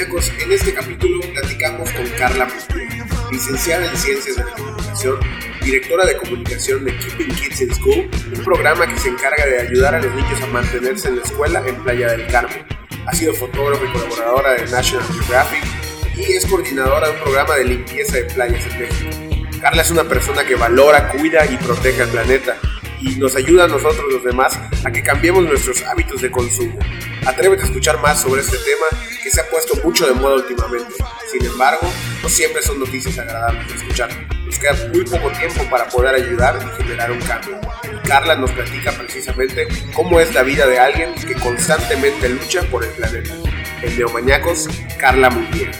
en 0.00 0.52
este 0.52 0.72
capítulo 0.72 1.20
platicamos 1.32 1.90
con 1.90 2.06
Carla 2.10 2.44
Mustier, 2.44 2.88
licenciada 3.32 3.84
en 3.84 3.96
Ciencias 3.96 4.36
de 4.36 4.44
la 4.44 4.52
Comunicación, 4.52 5.18
directora 5.60 6.06
de 6.06 6.16
comunicación 6.16 6.84
de 6.84 6.96
Keeping 6.96 7.34
Kids 7.34 7.60
in 7.62 7.74
School, 7.74 8.10
un 8.36 8.44
programa 8.44 8.86
que 8.86 8.96
se 8.96 9.08
encarga 9.08 9.44
de 9.44 9.60
ayudar 9.62 9.96
a 9.96 10.00
los 10.00 10.14
niños 10.14 10.40
a 10.40 10.46
mantenerse 10.46 11.08
en 11.08 11.16
la 11.16 11.22
escuela 11.22 11.64
en 11.66 11.74
Playa 11.82 12.12
del 12.12 12.28
Carmen. 12.28 12.64
Ha 13.06 13.12
sido 13.12 13.34
fotógrafa 13.34 13.84
y 13.84 13.92
colaboradora 13.92 14.52
de 14.52 14.70
National 14.70 15.04
Geographic 15.12 15.64
y 16.16 16.32
es 16.32 16.46
coordinadora 16.46 17.08
de 17.08 17.14
un 17.14 17.22
programa 17.24 17.56
de 17.56 17.64
limpieza 17.64 18.18
de 18.18 18.24
playas 18.26 18.64
en 18.66 18.78
México. 18.78 19.60
Carla 19.60 19.82
es 19.82 19.90
una 19.90 20.04
persona 20.04 20.44
que 20.44 20.54
valora, 20.54 21.08
cuida 21.08 21.44
y 21.44 21.56
protege 21.56 22.02
al 22.02 22.08
planeta 22.10 22.56
y 23.00 23.16
nos 23.16 23.34
ayuda 23.34 23.64
a 23.64 23.68
nosotros 23.68 24.04
los 24.12 24.22
demás 24.22 24.56
a 24.84 24.92
que 24.92 25.02
cambiemos 25.02 25.42
nuestros 25.42 25.82
hábitos 25.82 26.07
de 26.20 26.30
consumo. 26.30 26.78
Atrévete 27.26 27.62
a 27.62 27.66
escuchar 27.66 28.00
más 28.00 28.20
sobre 28.20 28.40
este 28.40 28.56
tema 28.58 29.02
que 29.22 29.30
se 29.30 29.40
ha 29.40 29.48
puesto 29.50 29.74
mucho 29.84 30.06
de 30.06 30.14
moda 30.14 30.36
últimamente. 30.36 30.94
Sin 31.30 31.44
embargo, 31.44 31.86
no 32.22 32.28
siempre 32.28 32.62
son 32.62 32.80
noticias 32.80 33.18
agradables 33.18 33.68
de 33.68 33.74
escuchar. 33.74 34.10
Nos 34.44 34.58
queda 34.58 34.74
muy 34.92 35.04
poco 35.04 35.30
tiempo 35.30 35.62
para 35.70 35.88
poder 35.88 36.14
ayudar 36.14 36.58
y 36.62 36.82
generar 36.82 37.12
un 37.12 37.20
cambio. 37.20 37.60
Carla 38.06 38.36
nos 38.36 38.50
platica 38.52 38.92
precisamente 38.92 39.68
cómo 39.94 40.18
es 40.18 40.34
la 40.34 40.42
vida 40.42 40.66
de 40.66 40.78
alguien 40.78 41.14
que 41.14 41.34
constantemente 41.34 42.28
lucha 42.28 42.62
por 42.70 42.84
el 42.84 42.90
planeta. 42.90 43.34
En 43.82 43.96
Neomaníacos, 43.96 44.68
Carla 44.98 45.30
Mundial. 45.30 45.70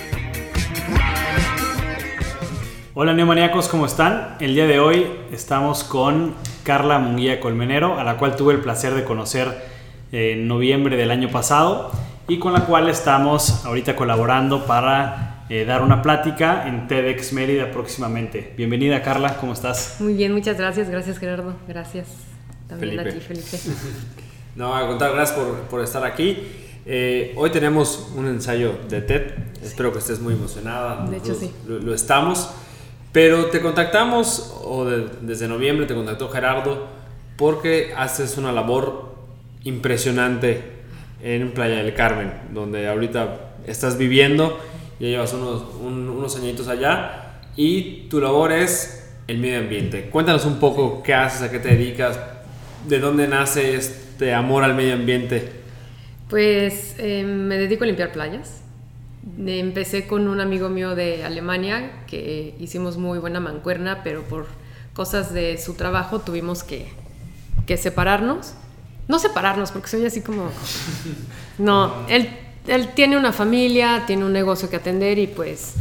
Hola 2.94 3.14
neomaníacos, 3.14 3.68
¿cómo 3.68 3.86
están? 3.86 4.36
El 4.40 4.54
día 4.54 4.66
de 4.66 4.80
hoy 4.80 5.08
estamos 5.32 5.84
con 5.84 6.34
Carla 6.64 6.98
Munguía 6.98 7.38
Colmenero, 7.38 7.98
a 7.98 8.02
la 8.02 8.16
cual 8.16 8.34
tuve 8.34 8.54
el 8.54 8.60
placer 8.60 8.92
de 8.94 9.04
conocer 9.04 9.77
en 10.12 10.48
noviembre 10.48 10.96
del 10.96 11.10
año 11.10 11.28
pasado 11.30 11.90
y 12.28 12.38
con 12.38 12.52
la 12.52 12.66
cual 12.66 12.88
estamos 12.88 13.64
ahorita 13.64 13.96
colaborando 13.96 14.66
para 14.66 15.44
eh, 15.48 15.64
dar 15.64 15.82
una 15.82 16.02
plática 16.02 16.66
en 16.68 16.86
TEDx 16.88 17.32
Mérida 17.32 17.70
próximamente. 17.70 18.52
Bienvenida 18.56 19.02
Carla, 19.02 19.36
¿cómo 19.38 19.52
estás? 19.52 19.96
Muy 20.00 20.14
bien, 20.14 20.32
muchas 20.32 20.56
gracias, 20.58 20.90
gracias 20.90 21.18
Gerardo, 21.18 21.54
gracias 21.66 22.08
también 22.68 22.96
Felipe. 22.96 23.10
a 23.10 23.14
ti 23.14 23.20
Felipe. 23.20 23.58
No, 24.56 24.74
a 24.74 24.88
contar, 24.88 25.12
gracias 25.12 25.38
por, 25.38 25.54
por 25.68 25.80
estar 25.84 26.04
aquí. 26.04 26.36
Eh, 26.84 27.32
hoy 27.36 27.50
tenemos 27.50 28.10
un 28.16 28.26
ensayo 28.26 28.74
de 28.88 29.02
TED. 29.02 29.22
Espero 29.62 29.92
que 29.92 30.00
estés 30.00 30.18
muy 30.18 30.34
emocionada. 30.34 31.06
De 31.08 31.18
hecho, 31.18 31.32
sí. 31.32 31.52
Lo, 31.68 31.78
lo 31.78 31.94
estamos. 31.94 32.50
Pero 33.12 33.46
te 33.46 33.60
contactamos, 33.60 34.56
o 34.64 34.84
de- 34.84 35.06
desde 35.20 35.46
noviembre 35.46 35.86
te 35.86 35.94
contactó 35.94 36.28
Gerardo, 36.28 36.88
porque 37.36 37.92
haces 37.96 38.36
una 38.36 38.50
labor 38.50 39.07
impresionante 39.64 40.62
en 41.22 41.52
Playa 41.52 41.76
del 41.82 41.94
Carmen, 41.94 42.32
donde 42.52 42.88
ahorita 42.88 43.52
estás 43.66 43.98
viviendo, 43.98 44.58
ya 45.00 45.08
llevas 45.08 45.32
unos, 45.32 45.62
un- 45.80 46.08
añitos 46.36 46.68
allá, 46.68 47.40
y 47.56 48.06
tu 48.08 48.20
labor 48.20 48.52
es 48.52 49.10
el 49.26 49.38
medio 49.38 49.58
ambiente. 49.58 50.10
Cuéntanos 50.10 50.44
un 50.44 50.58
poco 50.60 51.02
qué 51.02 51.14
haces, 51.14 51.42
a 51.42 51.50
qué 51.50 51.58
te 51.58 51.68
dedicas, 51.68 52.18
de 52.86 52.98
dónde 53.00 53.26
nace 53.28 53.74
este 53.74 54.32
amor 54.34 54.62
al 54.64 54.74
medio 54.74 54.94
ambiente. 54.94 55.50
Pues 56.28 56.94
eh, 56.98 57.24
me 57.24 57.56
dedico 57.58 57.84
a 57.84 57.86
limpiar 57.86 58.12
playas. 58.12 58.62
Empecé 59.46 60.06
con 60.06 60.28
un 60.28 60.40
amigo 60.40 60.68
mío 60.68 60.94
de 60.94 61.24
Alemania 61.24 62.04
que 62.06 62.54
hicimos 62.60 62.96
muy 62.96 63.18
buena 63.18 63.40
mancuerna, 63.40 64.02
pero 64.04 64.22
por 64.22 64.46
cosas 64.94 65.32
de 65.34 65.58
su 65.58 65.74
trabajo 65.74 66.20
tuvimos 66.20 66.62
que 66.62 66.86
separarnos. 67.76 68.54
No 69.08 69.18
separarnos, 69.18 69.72
porque 69.72 69.88
soy 69.88 70.04
así 70.06 70.20
como... 70.20 70.50
No, 71.58 72.06
él, 72.08 72.28
él 72.68 72.90
tiene 72.94 73.16
una 73.16 73.32
familia, 73.32 74.04
tiene 74.06 74.24
un 74.24 74.32
negocio 74.32 74.70
que 74.70 74.76
atender 74.76 75.18
y 75.18 75.26
pues, 75.26 75.74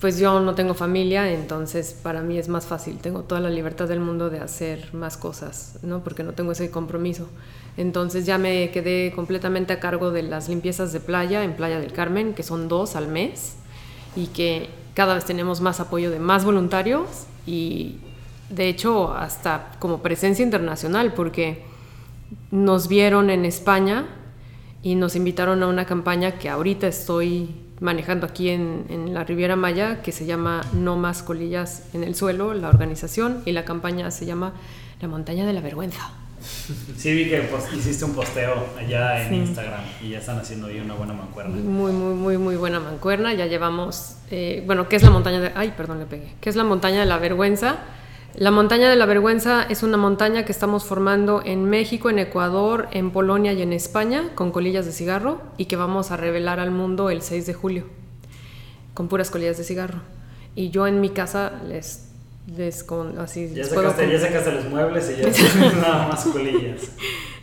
pues 0.00 0.18
yo 0.18 0.40
no 0.40 0.54
tengo 0.54 0.72
familia, 0.72 1.30
entonces 1.30 1.94
para 2.02 2.22
mí 2.22 2.38
es 2.38 2.48
más 2.48 2.64
fácil. 2.64 2.96
Tengo 2.98 3.24
toda 3.24 3.40
la 3.42 3.50
libertad 3.50 3.86
del 3.86 4.00
mundo 4.00 4.30
de 4.30 4.38
hacer 4.38 4.94
más 4.94 5.18
cosas, 5.18 5.78
¿no? 5.82 6.02
Porque 6.02 6.22
no 6.22 6.32
tengo 6.32 6.52
ese 6.52 6.70
compromiso. 6.70 7.28
Entonces 7.76 8.24
ya 8.24 8.38
me 8.38 8.70
quedé 8.70 9.12
completamente 9.14 9.72
a 9.74 9.80
cargo 9.80 10.10
de 10.10 10.22
las 10.22 10.48
limpiezas 10.48 10.92
de 10.92 11.00
playa 11.00 11.44
en 11.44 11.54
Playa 11.54 11.80
del 11.80 11.92
Carmen, 11.92 12.32
que 12.32 12.42
son 12.42 12.68
dos 12.68 12.96
al 12.96 13.08
mes 13.08 13.56
y 14.16 14.28
que 14.28 14.70
cada 14.94 15.14
vez 15.14 15.24
tenemos 15.24 15.60
más 15.60 15.80
apoyo 15.80 16.10
de 16.10 16.18
más 16.18 16.44
voluntarios 16.44 17.26
y 17.46 17.98
de 18.48 18.68
hecho 18.68 19.12
hasta 19.12 19.72
como 19.78 20.02
presencia 20.02 20.42
internacional 20.42 21.14
porque 21.14 21.69
nos 22.50 22.88
vieron 22.88 23.30
en 23.30 23.44
España 23.44 24.06
y 24.82 24.94
nos 24.94 25.14
invitaron 25.16 25.62
a 25.62 25.66
una 25.68 25.84
campaña 25.84 26.32
que 26.38 26.48
ahorita 26.48 26.86
estoy 26.86 27.54
manejando 27.80 28.26
aquí 28.26 28.50
en, 28.50 28.84
en 28.88 29.14
la 29.14 29.24
Riviera 29.24 29.56
Maya 29.56 30.02
que 30.02 30.12
se 30.12 30.26
llama 30.26 30.62
No 30.72 30.96
más 30.96 31.22
colillas 31.22 31.84
en 31.94 32.04
el 32.04 32.14
suelo, 32.14 32.52
la 32.54 32.68
organización, 32.68 33.42
y 33.46 33.52
la 33.52 33.64
campaña 33.64 34.10
se 34.10 34.26
llama 34.26 34.52
La 35.00 35.08
montaña 35.08 35.46
de 35.46 35.52
la 35.52 35.60
vergüenza. 35.60 36.10
Sí, 36.96 37.12
vi 37.14 37.28
que 37.28 37.38
pos- 37.42 37.70
hiciste 37.74 38.04
un 38.06 38.14
posteo 38.14 38.54
allá 38.78 39.22
en 39.24 39.28
Sí. 39.28 39.34
Instagram 39.36 39.80
y 40.02 40.08
ya 40.10 40.18
están 40.18 40.38
haciendo 40.38 40.68
ahí 40.68 40.80
una 40.80 40.94
buena 40.94 41.12
mancuerna. 41.12 41.54
Muy, 41.56 41.92
muy, 41.92 42.14
muy, 42.14 42.38
muy 42.38 42.56
buena 42.56 42.80
mancuerna. 42.80 43.34
Ya 43.34 43.46
llevamos, 43.46 44.16
eh, 44.30 44.62
bueno, 44.66 44.88
¿qué 44.88 44.96
es 44.96 45.02
la 45.02 45.10
montaña 45.10 45.40
de... 45.40 45.52
Ay, 45.54 45.74
perdón, 45.76 45.98
le 45.98 46.06
pegué. 46.06 46.32
¿Qué 46.40 46.48
es 46.48 46.56
la 46.56 46.64
montaña 46.64 47.00
de 47.00 47.06
la 47.06 47.18
vergüenza? 47.18 47.76
La 48.36 48.50
montaña 48.50 48.88
de 48.88 48.96
la 48.96 49.06
vergüenza 49.06 49.64
es 49.64 49.82
una 49.82 49.96
montaña 49.96 50.44
que 50.44 50.52
estamos 50.52 50.84
formando 50.84 51.42
en 51.44 51.64
México, 51.68 52.08
en 52.10 52.18
Ecuador, 52.18 52.88
en 52.92 53.10
Polonia 53.10 53.52
y 53.52 53.60
en 53.62 53.72
España 53.72 54.30
con 54.34 54.50
colillas 54.50 54.86
de 54.86 54.92
cigarro 54.92 55.42
y 55.56 55.66
que 55.66 55.76
vamos 55.76 56.10
a 56.10 56.16
revelar 56.16 56.58
al 56.60 56.70
mundo 56.70 57.10
el 57.10 57.22
6 57.22 57.46
de 57.46 57.54
julio 57.54 57.84
con 58.94 59.08
puras 59.08 59.30
colillas 59.30 59.58
de 59.58 59.64
cigarro. 59.64 59.98
Y 60.54 60.70
yo 60.70 60.86
en 60.86 61.00
mi 61.00 61.10
casa 61.10 61.60
les, 61.68 62.08
les 62.56 62.82
con, 62.84 63.18
así 63.18 63.48
Ya 63.50 63.56
les 63.62 63.68
puedo 63.68 63.90
sacaste, 63.90 64.04
con- 64.04 64.12
ya 64.12 64.20
sacaste 64.20 64.52
los 64.52 64.64
muebles 64.66 65.10
y 65.18 65.22
ya 65.22 65.70
nada 65.80 66.08
más 66.08 66.24
colillas. 66.24 66.82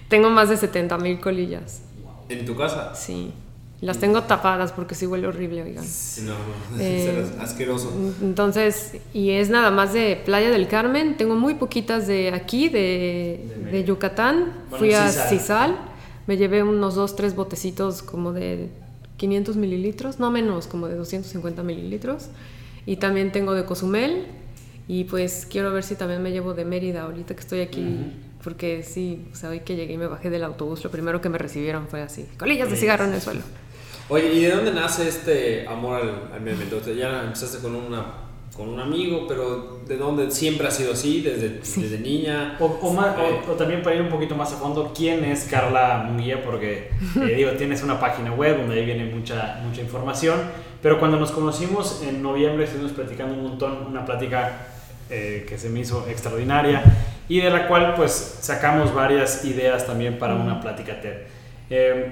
Tengo 0.07 0.29
más 0.29 0.49
de 0.49 0.57
70 0.57 0.97
mil 0.97 1.19
colillas. 1.19 1.81
¿En 2.29 2.45
tu 2.45 2.55
casa? 2.55 2.93
Sí. 2.95 3.33
Las 3.79 3.99
tengo 3.99 4.23
tapadas 4.23 4.71
porque 4.71 4.95
sí 4.95 5.05
huele 5.05 5.27
horrible, 5.27 5.61
oigan. 5.61 5.85
Sí, 5.85 6.21
no, 6.21 6.33
Eh, 6.79 7.25
asqueroso. 7.39 7.91
Entonces, 8.21 8.97
y 9.13 9.31
es 9.31 9.49
nada 9.49 9.69
más 9.69 9.93
de 9.93 10.19
Playa 10.25 10.49
del 10.49 10.67
Carmen. 10.67 11.15
Tengo 11.15 11.35
muy 11.35 11.55
poquitas 11.55 12.07
de 12.07 12.33
aquí, 12.33 12.69
de, 12.69 13.39
De 13.65 13.71
de 13.71 13.83
Yucatán. 13.83 14.53
Bueno, 14.69 14.77
Fui 14.77 14.93
a 14.93 15.07
Cisal. 15.09 15.29
Cisal. 15.29 15.77
Me 16.25 16.37
llevé 16.37 16.63
unos 16.63 16.95
dos, 16.95 17.15
tres 17.15 17.35
botecitos 17.35 18.01
como 18.01 18.33
de 18.33 18.69
500 19.17 19.55
mililitros, 19.55 20.19
no 20.19 20.31
menos, 20.31 20.67
como 20.67 20.87
de 20.87 20.95
250 20.95 21.61
mililitros. 21.63 22.29
Y 22.85 22.97
también 22.97 23.31
tengo 23.31 23.53
de 23.53 23.63
Cozumel. 23.65 24.25
Y 24.87 25.03
pues 25.03 25.45
quiero 25.49 25.71
ver 25.71 25.83
si 25.83 25.95
también 25.95 26.23
me 26.23 26.31
llevo 26.31 26.53
de 26.53 26.65
Mérida 26.65 27.03
ahorita 27.03 27.35
que 27.35 27.41
estoy 27.41 27.59
aquí. 27.59 28.13
Porque 28.43 28.83
sí, 28.83 29.27
o 29.33 29.35
sea, 29.35 29.49
hoy 29.49 29.59
que 29.59 29.75
llegué 29.75 29.93
y 29.93 29.97
me 29.97 30.07
bajé 30.07 30.29
del 30.29 30.43
autobús, 30.43 30.83
lo 30.83 30.89
primero 30.89 31.19
que 31.19 31.27
me 31.27 31.37
recibieron 31.37 31.87
fue 31.87 32.01
así, 32.01 32.25
colillas 32.37 32.69
de 32.69 32.77
cigarro 32.77 33.05
en 33.05 33.13
el 33.13 33.21
suelo. 33.21 33.41
Oye, 34.09 34.33
¿y 34.33 34.41
de 34.43 34.51
dónde 34.51 34.71
nace 34.71 35.07
este 35.07 35.67
amor 35.67 36.01
al, 36.01 36.09
al 36.33 36.39
medio 36.41 36.53
ambiente? 36.53 36.75
O 36.75 36.83
sea, 36.83 36.93
ya 36.93 37.23
empezaste 37.23 37.57
con, 37.61 37.75
una, 37.75 38.05
con 38.55 38.69
un 38.69 38.79
amigo, 38.79 39.25
pero 39.27 39.81
¿de 39.85 39.97
dónde 39.97 40.31
siempre 40.31 40.67
ha 40.67 40.71
sido 40.71 40.93
así? 40.93 41.21
¿Desde, 41.21 41.59
desde 41.59 41.99
niña? 41.99 42.55
O, 42.59 42.65
o 42.65 42.93
más- 42.93 43.17
Eh, 43.19 43.41
o- 43.47 43.51
o 43.51 43.55
también 43.55 43.81
para 43.83 43.97
ir 43.97 44.01
un 44.01 44.09
poquito 44.09 44.33
más 44.35 44.53
a 44.53 44.57
fondo, 44.57 44.93
¿quién 44.95 45.25
es 45.25 45.45
Carla 45.51 46.03
Munguía? 46.07 46.41
Porque, 46.41 46.89
eh, 47.17 47.33
digo, 47.35 47.51
tienes 47.51 47.83
una 47.83 47.99
página 47.99 48.31
web 48.33 48.57
donde 48.57 48.75
ahí 48.79 48.85
viene 48.85 49.05
mucha, 49.13 49.59
mucha 49.67 49.81
información, 49.81 50.39
pero 50.81 50.99
cuando 50.99 51.17
nos 51.19 51.31
conocimos 51.31 52.01
en 52.07 52.21
noviembre 52.21 52.63
estuvimos 52.63 52.93
platicando 52.93 53.33
un 53.33 53.43
montón, 53.43 53.87
una 53.87 54.05
plática 54.05 54.67
eh, 55.09 55.45
que 55.49 55.57
se 55.57 55.69
me 55.69 55.81
hizo 55.81 56.07
extraordinaria 56.07 56.81
y 57.27 57.41
de 57.41 57.49
la 57.49 57.67
cual 57.67 57.93
pues 57.95 58.37
sacamos 58.39 58.93
varias 58.93 59.43
ideas 59.43 59.85
también 59.85 60.17
para 60.17 60.35
una 60.35 60.61
plática 60.61 61.01
TED. 61.01 61.13
Eh, 61.69 62.11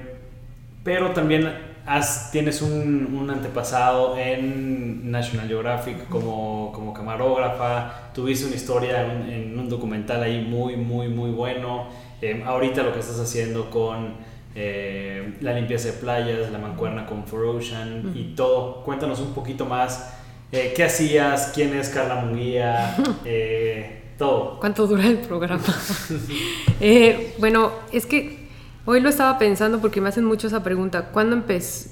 pero 0.84 1.10
también 1.12 1.74
has- 1.86 2.30
tienes 2.32 2.62
un, 2.62 3.14
un 3.18 3.30
antepasado 3.30 4.16
en 4.18 5.10
National 5.10 5.48
Geographic 5.48 6.08
como, 6.08 6.72
como 6.74 6.92
camarógrafa, 6.92 8.10
tuviste 8.14 8.46
una 8.46 8.56
historia 8.56 9.02
en, 9.04 9.30
en 9.32 9.58
un 9.58 9.68
documental 9.68 10.22
ahí 10.22 10.40
muy, 10.48 10.76
muy, 10.76 11.08
muy 11.08 11.30
bueno. 11.30 11.86
Eh, 12.22 12.42
ahorita 12.46 12.82
lo 12.82 12.92
que 12.92 13.00
estás 13.00 13.18
haciendo 13.20 13.70
con 13.70 14.14
eh, 14.54 15.34
la 15.40 15.52
limpieza 15.52 15.88
de 15.88 15.94
playas, 15.94 16.50
la 16.50 16.58
mancuerna 16.58 17.04
con 17.06 17.24
For 17.26 17.44
Ocean 17.44 18.12
y 18.14 18.34
todo. 18.34 18.82
Cuéntanos 18.84 19.20
un 19.20 19.32
poquito 19.34 19.66
más. 19.66 20.14
eh, 20.52 20.72
¿Qué 20.74 20.84
hacías? 20.84 21.52
¿Quién 21.54 21.74
es 21.76 21.88
Carla 21.90 22.16
Munguía? 22.16 22.96
Eh, 23.24 24.02
todo. 24.18 24.58
¿Cuánto 24.60 24.86
dura 24.86 25.04
el 25.06 25.18
programa? 25.18 25.62
Bueno, 27.38 27.70
es 27.92 28.06
que 28.06 28.45
hoy 28.86 29.00
lo 29.00 29.08
estaba 29.08 29.38
pensando 29.38 29.80
porque 29.80 30.00
me 30.00 30.08
hacen 30.08 30.24
mucho 30.24 30.46
esa 30.46 30.62
pregunta. 30.62 31.10
¿Cuándo, 31.10 31.44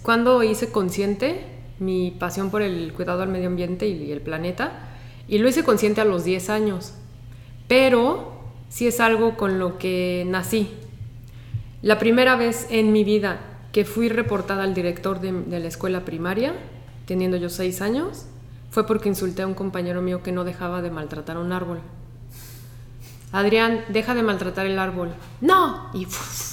¿Cuándo 0.03 0.43
hice 0.43 0.71
consciente 0.71 1.45
mi 1.79 2.13
pasión 2.13 2.51
por 2.51 2.63
el 2.63 2.93
cuidado 2.95 3.23
al 3.23 3.29
medio 3.29 3.49
ambiente 3.49 3.87
y 3.87 4.11
el 4.11 4.21
planeta? 4.21 4.73
Y 5.29 5.39
lo 5.39 5.49
hice 5.49 5.65
consciente 5.65 6.01
a 6.01 6.05
los 6.05 6.25
10 6.25 6.51
años. 6.51 6.95
Pero 7.69 8.33
sí 8.69 8.87
es 8.87 9.01
algo 9.01 9.37
con 9.37 9.59
lo 9.59 9.79
que 9.79 10.25
nací. 10.27 10.71
La 11.83 11.99
primera 11.99 12.37
vez 12.37 12.67
en 12.71 12.93
mi 12.93 13.05
vida 13.05 13.41
que 13.73 13.85
fui 13.85 14.09
reportada 14.09 14.63
al 14.63 14.73
director 14.73 15.21
de, 15.21 15.33
de 15.33 15.61
la 15.61 15.69
escuela 15.69 16.05
primaria, 16.05 16.55
teniendo 17.07 17.37
yo 17.37 17.51
seis 17.51 17.83
años, 17.83 18.27
fue 18.71 18.87
porque 18.87 19.09
insulté 19.09 19.43
a 19.43 19.47
un 19.47 19.55
compañero 19.55 20.01
mío 20.01 20.23
que 20.23 20.33
no 20.33 20.45
dejaba 20.45 20.81
de 20.81 20.91
maltratar 20.91 21.39
un 21.39 21.53
árbol. 21.53 21.81
Adrián, 23.35 23.85
deja 23.89 24.15
de 24.15 24.23
maltratar 24.23 24.65
el 24.67 24.79
árbol. 24.79 25.13
No. 25.41 25.91
Y 25.93 26.07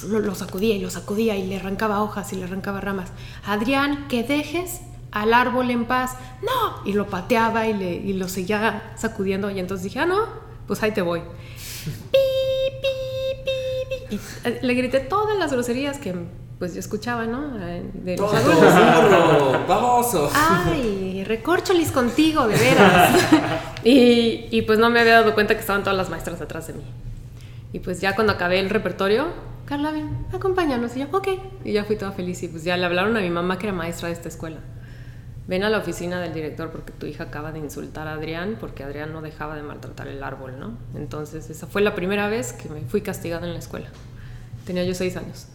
lo 0.07 0.33
sacudía 0.33 0.75
y 0.75 0.79
lo 0.79 0.89
sacudía 0.89 1.37
y 1.37 1.45
le 1.45 1.57
arrancaba 1.57 2.01
hojas 2.01 2.33
y 2.33 2.37
le 2.37 2.45
arrancaba 2.45 2.81
ramas. 2.81 3.11
Adrián, 3.45 4.07
que 4.07 4.23
dejes 4.23 4.81
al 5.11 5.31
árbol 5.31 5.69
en 5.69 5.85
paz. 5.85 6.17
No. 6.41 6.83
Y 6.83 6.93
lo 6.93 7.05
pateaba 7.05 7.67
y, 7.67 7.73
le, 7.73 7.93
y 7.93 8.13
lo 8.13 8.27
seguía 8.27 8.93
sacudiendo. 8.95 9.51
Y 9.51 9.59
entonces 9.59 9.83
dije, 9.83 9.99
ah, 9.99 10.07
no, 10.07 10.25
pues 10.65 10.81
ahí 10.81 10.91
te 10.91 11.03
voy. 11.03 11.19
Pi, 12.11 12.17
pi, 12.81 12.87
pi, 13.45 14.09
pi. 14.09 14.15
Y 14.15 14.49
eh, 14.49 14.59
le 14.63 14.73
grité 14.73 15.01
todas 15.01 15.37
las 15.37 15.53
groserías 15.53 15.99
que 15.99 16.15
pues 16.61 16.75
yo 16.75 16.79
escuchaba, 16.79 17.25
¿no? 17.25 17.57
Eh, 17.59 17.89
De 17.91 18.17
los 18.17 18.31
adultos. 18.31 18.61
burro, 18.61 19.65
baboso. 19.67 20.29
Ay, 20.31 21.23
contigo, 21.91 22.47
de 22.47 22.55
veras. 22.55 23.15
y, 23.83 24.45
y 24.51 24.61
pues 24.61 24.77
no 24.77 24.91
me 24.91 24.99
había 24.99 25.13
dado 25.13 25.33
cuenta 25.33 25.55
que 25.55 25.61
estaban 25.61 25.81
todas 25.81 25.97
las 25.97 26.11
maestras 26.11 26.39
atrás 26.39 26.67
de 26.67 26.73
mí. 26.73 26.83
Y 27.73 27.79
pues 27.79 27.99
ya 27.99 28.13
cuando 28.13 28.33
acabé 28.33 28.59
el 28.59 28.69
repertorio, 28.69 29.29
Carla, 29.65 29.89
ven, 29.89 30.27
acompáñanos. 30.31 30.95
Y 30.95 30.99
yo, 30.99 31.07
ok. 31.11 31.29
Y 31.65 31.71
ya 31.71 31.83
fui 31.83 31.95
toda 31.95 32.11
feliz. 32.11 32.43
Y 32.43 32.47
pues 32.47 32.63
ya 32.63 32.77
le 32.77 32.85
hablaron 32.85 33.17
a 33.17 33.21
mi 33.21 33.31
mamá, 33.31 33.57
que 33.57 33.65
era 33.65 33.75
maestra 33.75 34.09
de 34.09 34.13
esta 34.13 34.27
escuela. 34.29 34.57
Ven 35.47 35.63
a 35.63 35.69
la 35.71 35.79
oficina 35.79 36.21
del 36.21 36.31
director 36.31 36.69
porque 36.69 36.91
tu 36.91 37.07
hija 37.07 37.23
acaba 37.23 37.51
de 37.51 37.57
insultar 37.57 38.07
a 38.07 38.13
Adrián 38.13 38.57
porque 38.59 38.83
Adrián 38.83 39.13
no 39.13 39.23
dejaba 39.23 39.55
de 39.55 39.63
maltratar 39.63 40.07
el 40.09 40.23
árbol, 40.23 40.59
¿no? 40.59 40.77
Entonces 40.93 41.49
esa 41.49 41.65
fue 41.65 41.81
la 41.81 41.95
primera 41.95 42.29
vez 42.29 42.53
que 42.53 42.69
me 42.69 42.81
fui 42.81 43.01
castigada 43.01 43.47
en 43.47 43.53
la 43.53 43.59
escuela. 43.59 43.87
Tenía 44.67 44.83
yo 44.83 44.93
seis 44.93 45.17
años. 45.17 45.47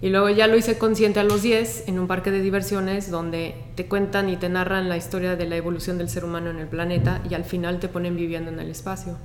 Y 0.00 0.10
luego 0.10 0.28
ya 0.28 0.46
lo 0.46 0.56
hice 0.56 0.78
consciente 0.78 1.18
a 1.18 1.24
los 1.24 1.42
10 1.42 1.88
en 1.88 1.98
un 1.98 2.06
parque 2.06 2.30
de 2.30 2.40
diversiones 2.40 3.10
donde 3.10 3.56
te 3.74 3.86
cuentan 3.86 4.28
y 4.28 4.36
te 4.36 4.48
narran 4.48 4.88
la 4.88 4.96
historia 4.96 5.34
de 5.34 5.46
la 5.46 5.56
evolución 5.56 5.98
del 5.98 6.08
ser 6.08 6.24
humano 6.24 6.50
en 6.50 6.58
el 6.58 6.68
planeta 6.68 7.20
y 7.28 7.34
al 7.34 7.44
final 7.44 7.80
te 7.80 7.88
ponen 7.88 8.16
viviendo 8.16 8.50
en 8.50 8.60
el 8.60 8.70
espacio. 8.70 9.16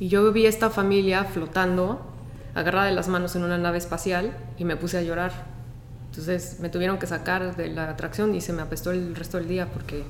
Y 0.00 0.08
yo 0.08 0.32
vi 0.32 0.46
a 0.46 0.48
esta 0.48 0.70
familia 0.70 1.24
flotando, 1.24 2.00
agarrada 2.54 2.86
de 2.86 2.92
las 2.92 3.08
manos 3.08 3.36
en 3.36 3.44
una 3.44 3.58
nave 3.58 3.76
espacial 3.76 4.32
y 4.56 4.64
me 4.64 4.76
puse 4.76 4.96
a 4.96 5.02
llorar. 5.02 5.32
Entonces 6.10 6.58
me 6.60 6.70
tuvieron 6.70 6.98
que 6.98 7.06
sacar 7.06 7.54
de 7.54 7.68
la 7.68 7.90
atracción 7.90 8.34
y 8.34 8.40
se 8.40 8.54
me 8.54 8.62
apestó 8.62 8.90
el 8.90 9.14
resto 9.14 9.36
del 9.36 9.48
día 9.48 9.66
porque 9.66 10.02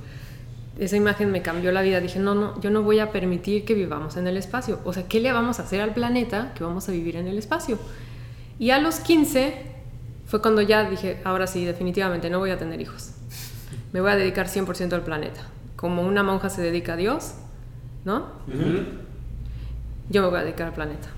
esa 0.79 0.97
imagen 0.97 1.33
me 1.33 1.43
cambió 1.43 1.73
la 1.73 1.83
vida. 1.83 2.01
Dije, 2.01 2.21
no, 2.21 2.35
no, 2.37 2.61
yo 2.61 2.71
no 2.71 2.83
voy 2.83 3.01
a 3.01 3.11
permitir 3.11 3.65
que 3.65 3.75
vivamos 3.75 4.17
en 4.17 4.29
el 4.29 4.37
espacio. 4.37 4.79
O 4.85 4.93
sea, 4.93 5.09
¿qué 5.09 5.19
le 5.19 5.33
vamos 5.33 5.59
a 5.59 5.65
hacer 5.65 5.81
al 5.81 5.95
planeta 5.95 6.53
que 6.55 6.63
vamos 6.63 6.89
a 6.89 6.93
vivir 6.93 7.17
en 7.17 7.27
el 7.27 7.39
espacio? 7.39 7.79
Y 8.59 8.71
a 8.71 8.79
los 8.79 9.01
15 9.01 9.55
fue 10.27 10.41
cuando 10.41 10.63
ya 10.63 10.89
dije, 10.89 11.21
ahora 11.25 11.47
sí, 11.47 11.65
definitivamente 11.65 12.31
no 12.31 12.39
voy 12.39 12.51
a 12.51 12.59
tener 12.59 12.81
hijos. 12.81 13.13
Me 13.93 14.01
voy 14.01 14.11
a 14.13 14.17
dedicar 14.17 14.47
100% 14.49 14.93
al 14.95 15.03
planeta. 15.03 15.43
Como 15.77 16.03
una 16.03 16.23
monja 16.23 16.49
se 16.49 16.63
dedica 16.63 16.95
a 16.95 16.97
Dios, 16.97 17.35
¿no? 18.05 18.27
Yo 20.09 20.23
me 20.23 20.29
voy 20.29 20.39
a 20.39 20.43
dedicar 20.43 20.69
al 20.69 20.75
planeta. 20.75 21.09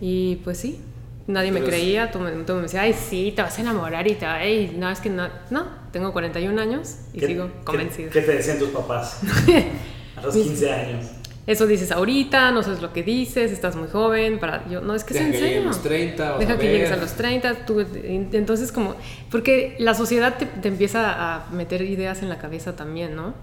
Y 0.00 0.36
pues 0.44 0.58
sí, 0.58 0.80
nadie 1.26 1.52
me 1.52 1.62
creía, 1.62 2.10
todo 2.10 2.22
me, 2.22 2.30
todo 2.44 2.56
me 2.56 2.64
decía, 2.64 2.82
ay, 2.82 2.92
sí, 2.94 3.32
te 3.34 3.42
vas 3.42 3.56
a 3.58 3.60
enamorar 3.60 4.06
y 4.06 4.14
te 4.14 4.26
ey, 4.26 4.76
no, 4.78 4.90
es 4.90 5.00
que 5.00 5.10
no, 5.10 5.28
no, 5.50 5.66
tengo 5.92 6.12
41 6.12 6.60
años 6.60 6.96
y 7.14 7.20
¿Qué- 7.20 7.26
sigo 7.26 7.46
qué- 7.46 7.64
convencida. 7.64 8.10
¿Qué 8.10 8.20
te 8.22 8.32
decían 8.36 8.58
tus 8.58 8.68
papás? 8.70 9.20
A 10.16 10.22
los 10.22 10.34
15 10.34 10.72
años. 10.72 11.06
Eso 11.46 11.66
dices 11.66 11.92
ahorita, 11.92 12.50
no 12.50 12.62
sabes 12.64 12.82
lo 12.82 12.92
que 12.92 13.02
dices, 13.04 13.52
estás 13.52 13.76
muy 13.76 13.88
joven, 13.88 14.40
para 14.40 14.68
yo, 14.68 14.80
no, 14.80 14.94
es 14.96 15.04
que 15.04 15.14
Deja 15.14 15.26
es 15.28 15.34
en 15.34 15.40
que 15.40 15.46
lleguen 15.46 15.54
serio. 15.58 15.68
los 15.68 15.82
30, 15.82 16.30
vas 16.32 16.38
Deja 16.40 16.58
que 16.58 16.72
llegues 16.72 16.90
a 16.90 16.96
los 16.96 17.12
30, 17.12 17.54
tú- 17.66 17.86
entonces 18.32 18.72
como, 18.72 18.96
porque 19.30 19.76
la 19.78 19.94
sociedad 19.94 20.36
te, 20.38 20.46
te 20.46 20.66
empieza 20.68 21.36
a 21.36 21.48
meter 21.52 21.82
ideas 21.82 22.22
en 22.22 22.28
la 22.28 22.38
cabeza 22.38 22.74
también, 22.74 23.14
¿no? 23.14 23.34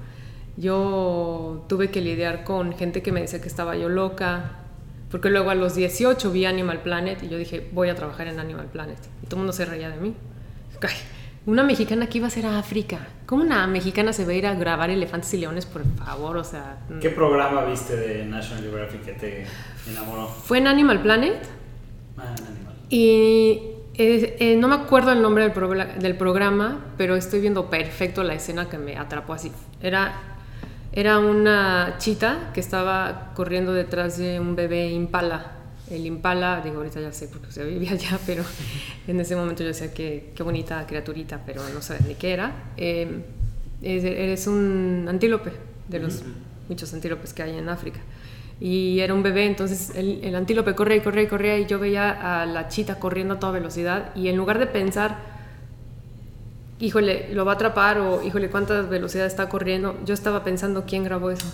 Yo 0.58 1.66
tuve 1.68 1.90
que 1.90 2.02
lidiar 2.02 2.44
con 2.44 2.74
gente 2.78 3.02
que 3.02 3.12
me 3.12 3.22
decía 3.22 3.42
que 3.42 3.48
estaba 3.48 3.76
yo 3.76 3.90
loca, 3.90 4.52
porque 5.10 5.30
luego 5.30 5.50
a 5.50 5.56
los 5.56 5.74
18 5.76 6.32
vi 6.32 6.46
Animal 6.46 6.82
Planet 6.82 7.24
y 7.24 7.30
yo 7.30 7.38
dije, 7.38 7.68
voy 7.72 7.90
a 7.90 7.96
trabajar 7.96 8.28
en 8.28 8.40
Animal 8.40 8.68
Planet. 8.68 8.98
Y 9.22 9.26
todo 9.26 9.36
el 9.38 9.40
mundo 9.40 9.54
se 9.54 9.66
reía 9.66 9.90
de 9.90 9.98
mí. 9.98 10.14
Ay, 10.82 10.90
una 11.46 11.64
mexicana 11.64 12.08
que 12.08 12.20
iba 12.20 12.28
a 12.28 12.30
ser 12.30 12.46
a 12.46 12.58
África. 12.60 13.08
¿Cómo 13.26 13.44
una 13.44 13.68
mexicana 13.68 14.14
se 14.14 14.26
va 14.26 14.32
a 14.32 14.36
ir 14.36 14.48
a 14.48 14.54
grabar 14.54 14.90
elefantes 14.90 15.34
y 15.34 15.38
leones, 15.38 15.66
por 15.66 15.84
favor? 15.98 16.38
O 16.38 16.44
sea... 16.44 16.78
¿Qué 17.02 17.10
programa 17.10 17.66
viste 17.66 17.96
de 17.96 18.26
National 18.26 18.64
Geographic 18.64 19.04
que 19.04 19.12
te 19.14 19.46
enamoró? 19.90 20.28
Fue 20.28 20.60
en 20.60 20.68
Animal 20.68 21.02
Planet 21.02 21.36
Ah, 22.18 22.36
un 22.40 22.48
animal. 22.48 22.74
Y 22.90 23.60
eh, 23.96 24.38
eh, 24.40 24.56
no 24.56 24.68
me 24.68 24.76
acuerdo 24.76 25.12
el 25.12 25.22
nombre 25.22 25.50
del, 25.50 26.00
del 26.00 26.16
programa, 26.16 26.86
pero 26.98 27.16
estoy 27.16 27.42
viendo 27.42 27.70
perfecto 27.70 28.24
la 28.24 28.36
escena 28.36 28.70
que 28.70 28.78
me 28.78 28.98
atrapó 28.98 29.34
así. 29.34 29.52
Era, 29.82 30.14
era 30.92 31.20
una 31.20 31.96
chita 31.98 32.52
que 32.54 32.60
estaba 32.60 33.32
corriendo 33.36 33.74
detrás 33.74 34.18
de 34.18 34.40
un 34.40 34.56
bebé 34.56 34.90
impala. 34.92 35.63
El 35.90 36.06
impala, 36.06 36.62
digo, 36.64 36.78
ahorita 36.78 37.02
ya 37.02 37.12
sé 37.12 37.28
porque 37.28 37.52
se 37.52 37.64
vivía 37.66 37.92
allá, 37.92 38.18
pero 38.26 38.44
en 39.08 39.20
ese 39.20 39.36
momento 39.36 39.64
yo 39.64 39.68
decía 39.68 39.94
que 39.94 40.32
qué 40.36 40.44
bonita 40.44 40.86
criaturita, 40.88 41.42
pero 41.46 41.62
no 41.74 41.82
sabía 41.82 42.08
ni 42.08 42.16
qué 42.16 42.32
era. 42.34 42.54
Eh, 42.78 43.22
es- 43.82 44.04
eres 44.04 44.48
un 44.48 45.06
antílope, 45.10 45.52
de 45.90 46.00
los 46.00 46.22
muchos 46.70 46.94
antílopes 46.94 47.34
que 47.34 47.44
hay 47.44 47.58
en 47.58 47.68
África. 47.70 48.00
Y 48.62 49.00
era 49.02 49.14
un 49.14 49.24
bebé, 49.24 49.46
entonces 49.46 49.92
el, 49.96 50.24
el 50.24 50.36
antílope 50.36 50.74
corría 50.74 50.96
y 50.98 51.02
corría 51.02 51.24
y 51.24 51.28
corría 51.28 51.58
y 51.60 51.66
yo 51.66 51.80
veía 51.80 52.42
a 52.42 52.46
la 52.46 52.70
chita 52.70 52.98
corriendo 53.00 53.34
a 53.34 53.40
toda 53.40 53.52
velocidad 53.52 54.16
y 54.16 54.30
en 54.30 54.38
lugar 54.38 54.60
de 54.60 54.68
pensar, 54.68 55.18
híjole, 56.80 57.34
lo 57.34 57.44
va 57.46 57.54
a 57.54 57.56
atrapar 57.56 57.98
o 58.00 58.24
híjole, 58.24 58.50
cuánta 58.50 58.82
velocidad 58.84 59.26
está 59.26 59.50
corriendo, 59.50 60.00
yo 60.06 60.14
estaba 60.14 60.44
pensando 60.46 60.86
quién 60.88 61.04
grabó 61.04 61.32
eso. 61.32 61.46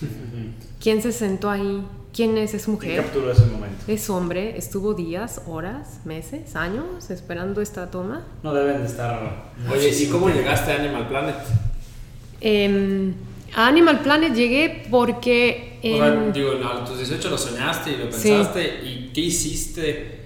¿Quién 0.80 1.02
se 1.02 1.10
sentó 1.12 1.50
ahí? 1.50 1.82
¿Quién 2.18 2.36
es? 2.36 2.52
¿Es 2.52 2.64
¿Quién 2.64 2.74
mujer? 2.74 2.96
capturó 2.96 3.30
ese 3.30 3.46
momento? 3.46 3.84
¿Es 3.86 4.10
hombre? 4.10 4.58
¿Estuvo 4.58 4.92
días, 4.92 5.40
horas, 5.46 6.00
meses, 6.04 6.56
años 6.56 7.10
esperando 7.10 7.60
esta 7.60 7.92
toma? 7.92 8.26
No 8.42 8.52
deben 8.52 8.78
de 8.80 8.86
estar. 8.86 9.44
Oye, 9.70 9.88
¿y 9.96 10.06
cómo 10.08 10.28
llegaste 10.28 10.72
a 10.72 10.80
Animal 10.80 11.06
Planet? 11.06 11.36
Em, 12.40 13.14
a 13.54 13.68
Animal 13.68 14.00
Planet 14.00 14.34
llegué 14.34 14.88
porque... 14.90 15.78
O 15.84 15.96
sea, 15.96 16.08
en- 16.08 16.32
digo, 16.32 16.54
no, 16.54 16.68
a 16.72 16.84
tus 16.84 16.96
18 16.98 17.30
lo 17.30 17.38
soñaste 17.38 17.92
y 17.92 17.96
lo 17.98 18.10
Sí. 18.10 18.30
pensaste. 18.30 18.80
¿Y 18.84 19.12
qué 19.14 19.20
hiciste 19.20 20.22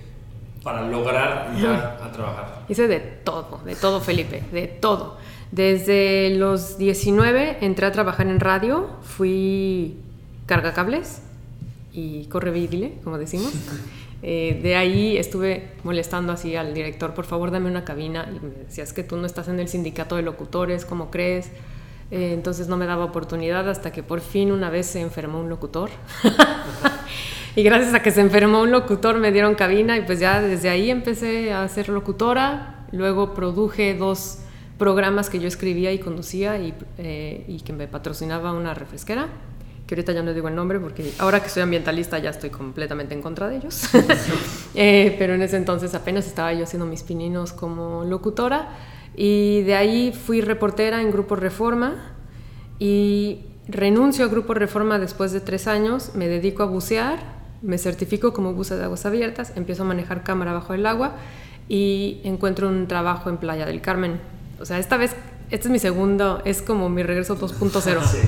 para 0.63 0.89
lograr 0.89 1.51
entrar 1.55 1.99
a 2.03 2.11
trabajar? 2.11 2.65
Hice 2.71 2.89
de 2.89 3.01
todo, 3.01 3.61
de 3.67 3.77
todo, 3.77 4.01
Felipe, 4.01 4.43
de 4.51 4.67
todo. 4.67 5.19
Desde 5.51 6.31
los 6.39 6.79
19 6.79 7.59
entré 7.61 7.85
a 7.85 7.93
trabajar 7.93 8.29
en 8.29 8.41
radio, 8.41 8.89
fui 9.03 9.97
cargacables 10.47 11.21
y 11.93 12.27
correvidile, 12.27 12.95
como 13.05 13.19
decimos. 13.19 13.53
Eh, 14.23 14.61
de 14.63 14.77
ahí 14.77 15.17
estuve 15.17 15.73
molestando 15.83 16.33
así 16.33 16.55
al 16.55 16.75
director, 16.75 17.13
por 17.13 17.25
favor 17.25 17.51
dame 17.51 17.69
una 17.69 17.85
cabina. 17.85 18.29
Y 18.31 18.39
me 18.45 18.65
decía, 18.67 18.85
es 18.85 18.93
que 18.93 19.03
tú 19.03 19.17
no 19.17 19.27
estás 19.27 19.49
en 19.49 19.61
el 19.61 19.69
sindicato 19.69 20.17
de 20.17 20.23
locutores, 20.23 20.85
¿cómo 20.85 21.11
crees? 21.11 21.51
Eh, 22.11 22.33
entonces 22.33 22.69
no 22.69 22.77
me 22.77 22.87
daba 22.87 23.05
oportunidad 23.05 23.69
hasta 23.69 23.91
que 23.91 24.03
por 24.03 24.21
fin 24.21 24.53
una 24.53 24.71
vez 24.71 24.87
se 24.87 25.01
enfermó 25.01 25.41
un 25.41 25.49
locutor. 25.49 25.91
y 27.57 27.63
gracias 27.63 27.95
a 27.95 28.03
que 28.03 28.11
se 28.11 28.21
enfermó 28.21 28.63
un 28.63 28.71
locutor 28.71 29.19
me 29.19 29.33
dieron 29.33 29.55
cabina 29.55 29.97
y 29.97 30.03
pues 30.03 30.21
ya 30.21 30.41
desde 30.41 30.69
ahí 30.69 30.91
empecé 30.91 31.53
a 31.53 31.67
ser 31.69 31.89
locutora. 31.89 32.87
Luego 32.93 33.35
produje 33.35 33.95
dos 33.95 34.39
programas 34.79 35.31
que 35.31 35.41
yo 35.41 35.49
escribía 35.49 35.93
y 35.93 35.99
conducía 35.99 36.59
y, 36.59 36.75
eh, 36.99 37.45
y 37.49 37.61
que 37.61 37.73
me 37.73 37.89
patrocinaba 37.89 38.53
una 38.53 38.75
refresquera 38.75 39.29
que 39.93 40.01
ahorita 40.01 40.13
ya 40.13 40.23
no 40.23 40.33
digo 40.33 40.49
el 40.49 40.55
nombre 40.55 40.81
porque 40.81 41.13
ahora 41.19 41.43
que 41.43 41.51
soy 41.51 41.63
ambientalista 41.63 42.19
ya 42.19 42.31
estoy 42.31 42.49
completamente 42.49 43.13
en 43.13 43.21
contra 43.21 43.49
de 43.49 43.57
ellos. 43.57 43.91
Eh, 44.75 45.17
pero 45.19 45.35
en 45.35 45.43
ese 45.43 45.59
entonces 45.59 45.95
apenas 45.95 46.27
estaba 46.27 46.51
yo 46.55 46.65
haciendo 46.65 46.87
mis 46.87 47.03
pininos 47.03 47.53
como 47.53 48.05
locutora 48.05 48.71
y 49.15 49.61
de 49.65 49.75
ahí 49.75 50.13
fui 50.13 50.41
reportera 50.41 51.03
en 51.03 51.11
Grupo 51.11 51.37
Reforma 51.37 52.15
y 52.79 53.41
renuncio 53.69 54.25
a 54.25 54.29
Grupo 54.29 54.55
Reforma 54.55 54.99
después 54.99 55.31
de 55.33 55.41
tres 55.41 55.67
años, 55.67 56.13
me 56.15 56.27
dedico 56.27 56.63
a 56.63 56.67
bucear, 56.67 57.19
me 57.61 57.77
certifico 57.77 58.33
como 58.33 58.55
buzo 58.55 58.79
de 58.79 58.85
aguas 58.85 59.05
abiertas, 59.05 59.53
empiezo 59.57 59.83
a 59.83 59.87
manejar 59.87 60.23
cámara 60.23 60.55
bajo 60.55 60.73
el 60.73 60.87
agua 60.87 61.17
y 61.69 62.23
encuentro 62.25 62.67
un 62.67 62.89
trabajo 62.89 63.29
en 63.29 63.37
Playa 63.37 63.67
del 63.67 63.83
Carmen. 63.83 64.21
O 64.59 64.65
sea, 64.65 64.79
esta 64.79 64.97
vez, 64.97 65.15
este 65.51 65.69
es 65.69 65.71
mi 65.71 65.79
segundo, 65.79 66.41
es 66.47 66.63
como 66.63 66.89
mi 66.89 67.03
regreso 67.03 67.39
2.0. 67.39 68.01
Sí. 68.07 68.19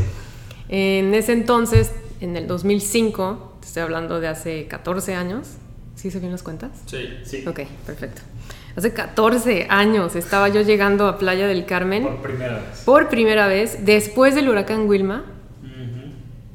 En 0.68 1.14
ese 1.14 1.32
entonces, 1.32 1.92
en 2.20 2.36
el 2.36 2.46
2005, 2.46 3.56
te 3.60 3.66
estoy 3.66 3.82
hablando 3.82 4.20
de 4.20 4.28
hace 4.28 4.66
14 4.66 5.14
años, 5.14 5.48
¿sí 5.94 6.10
se 6.10 6.20
bien 6.20 6.32
las 6.32 6.42
cuentas? 6.42 6.70
Sí. 6.86 7.08
Sí. 7.24 7.44
Ok, 7.46 7.60
perfecto. 7.86 8.22
Hace 8.76 8.92
14 8.92 9.66
años 9.70 10.16
estaba 10.16 10.48
yo 10.48 10.62
llegando 10.62 11.06
a 11.06 11.16
Playa 11.18 11.46
del 11.46 11.64
Carmen 11.64 12.02
Por 12.02 12.22
primera 12.22 12.54
vez. 12.54 12.82
por 12.84 13.08
primera 13.08 13.46
vez 13.46 13.84
después 13.84 14.34
del 14.34 14.48
huracán 14.48 14.88
Wilma, 14.88 15.24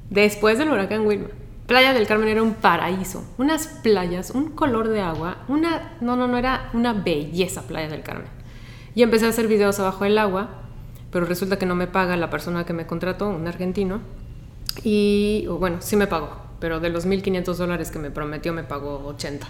después 0.10 0.58
del 0.58 0.70
huracán 0.70 1.06
Wilma. 1.06 1.30
Playa 1.66 1.94
del 1.94 2.08
Carmen 2.08 2.28
era 2.30 2.42
un 2.42 2.56
paraíso, 2.56 3.24
unas 3.38 3.68
playas, 3.68 4.32
un 4.32 4.50
color 4.50 4.88
de 4.90 5.02
agua, 5.02 5.46
una, 5.48 5.94
no, 6.02 6.16
no, 6.16 6.28
no, 6.28 6.38
era 6.38 6.72
una 6.74 6.94
belleza 6.94 7.62
Playa 7.68 7.88
del 7.88 8.02
Carmen. 8.02 8.28
Y 8.96 9.04
empecé 9.04 9.28
a 9.28 9.30
hacer 9.30 9.48
videos 9.48 9.80
abajo 9.80 10.04
del 10.04 10.18
agua, 10.18 10.50
pero 11.12 11.26
resulta 11.26 11.58
que 11.58 11.66
no 11.66 11.76
me 11.76 11.88
paga 11.88 12.16
la 12.18 12.30
persona 12.30 12.66
que 12.66 12.74
me 12.74 12.86
contrató, 12.86 13.30
un 13.30 13.48
argentino, 13.48 14.02
y 14.84 15.46
bueno, 15.48 15.78
sí 15.80 15.96
me 15.96 16.08
pagó, 16.08 16.38
pero 16.60 16.80
de 16.80 16.90
los 16.90 17.06
1.500 17.06 17.56
dólares 17.56 17.92
que 17.92 18.00
me 18.00 18.12
prometió 18.12 18.54
me 18.54 18.64
pagó 18.64 19.06
80. 19.08 19.48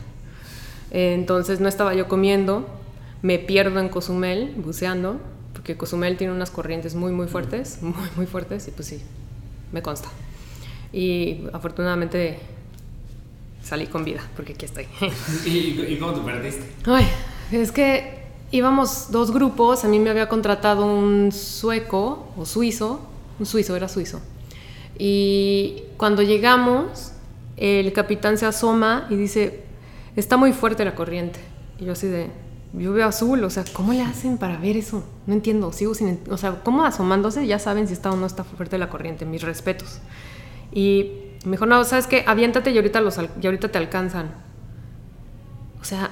Entonces 0.91 1.59
no 1.59 1.67
estaba 1.67 1.93
yo 1.93 2.07
comiendo, 2.07 2.67
me 3.21 3.37
pierdo 3.37 3.79
en 3.79 3.89
Cozumel 3.89 4.53
buceando, 4.57 5.19
porque 5.53 5.77
Cozumel 5.77 6.17
tiene 6.17 6.33
unas 6.33 6.51
corrientes 6.51 6.95
muy, 6.95 7.11
muy 7.11 7.27
fuertes, 7.27 7.81
muy, 7.81 8.07
muy 8.15 8.25
fuertes, 8.25 8.67
y 8.67 8.71
pues 8.71 8.87
sí, 8.87 9.01
me 9.71 9.81
consta. 9.81 10.09
Y 10.91 11.43
afortunadamente 11.53 12.39
salí 13.61 13.87
con 13.87 14.03
vida, 14.03 14.21
porque 14.35 14.53
aquí 14.53 14.65
estoy. 14.65 14.87
¿Y, 15.45 15.97
cómo 15.99 16.13
te 16.13 16.21
perdiste? 16.21 16.63
Ay, 16.85 17.05
es 17.51 17.71
que 17.71 18.18
íbamos 18.51 19.11
dos 19.11 19.31
grupos, 19.31 19.85
a 19.85 19.87
mí 19.87 19.99
me 19.99 20.09
había 20.09 20.27
contratado 20.27 20.85
un 20.85 21.31
sueco 21.31 22.27
o 22.37 22.45
suizo, 22.45 22.99
un 23.39 23.45
suizo, 23.45 23.75
era 23.75 23.87
suizo. 23.87 24.19
Y 24.97 25.83
cuando 25.97 26.21
llegamos, 26.21 27.13
el 27.57 27.91
capitán 27.93 28.37
se 28.37 28.45
asoma 28.45 29.07
y 29.09 29.15
dice, 29.15 29.63
está 30.15 30.37
muy 30.37 30.53
fuerte 30.53 30.83
la 30.85 30.95
corriente. 30.95 31.39
Y 31.79 31.85
yo 31.85 31.93
así 31.93 32.07
de, 32.07 32.29
yo 32.73 32.93
veo 32.93 33.07
azul, 33.07 33.43
o 33.43 33.49
sea, 33.49 33.63
¿cómo 33.73 33.93
le 33.93 34.01
hacen 34.01 34.37
para 34.37 34.57
ver 34.57 34.77
eso? 34.77 35.03
No 35.25 35.33
entiendo, 35.33 35.71
sigo 35.71 35.93
sin, 35.93 36.19
o 36.29 36.37
sea, 36.37 36.61
¿cómo 36.63 36.83
asomándose 36.83 37.47
ya 37.47 37.59
saben 37.59 37.87
si 37.87 37.93
está 37.93 38.11
o 38.11 38.15
no 38.15 38.25
está 38.25 38.43
fuerte 38.43 38.77
la 38.77 38.89
corriente? 38.89 39.25
Mis 39.25 39.41
respetos. 39.41 39.99
Y 40.71 41.11
me 41.45 41.51
dijo, 41.51 41.65
no, 41.65 41.83
¿sabes 41.83 42.07
qué? 42.07 42.23
Aviéntate 42.27 42.71
y 42.71 42.77
ahorita, 42.77 43.01
los, 43.01 43.17
y 43.41 43.45
ahorita 43.45 43.69
te 43.69 43.77
alcanzan. 43.77 44.31
O 45.81 45.83
sea, 45.85 46.11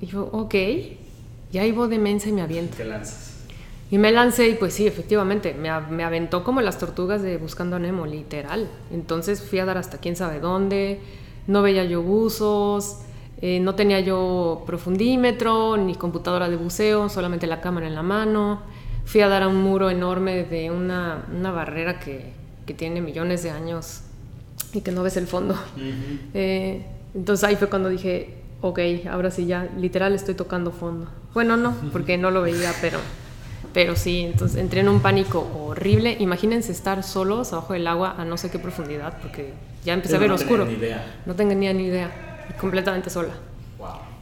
y 0.00 0.06
yo, 0.06 0.28
ok, 0.32 0.54
ya 1.54 1.64
iba 1.64 1.86
de 1.86 2.00
mensa 2.00 2.28
y 2.28 2.32
me 2.32 2.42
aviento. 2.42 2.76
Te 2.76 2.84
lanzas. 2.84 3.32
Y 3.88 3.98
me 3.98 4.10
lancé 4.10 4.48
y 4.48 4.54
pues 4.54 4.74
sí, 4.74 4.88
efectivamente, 4.88 5.54
me, 5.54 5.70
me, 5.80 6.02
aventó 6.02 6.42
como 6.42 6.60
las 6.60 6.78
tortugas 6.78 7.22
de 7.22 7.36
Buscando 7.36 7.76
a 7.76 7.78
Nemo, 7.78 8.06
literal. 8.06 8.68
Entonces 8.92 9.40
fui 9.40 9.60
a 9.60 9.64
dar 9.64 9.78
hasta 9.78 9.98
quién 9.98 10.16
sabe 10.16 10.40
dónde, 10.40 10.98
no 11.46 11.62
veía 11.62 11.84
yo 11.84 12.02
buzos, 12.02 12.98
eh, 13.40 13.60
no 13.60 13.76
tenía 13.76 14.00
yo 14.00 14.64
profundímetro, 14.66 15.76
ni 15.76 15.94
computadora 15.94 16.48
de 16.48 16.56
buceo, 16.56 17.08
solamente 17.08 17.46
la 17.46 17.60
cámara 17.60 17.86
en 17.86 17.94
la 17.94 18.02
mano. 18.02 18.62
Fui 19.04 19.20
a 19.20 19.28
dar 19.28 19.44
a 19.44 19.48
un 19.48 19.62
muro 19.62 19.90
enorme 19.90 20.42
de 20.42 20.72
una, 20.72 21.24
una 21.32 21.52
barrera 21.52 22.00
que, 22.00 22.32
que 22.66 22.74
tiene 22.74 23.00
millones 23.00 23.44
de 23.44 23.50
años 23.50 24.00
y 24.72 24.80
que 24.80 24.90
no 24.90 25.04
ves 25.04 25.16
el 25.16 25.28
fondo. 25.28 25.54
Eh, 26.34 26.84
entonces 27.14 27.44
ahí 27.44 27.54
fue 27.54 27.68
cuando 27.68 27.90
dije, 27.90 28.42
ok, 28.66 28.80
ahora 29.10 29.30
sí 29.30 29.44
ya, 29.44 29.68
literal 29.76 30.14
estoy 30.14 30.34
tocando 30.34 30.72
fondo. 30.72 31.06
Bueno, 31.34 31.58
no, 31.58 31.74
porque 31.92 32.16
no 32.16 32.30
lo 32.30 32.40
veía, 32.40 32.72
pero, 32.80 32.98
pero 33.74 33.94
sí, 33.94 34.20
entonces 34.22 34.58
entré 34.58 34.80
en 34.80 34.88
un 34.88 35.00
pánico 35.00 35.46
horrible. 35.54 36.16
Imagínense 36.18 36.72
estar 36.72 37.02
solos 37.02 37.52
abajo 37.52 37.74
del 37.74 37.86
agua 37.86 38.14
a 38.16 38.24
no 38.24 38.38
sé 38.38 38.50
qué 38.50 38.58
profundidad, 38.58 39.18
porque 39.20 39.52
ya 39.84 39.92
empecé 39.92 40.16
a 40.16 40.18
ver 40.18 40.32
oscuro. 40.32 40.64
Ni 40.64 40.72
idea. 40.72 41.04
No 41.26 41.34
tenía 41.34 41.74
ni 41.74 41.84
idea, 41.84 42.10
completamente 42.58 43.10
sola. 43.10 43.34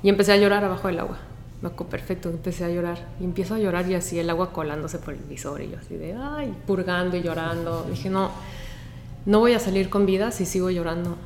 Y 0.03 0.09
empecé 0.09 0.33
a 0.33 0.37
llorar 0.37 0.65
abajo 0.65 0.89
del 0.89 0.99
agua. 0.99 1.19
Me 1.61 1.69
acuerdo 1.69 1.91
perfecto, 1.91 2.29
empecé 2.29 2.65
a 2.65 2.69
llorar. 2.69 2.99
Y 3.21 3.25
empiezo 3.25 3.55
a 3.55 3.61
llorar 3.61 3.89
y 3.89 3.95
así 3.95 4.19
el 4.19 4.29
agua 4.29 4.53
colándose 4.53 4.99
por 4.99 5.15
el 5.15 5.21
visor 5.21 5.63
y 5.63 5.71
yo 5.71 5.77
así 5.79 5.97
de, 5.97 6.15
ay, 6.21 6.53
purgando 6.67 7.17
y 7.17 7.23
llorando. 7.23 7.87
Dije, 7.89 8.11
no, 8.11 8.33
no 9.25 9.39
voy 9.39 9.53
a 9.53 9.61
salir 9.61 9.89
con 9.89 10.05
vida 10.05 10.33
si 10.33 10.47
sigo 10.47 10.69
llorando. 10.69 11.17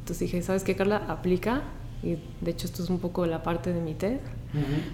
Entonces 0.00 0.18
dije, 0.18 0.42
¿sabes 0.42 0.64
qué, 0.64 0.74
Carla? 0.74 1.02
Aplica, 1.06 1.62
y 2.02 2.18
de 2.40 2.50
hecho 2.50 2.66
esto 2.66 2.82
es 2.82 2.90
un 2.90 2.98
poco 2.98 3.26
la 3.26 3.42
parte 3.42 3.72
de 3.72 3.80
mi 3.80 3.94
TED, 3.94 4.18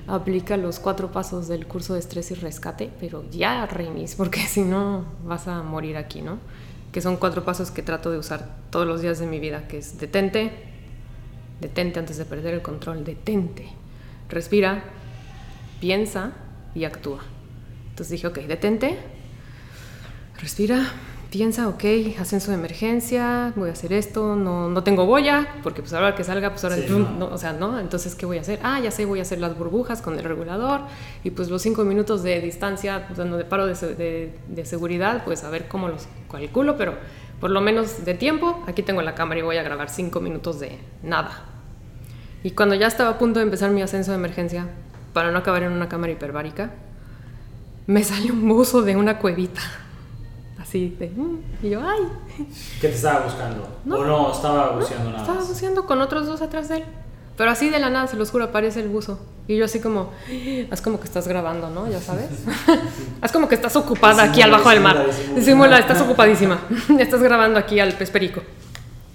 aplica 0.06 0.56
los 0.56 0.80
cuatro 0.80 1.12
pasos 1.12 1.46
del 1.46 1.66
curso 1.66 1.94
de 1.94 2.00
estrés 2.00 2.30
y 2.30 2.34
rescate, 2.34 2.90
pero 2.98 3.24
ya 3.30 3.66
reinis, 3.66 4.14
porque 4.14 4.40
si 4.46 4.62
no 4.62 5.04
vas 5.24 5.48
a 5.48 5.62
morir 5.62 5.96
aquí, 5.96 6.22
¿no? 6.22 6.38
Que 6.90 7.00
son 7.00 7.16
cuatro 7.16 7.44
pasos 7.44 7.70
que 7.70 7.82
trato 7.82 8.10
de 8.10 8.18
usar 8.18 8.56
todos 8.70 8.86
los 8.86 9.02
días 9.02 9.18
de 9.18 9.26
mi 9.26 9.40
vida, 9.40 9.66
que 9.68 9.78
es 9.78 9.98
detente, 9.98 10.52
detente 11.60 12.00
antes 12.00 12.16
de 12.18 12.24
perder 12.24 12.54
el 12.54 12.62
control, 12.62 13.04
detente 13.04 13.82
respira, 14.32 14.82
piensa 15.80 16.32
y 16.74 16.84
actúa. 16.84 17.20
Entonces 17.90 18.10
dije, 18.10 18.26
ok, 18.26 18.38
detente, 18.40 18.98
respira, 20.40 20.90
piensa, 21.32 21.66
ok, 21.66 21.82
ascenso 22.20 22.50
de 22.50 22.58
emergencia, 22.58 23.54
voy 23.56 23.70
a 23.70 23.72
hacer 23.72 23.94
esto, 23.94 24.36
no, 24.36 24.68
no 24.68 24.84
tengo 24.84 25.06
boya, 25.06 25.48
porque 25.62 25.80
pues 25.80 25.94
ahora 25.94 26.14
que 26.14 26.24
salga, 26.24 26.50
pues 26.50 26.62
ahora, 26.62 26.76
no. 26.76 27.24
o 27.28 27.38
sea, 27.38 27.54
¿no? 27.54 27.80
Entonces, 27.80 28.14
¿qué 28.14 28.26
voy 28.26 28.36
a 28.36 28.42
hacer? 28.42 28.60
Ah, 28.62 28.78
ya 28.80 28.90
sé, 28.90 29.06
voy 29.06 29.18
a 29.18 29.22
hacer 29.22 29.40
las 29.40 29.56
burbujas 29.56 30.02
con 30.02 30.18
el 30.18 30.24
regulador 30.24 30.82
y 31.24 31.30
pues 31.30 31.48
los 31.48 31.62
cinco 31.62 31.84
minutos 31.84 32.22
de 32.22 32.38
distancia, 32.42 33.06
pues, 33.08 33.18
de 33.18 33.44
paro 33.46 33.66
de, 33.66 34.34
de 34.46 34.64
seguridad, 34.66 35.24
pues 35.24 35.42
a 35.42 35.48
ver 35.48 35.68
cómo 35.68 35.88
los 35.88 36.06
calculo, 36.30 36.76
pero 36.76 36.96
por 37.40 37.50
lo 37.50 37.62
menos 37.62 38.04
de 38.04 38.12
tiempo, 38.12 38.62
aquí 38.66 38.82
tengo 38.82 39.00
la 39.00 39.14
cámara 39.14 39.40
y 39.40 39.42
voy 39.42 39.56
a 39.56 39.62
grabar 39.62 39.88
cinco 39.88 40.20
minutos 40.20 40.60
de 40.60 40.78
nada, 41.02 41.46
y 42.44 42.50
cuando 42.50 42.74
ya 42.74 42.88
estaba 42.88 43.08
a 43.08 43.18
punto 43.18 43.38
de 43.38 43.44
empezar 43.44 43.70
mi 43.70 43.80
ascenso 43.80 44.10
de 44.10 44.18
emergencia, 44.18 44.68
para 45.14 45.30
no 45.30 45.38
acabar 45.38 45.62
en 45.62 45.72
una 45.72 45.88
cámara 45.88 46.12
hiperbárica, 46.12 46.72
me 47.86 48.04
salió 48.04 48.34
un 48.34 48.46
buzo 48.46 48.82
de 48.82 48.96
una 48.96 49.18
cuevita. 49.18 49.62
Así 50.72 50.96
de. 50.98 51.10
Mm", 51.10 51.38
y 51.62 51.68
yo, 51.68 51.82
¡ay! 51.86 52.00
¿Qué 52.80 52.88
te 52.88 52.94
estaba 52.94 53.26
buscando? 53.26 53.68
¿O 53.90 54.04
no 54.06 54.32
estaba 54.32 54.70
buceando 54.70 55.10
nada? 55.10 55.20
Estaba 55.20 55.44
buceando 55.44 55.84
con 55.84 56.00
otros 56.00 56.26
dos 56.26 56.40
atrás 56.40 56.70
de 56.70 56.78
él. 56.78 56.84
Pero 57.36 57.50
así 57.50 57.68
de 57.68 57.78
la 57.78 57.90
nada, 57.90 58.06
se 58.06 58.16
los 58.16 58.30
juro, 58.30 58.44
aparece 58.44 58.80
el 58.80 58.88
buzo. 58.88 59.20
Y 59.46 59.58
yo 59.58 59.66
así 59.66 59.80
como, 59.80 60.12
haz 60.70 60.80
como 60.80 60.98
que 60.98 61.04
estás 61.04 61.28
grabando, 61.28 61.68
¿no? 61.68 61.90
Ya 61.90 62.00
sabes. 62.00 62.30
haz 63.20 63.32
como 63.32 63.48
que 63.48 63.54
estás 63.54 63.76
ocupada 63.76 64.22
aquí 64.22 64.40
al 64.40 64.50
bajo 64.50 64.70
del 64.70 64.80
mar. 64.80 65.04
Disimula, 65.34 65.78
estás 65.78 66.00
ocupadísima. 66.00 66.58
estás 66.98 67.22
grabando 67.22 67.58
aquí 67.58 67.78
al 67.78 67.92
pez 67.92 68.10
perico. 68.10 68.40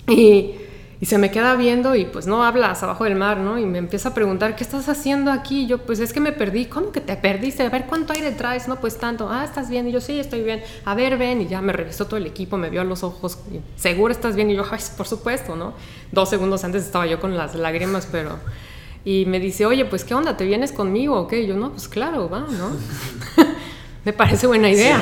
Y 0.08 0.58
y 1.00 1.06
se 1.06 1.20
me 1.20 1.30
queda 1.30 1.56
viendo 1.56 1.94
y 1.94 2.06
pues 2.06 2.26
no 2.26 2.44
hablas 2.44 2.82
abajo 2.82 3.04
del 3.04 3.16
mar, 3.16 3.38
¿no? 3.38 3.60
Y 3.60 3.66
me 3.66 3.78
empieza 3.78 4.10
a 4.10 4.14
preguntar, 4.16 4.56
¿qué 4.56 4.64
estás 4.64 4.90
haciendo 4.90 5.32
aquí? 5.32 5.62
Y 5.64 5.68
yo, 5.68 5.78
pues 5.78 6.00
es 6.00 6.12
que 6.12 6.20
me 6.20 6.32
perdí. 6.32 6.66
¿Cómo 6.66 6.92
que 6.92 7.02
te 7.02 7.16
perdiste? 7.16 7.62
A 7.64 7.70
ver, 7.70 7.86
¿cuánto 7.86 8.14
aire 8.14 8.32
traes? 8.32 8.68
No, 8.68 8.78
pues 8.78 8.98
tanto. 8.98 9.30
Ah, 9.30 9.46
¿estás 9.46 9.70
bien? 9.70 9.88
Y 9.88 9.92
yo, 9.92 10.02
sí, 10.02 10.20
estoy 10.20 10.42
bien. 10.42 10.64
A 10.86 10.96
ver, 10.96 11.18
ven. 11.18 11.42
Y 11.42 11.48
ya 11.48 11.62
me 11.62 11.72
revisó 11.72 12.06
todo 12.06 12.18
el 12.18 12.26
equipo, 12.26 12.58
me 12.58 12.72
vio 12.72 12.82
a 12.82 12.84
los 12.84 13.04
ojos. 13.04 13.38
¿Seguro 13.76 14.12
estás 14.12 14.36
bien? 14.36 14.50
Y 14.50 14.56
yo, 14.56 14.66
ay, 14.72 14.80
por 14.98 15.08
supuesto, 15.08 15.56
¿no? 15.56 15.74
Dos 16.12 16.32
segundos 16.32 16.64
antes 16.64 16.84
estaba 16.84 17.06
yo 17.06 17.20
con 17.20 17.38
las 17.38 17.54
lágrimas, 17.54 18.08
pero... 18.12 18.40
Y 19.06 19.26
me 19.26 19.40
dice, 19.40 19.66
oye, 19.66 19.86
pues, 19.86 20.04
¿qué 20.04 20.16
onda? 20.16 20.36
¿Te 20.36 20.46
vienes 20.46 20.72
conmigo 20.72 21.16
o 21.16 21.28
qué? 21.28 21.42
Y 21.42 21.48
yo, 21.48 21.56
no, 21.56 21.72
pues 21.72 21.88
claro, 21.88 22.28
va, 22.28 22.40
¿no? 22.40 22.72
me 24.04 24.14
parece 24.14 24.48
buena 24.48 24.70
idea 24.70 25.00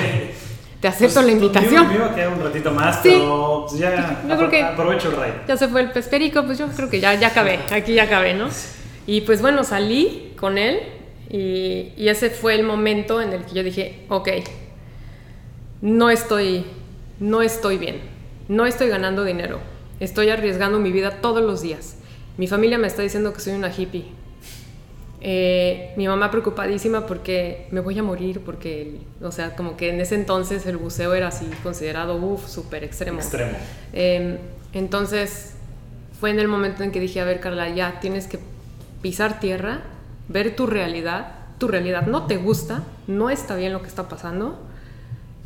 te 0.86 0.90
acepto 0.90 1.22
la 1.24 1.32
invitación. 1.32 1.88
Me 1.88 1.96
iba 1.96 2.06
a 2.06 2.14
quedar 2.14 2.34
un 2.34 2.44
ratito 2.44 2.70
más, 2.70 3.00
pero 3.02 3.66
pues 3.68 3.80
ya 3.80 4.22
yo 4.28 4.38
creo 4.38 4.50
que 4.52 4.62
aprovecho 4.62 5.10
el 5.10 5.16
rey. 5.18 5.34
Ya 5.48 5.58
se 5.58 5.68
fue 5.68 5.82
el 5.82 5.92
pesperico, 5.92 6.44
pues 6.44 6.60
yo 6.60 6.68
creo 6.68 6.92
que 6.92 7.00
ya, 7.00 7.16
ya 7.16 7.30
acabé, 7.30 7.60
aquí 7.72 7.96
ya 7.96 8.04
acabé, 8.04 8.36
¿no? 8.36 8.50
Y 9.08 9.22
pues 9.22 9.42
bueno, 9.42 9.64
salí 9.64 10.34
con 10.40 10.60
él 10.60 10.80
y, 11.28 11.94
y, 11.98 12.08
ese 12.08 12.30
fue 12.30 12.54
el 12.54 12.64
momento 12.64 13.20
en 13.20 13.34
el 13.34 13.46
que 13.46 13.56
yo 13.56 13.64
dije, 13.64 14.06
ok, 14.10 14.30
no 15.82 16.12
estoy, 16.12 16.66
no 17.20 17.42
estoy 17.42 17.80
bien, 17.80 18.02
no 18.48 18.68
estoy 18.68 18.88
ganando 18.88 19.24
dinero, 19.24 19.62
estoy 20.00 20.30
arriesgando 20.30 20.78
mi 20.78 20.92
vida 20.92 21.20
todos 21.20 21.44
los 21.44 21.64
días. 21.64 21.96
Mi 22.38 22.46
familia 22.46 22.78
me 22.78 22.86
está 22.86 23.02
diciendo 23.02 23.34
que 23.34 23.40
soy 23.40 23.54
una 23.54 23.72
hippie, 23.76 24.06
eh, 25.22 25.94
mi 25.98 26.08
mamá 26.08 26.30
preocupadísima 26.30 27.06
porque 27.06 27.68
me 27.72 27.80
voy 27.80 27.98
a 27.98 28.04
morir, 28.04 28.42
porque, 28.42 29.00
o 29.22 29.32
sea, 29.32 29.56
como 29.56 29.78
que 29.78 29.90
en 29.90 30.00
ese 30.02 30.16
entonces 30.16 30.66
el 30.66 30.78
buceo 30.78 31.14
era 31.14 31.30
así 31.30 31.50
considerado, 31.64 32.16
uff, 32.18 32.48
súper 32.48 32.84
extremo. 32.84 33.20
Extremo. 33.20 33.54
Em, 33.94 34.38
entonces 34.74 35.56
fue 36.20 36.32
en 36.32 36.40
el 36.40 36.48
momento 36.48 36.84
en 36.84 36.92
que 36.92 37.00
dije, 37.00 37.22
a 37.22 37.26
ver, 37.26 37.40
Carla, 37.40 37.70
ya 37.70 38.00
tienes 38.00 38.28
que 38.28 38.40
pisar 39.02 39.40
tierra, 39.40 39.82
ver 40.28 40.56
tu 40.56 40.68
realidad, 40.68 41.36
tu 41.58 41.68
realidad 41.68 42.08
no 42.08 42.26
te 42.28 42.38
gusta, 42.38 42.84
no 43.08 43.30
está 43.30 43.56
bien 43.56 43.74
lo 43.74 43.82
que 43.82 43.88
está 43.88 44.10
pasando. 44.10 44.60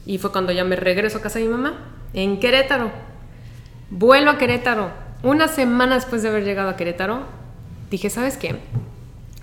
Y 0.05 0.17
fue 0.17 0.31
cuando 0.31 0.51
ya 0.51 0.63
me 0.63 0.75
regreso 0.75 1.19
a 1.19 1.21
casa 1.21 1.39
de 1.39 1.45
mi 1.45 1.51
mamá, 1.51 1.91
en 2.13 2.39
Querétaro. 2.39 2.91
Vuelvo 3.89 4.31
a 4.31 4.37
Querétaro. 4.37 4.91
Una 5.23 5.47
semana 5.47 5.95
después 5.95 6.23
de 6.23 6.29
haber 6.29 6.43
llegado 6.43 6.69
a 6.69 6.75
Querétaro, 6.75 7.23
dije, 7.91 8.09
¿sabes 8.09 8.37
qué? 8.37 8.55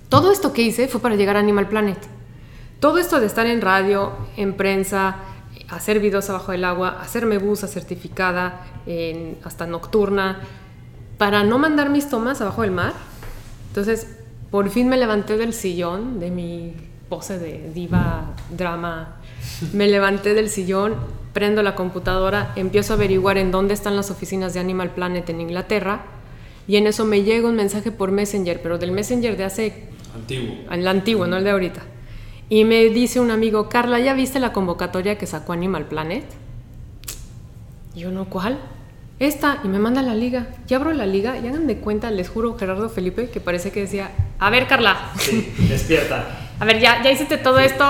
Todo 0.08 0.30
esto 0.30 0.52
que 0.52 0.62
hice 0.62 0.88
fue 0.88 1.00
para 1.00 1.16
llegar 1.16 1.36
a 1.36 1.40
Animal 1.40 1.68
Planet. 1.68 1.98
Todo 2.80 2.98
esto 2.98 3.20
de 3.20 3.26
estar 3.26 3.46
en 3.46 3.60
radio, 3.60 4.12
en 4.36 4.54
prensa, 4.54 5.16
hacer 5.68 5.98
videos 5.98 6.30
abajo 6.30 6.52
del 6.52 6.64
agua, 6.64 6.98
hacerme 7.00 7.38
busa 7.38 7.66
certificada, 7.66 8.66
hasta 9.42 9.66
nocturna, 9.66 10.40
para 11.18 11.42
no 11.42 11.58
mandar 11.58 11.90
mis 11.90 12.08
tomas 12.08 12.40
abajo 12.40 12.62
del 12.62 12.70
mar. 12.70 12.92
Entonces, 13.68 14.06
por 14.50 14.70
fin 14.70 14.88
me 14.88 14.96
levanté 14.96 15.36
del 15.36 15.52
sillón, 15.52 16.20
de 16.20 16.30
mi 16.30 16.74
pose 17.08 17.38
de 17.38 17.70
diva, 17.74 18.34
drama. 18.50 19.16
Me 19.72 19.88
levanté 19.88 20.34
del 20.34 20.48
sillón, 20.48 20.94
prendo 21.32 21.62
la 21.62 21.74
computadora, 21.74 22.52
empiezo 22.56 22.92
a 22.92 22.96
averiguar 22.96 23.38
en 23.38 23.50
dónde 23.50 23.74
están 23.74 23.96
las 23.96 24.10
oficinas 24.10 24.54
de 24.54 24.60
Animal 24.60 24.90
Planet 24.90 25.28
en 25.30 25.40
Inglaterra 25.40 26.04
y 26.68 26.76
en 26.76 26.86
eso 26.86 27.04
me 27.04 27.22
llega 27.22 27.48
un 27.48 27.56
mensaje 27.56 27.92
por 27.92 28.10
Messenger, 28.10 28.60
pero 28.62 28.78
del 28.78 28.92
Messenger 28.92 29.36
de 29.36 29.44
hace... 29.44 29.95
Antiguo. 30.16 30.56
El 30.70 30.86
antiguo, 30.88 31.26
no 31.26 31.36
el 31.36 31.44
de 31.44 31.50
ahorita. 31.50 31.82
Y 32.48 32.64
me 32.64 32.84
dice 32.84 33.20
un 33.20 33.30
amigo, 33.30 33.68
Carla, 33.68 33.98
¿ya 33.98 34.14
viste 34.14 34.38
la 34.38 34.52
convocatoria 34.52 35.18
que 35.18 35.26
sacó 35.26 35.52
Animal 35.52 35.86
Planet? 35.86 36.24
Y 37.94 38.00
yo 38.00 38.10
no, 38.10 38.26
¿cuál? 38.26 38.58
Esta, 39.18 39.60
y 39.64 39.68
me 39.68 39.78
manda 39.78 40.02
la 40.02 40.14
liga. 40.14 40.48
Y 40.68 40.74
abro 40.74 40.92
la 40.92 41.06
liga 41.06 41.38
y 41.38 41.48
hagan 41.48 41.66
de 41.66 41.78
cuenta, 41.78 42.10
les 42.10 42.28
juro, 42.28 42.56
Gerardo 42.58 42.88
Felipe, 42.88 43.30
que 43.30 43.40
parece 43.40 43.72
que 43.72 43.80
decía, 43.80 44.10
a 44.38 44.50
ver, 44.50 44.66
Carla. 44.66 45.12
Sí, 45.18 45.52
despierta. 45.68 46.42
A 46.58 46.64
ver, 46.64 46.80
ya, 46.80 47.02
ya 47.02 47.10
hiciste 47.10 47.36
todo 47.36 47.58
esto, 47.58 47.84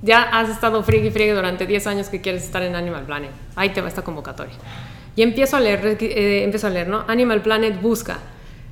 ya 0.00 0.22
has 0.22 0.48
estado 0.48 0.84
friegue 0.84 1.08
y 1.08 1.10
friegue 1.10 1.34
durante 1.34 1.66
10 1.66 1.88
años 1.88 2.08
que 2.08 2.20
quieres 2.20 2.44
estar 2.44 2.62
en 2.62 2.76
Animal 2.76 3.04
Planet. 3.04 3.32
Ahí 3.56 3.70
te 3.70 3.80
va 3.80 3.88
esta 3.88 4.02
convocatoria. 4.02 4.54
Y 5.16 5.22
empiezo 5.22 5.56
a 5.56 5.60
leer, 5.60 5.98
eh, 6.00 6.44
empiezo 6.44 6.68
a 6.68 6.70
leer, 6.70 6.86
¿no? 6.86 7.04
Animal 7.08 7.42
Planet 7.42 7.82
busca 7.82 8.18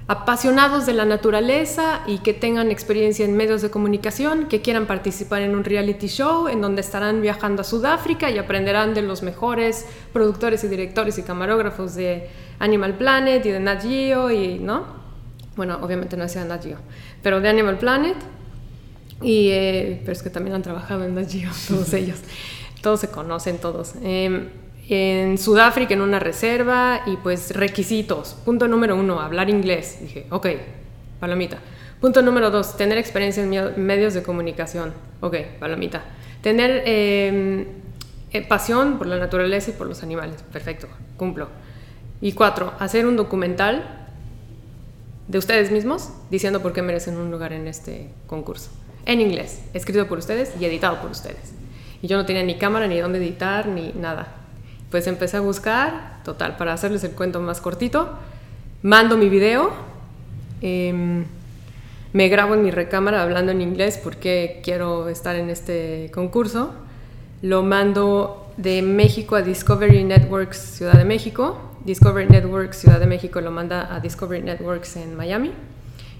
apasionados 0.09 0.85
de 0.85 0.95
la 0.95 1.05
naturaleza 1.05 2.03
y 2.07 2.19
que 2.19 2.35
tengan 2.35 2.71
experiencia 2.71 3.25
en 3.25 3.37
medios 3.37 3.63
de 3.63 3.71
comunicación, 3.71 4.49
que 4.49 4.61
quieran 4.61 4.87
participar 4.87 5.43
en 5.43 5.55
un 5.55 5.65
reality 5.65 6.09
show 6.09 6.49
en 6.49 6.61
donde 6.61 6.81
estarán 6.81 7.23
viajando 7.23 7.63
a 7.63 7.65
Sudáfrica 7.65 8.31
y 8.31 8.39
aprenderán 8.39 8.95
de 8.95 9.03
los 9.03 9.23
mejores 9.23 9.87
productores 10.13 10.65
y 10.65 10.69
directores 10.69 11.19
y 11.19 11.23
camarógrafos 11.23 11.95
de 11.95 12.29
Animal 12.59 12.95
Planet 12.95 13.45
y 13.47 13.51
de 13.51 13.61
Nat 13.61 13.83
Geo 13.83 14.31
y, 14.31 14.59
¿no? 14.59 14.85
Bueno, 15.57 15.79
obviamente 15.83 16.17
no 16.17 16.25
decía 16.25 16.45
Nat 16.45 16.65
Geo, 16.65 16.79
pero 17.23 17.41
de 17.41 17.49
Animal 17.49 17.79
Planet 17.79 18.17
y, 19.21 19.51
eh, 19.51 20.01
pero 20.01 20.13
es 20.13 20.23
que 20.23 20.31
también 20.31 20.57
han 20.57 20.63
trabajado 20.63 21.05
en 21.05 21.15
Nat 21.15 21.31
Geo, 21.31 21.51
todos 21.69 21.93
ellos, 21.93 22.19
todos 22.81 23.01
se 23.01 23.09
conocen 23.09 23.59
todos. 23.59 23.95
Eh, 24.03 24.49
en 24.89 25.39
Sudáfrica 25.39 25.95
en 25.95 26.01
una 26.01 26.19
reserva 26.19 27.03
y 27.07 27.17
pues 27.17 27.55
requisitos. 27.55 28.35
Punto 28.45 28.69
número 28.69 28.97
uno, 28.97 29.21
hablar 29.21 29.49
inglés. 29.49 29.99
Dije, 30.01 30.27
ok, 30.31 30.49
palomita. 31.21 31.59
Punto 32.01 32.21
número 32.23 32.51
dos, 32.51 32.77
tener 32.77 32.99
experiencia 32.99 33.45
en 33.45 33.87
medios 33.87 34.15
de 34.15 34.23
comunicación. 34.23 34.93
Ok, 35.21 35.37
palomita. 35.61 36.03
Tener 36.43 36.83
em, 36.85 37.67
eh, 38.33 38.43
pasión 38.43 38.99
por 38.99 39.07
la 39.07 39.19
naturaleza 39.19 39.71
y 39.71 39.75
por 39.75 39.87
los 39.87 40.03
animales. 40.03 40.43
Perfecto, 40.53 40.89
cumplo. 41.17 41.49
Y 42.21 42.33
cuatro, 42.33 42.73
hacer 42.81 43.07
un 43.07 43.17
documental 43.17 44.09
de 45.29 45.39
ustedes 45.39 45.71
mismos 45.71 46.11
diciendo 46.31 46.61
por 46.61 46.73
qué 46.73 46.83
merecen 46.83 47.17
un 47.17 47.31
lugar 47.31 47.53
en 47.53 47.69
este 47.69 48.09
concurso. 48.27 48.71
En 49.07 49.21
inglés, 49.21 49.63
escrito 49.73 50.09
por 50.09 50.19
ustedes 50.19 50.53
y 50.61 50.65
editado 50.65 51.01
por 51.01 51.11
ustedes. 51.11 51.55
Y 52.03 52.09
yo 52.09 52.17
no 52.17 52.27
tenía 52.27 52.43
ni 52.43 52.59
cámara, 52.59 52.89
ni 52.89 52.99
dónde 52.99 53.19
editar, 53.19 53.69
ni 53.69 53.93
nada 53.93 54.42
pues 54.93 55.07
empecé 55.07 55.39
a 55.39 55.41
buscar, 55.41 56.19
total, 56.23 56.57
para 56.59 56.75
hacerles 56.75 57.03
el 57.03 57.13
cuento 57.13 57.41
más 57.41 57.63
cortito, 57.63 58.11
mando 58.83 59.17
mi 59.17 59.31
video, 59.31 59.73
em, 60.61 61.25
me 62.13 62.29
grabo 62.29 62.55
en 62.55 62.63
mi 62.63 62.71
recámara 62.71 63.23
hablando 63.23 63.53
en 63.53 63.63
inglés 63.63 63.99
porque 64.05 64.61
quiero 64.63 65.09
estar 65.09 65.35
en 65.35 65.49
este 65.49 66.11
concurso, 66.15 66.75
lo 67.41 67.63
mando 67.63 68.53
de 68.59 68.83
México 68.83 69.35
a 69.35 69.41
Discovery 69.41 70.05
Networks 70.05 70.59
Ciudad 70.59 70.93
de 70.93 71.07
México, 71.07 71.59
Discovery 71.87 72.29
Networks 72.29 72.77
Ciudad 72.77 73.01
de 73.01 73.07
México 73.07 73.41
lo 73.41 73.51
manda 73.51 73.93
a 73.95 73.99
Discovery 73.99 74.43
Networks 74.43 74.97
en 74.97 75.17
Miami, 75.17 75.53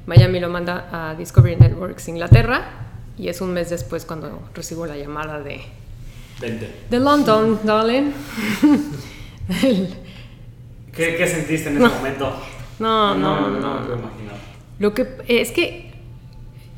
Miami 0.07 0.41
lo 0.41 0.49
manda 0.49 0.89
a 0.91 1.15
Discovery 1.15 1.57
Networks 1.57 2.09
Inglaterra 2.09 2.63
y 3.19 3.29
es 3.29 3.43
un 3.43 3.53
mes 3.53 3.69
después 3.69 4.07
cuando 4.07 4.41
recibo 4.55 4.87
la 4.87 4.97
llamada 4.97 5.41
de 5.41 5.61
de 6.43 6.99
London, 6.99 7.61
darling. 7.63 8.11
¿Qué, 10.93 11.27
sentiste 11.27 11.69
en 11.69 11.77
ese 11.77 11.89
momento? 11.89 12.33
No, 12.81 13.15
no, 13.15 13.49
no. 13.49 13.61
No, 13.61 13.81
no, 13.81 14.03
Lo 14.79 14.93
que 14.93 15.07
es 15.29 15.53
que 15.53 15.93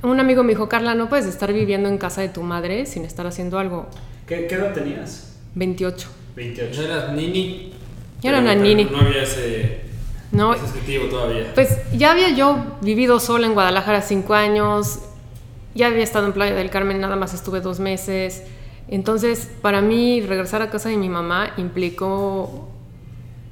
un 0.03 0.21
amigo 0.21 0.43
me 0.43 0.51
dijo, 0.51 0.69
Carla, 0.69 0.95
no 0.95 1.09
puedes 1.09 1.25
estar 1.25 1.53
viviendo 1.53 1.89
en 1.89 1.97
casa 1.97 2.21
de 2.21 2.29
tu 2.29 2.43
madre 2.43 2.85
sin 2.85 3.05
estar 3.05 3.27
haciendo 3.27 3.59
algo. 3.59 3.89
¿Qué, 4.27 4.47
edad 4.47 4.75
tenías? 4.75 5.37
28. 5.55 6.09
28. 6.37 6.83
eras 6.83 7.13
nini? 7.13 7.73
Yo 8.23 8.31
era 8.31 8.41
una 8.41 8.55
nini. 8.55 8.85
No 8.85 8.99
había 8.99 9.23
ese, 9.23 9.81
no, 10.31 10.53
ese 10.53 10.65
objetivo 10.65 11.07
todavía. 11.07 11.53
Pues 11.55 11.79
ya 11.97 12.13
había 12.13 12.31
yo 12.31 12.77
vivido 12.83 13.19
sola 13.19 13.47
en 13.47 13.55
Guadalajara 13.55 14.03
cinco 14.03 14.35
años. 14.35 14.99
Ya 15.75 15.87
había 15.87 16.03
estado 16.03 16.27
en 16.27 16.35
Playa 16.35 16.55
del 16.55 16.69
Carmen, 16.71 17.01
nada 17.01 17.17
más 17.17 17.33
estuve 17.33 17.61
dos 17.61 17.81
meses 17.81 18.43
entonces, 18.89 19.49
para 19.63 19.81
mí, 19.81 20.21
regresar 20.21 20.63
a 20.63 20.71
casa 20.71 20.89
de 20.89 20.97
mi 20.97 21.09
mamá 21.09 21.55
implicó 21.57 22.69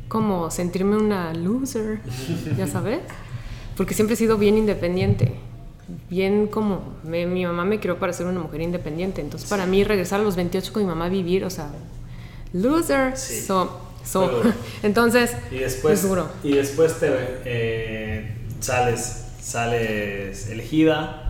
como 0.09 0.51
sentirme 0.51 0.97
una 0.97 1.33
loser, 1.33 2.01
ya 2.59 2.67
sabes, 2.67 3.01
porque 3.79 3.95
siempre 3.95 4.13
he 4.15 4.17
sido 4.17 4.37
bien 4.37 4.59
independiente, 4.59 5.33
bien 6.11 6.49
como 6.49 6.97
mi 7.05 7.47
mamá 7.47 7.65
me 7.65 7.81
creó 7.81 7.99
para 7.99 8.13
ser 8.13 8.27
una 8.27 8.41
mujer 8.41 8.61
independiente, 8.61 9.23
entonces 9.23 9.49
para 9.49 9.65
mí 9.65 9.85
regresar 9.85 10.21
a 10.21 10.23
los 10.23 10.37
28 10.37 10.71
con 10.71 10.83
mi 10.83 10.89
mamá 10.89 11.07
a 11.07 11.09
vivir, 11.09 11.47
o 11.47 11.51
sea, 11.51 11.71
loser, 12.53 13.17
so, 13.17 13.81
entonces 14.83 15.35
y 15.51 15.59
después, 15.59 16.07
Y 16.45 16.53
después 16.53 17.01
te 17.01 17.09
eh, 17.47 18.37
sales, 18.61 19.29
sales 19.41 20.51
elegida 20.51 21.22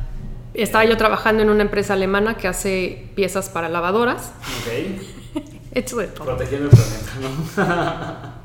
estaba 0.55 0.85
yo 0.85 0.97
trabajando 0.97 1.43
en 1.43 1.51
una 1.51 1.63
empresa 1.63 1.95
alemana 1.95 2.37
que 2.37 2.49
hace 2.49 3.11
piezas 3.15 3.49
para 3.49 3.69
lavadoras. 3.69 4.33
Ok. 4.61 5.43
Hecho 5.75 5.97
de 5.97 6.09
todo. 6.09 6.27
Protegiendo 6.27 6.69
el 6.69 6.77
planeta, 6.77 7.13
¿no? 7.23 8.43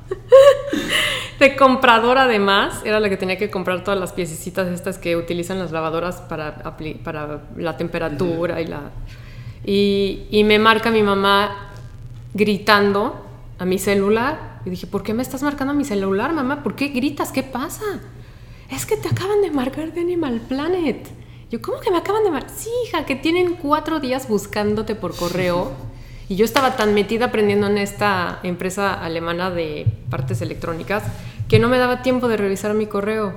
de 1.39 1.55
comprador 1.57 2.17
además, 2.17 2.81
era 2.85 2.99
la 2.99 3.09
que 3.09 3.17
tenía 3.17 3.37
que 3.37 3.49
comprar 3.49 3.83
todas 3.83 3.99
las 3.99 4.13
piececitas 4.13 4.67
estas 4.69 4.97
que 4.97 5.17
utilizan 5.17 5.59
las 5.59 5.71
lavadoras 5.71 6.21
para, 6.21 6.63
para 7.03 7.41
la 7.57 7.77
temperatura 7.77 8.61
y 8.61 8.67
la... 8.67 8.91
Y, 9.65 10.27
y 10.31 10.43
me 10.45 10.59
marca 10.59 10.89
mi 10.89 11.03
mamá 11.03 11.71
gritando 12.33 13.25
a 13.59 13.65
mi 13.65 13.79
celular. 13.79 14.61
Y 14.65 14.69
dije, 14.69 14.87
¿por 14.87 15.03
qué 15.03 15.13
me 15.13 15.23
estás 15.23 15.43
marcando 15.43 15.73
a 15.73 15.75
mi 15.75 15.83
celular, 15.83 16.31
mamá? 16.33 16.63
¿Por 16.63 16.75
qué 16.75 16.87
gritas? 16.89 17.31
¿Qué 17.31 17.43
pasa? 17.43 17.83
Es 18.69 18.85
que 18.85 18.97
te 18.97 19.09
acaban 19.09 19.41
de 19.41 19.51
marcar 19.51 19.93
de 19.93 20.01
Animal 20.01 20.41
Planet. 20.47 21.07
Yo, 21.49 21.61
¿cómo 21.61 21.79
que 21.79 21.91
me 21.91 21.97
acaban 21.97 22.25
de 22.25 22.31
marcar? 22.31 22.51
Sí, 22.53 22.69
hija, 22.85 23.05
que 23.05 23.15
tienen 23.15 23.55
cuatro 23.55 24.01
días 24.01 24.27
buscándote 24.27 24.95
por 24.95 25.15
correo. 25.15 25.71
Y 26.27 26.35
yo 26.35 26.43
estaba 26.43 26.75
tan 26.75 26.93
metida 26.93 27.25
aprendiendo 27.25 27.67
en 27.67 27.77
esta 27.77 28.39
empresa 28.43 28.93
alemana 28.93 29.49
de 29.49 29.87
partes 30.09 30.41
electrónicas 30.41 31.03
que 31.47 31.59
no 31.59 31.69
me 31.69 31.77
daba 31.77 32.01
tiempo 32.01 32.27
de 32.27 32.35
revisar 32.35 32.73
mi 32.73 32.85
correo. 32.85 33.33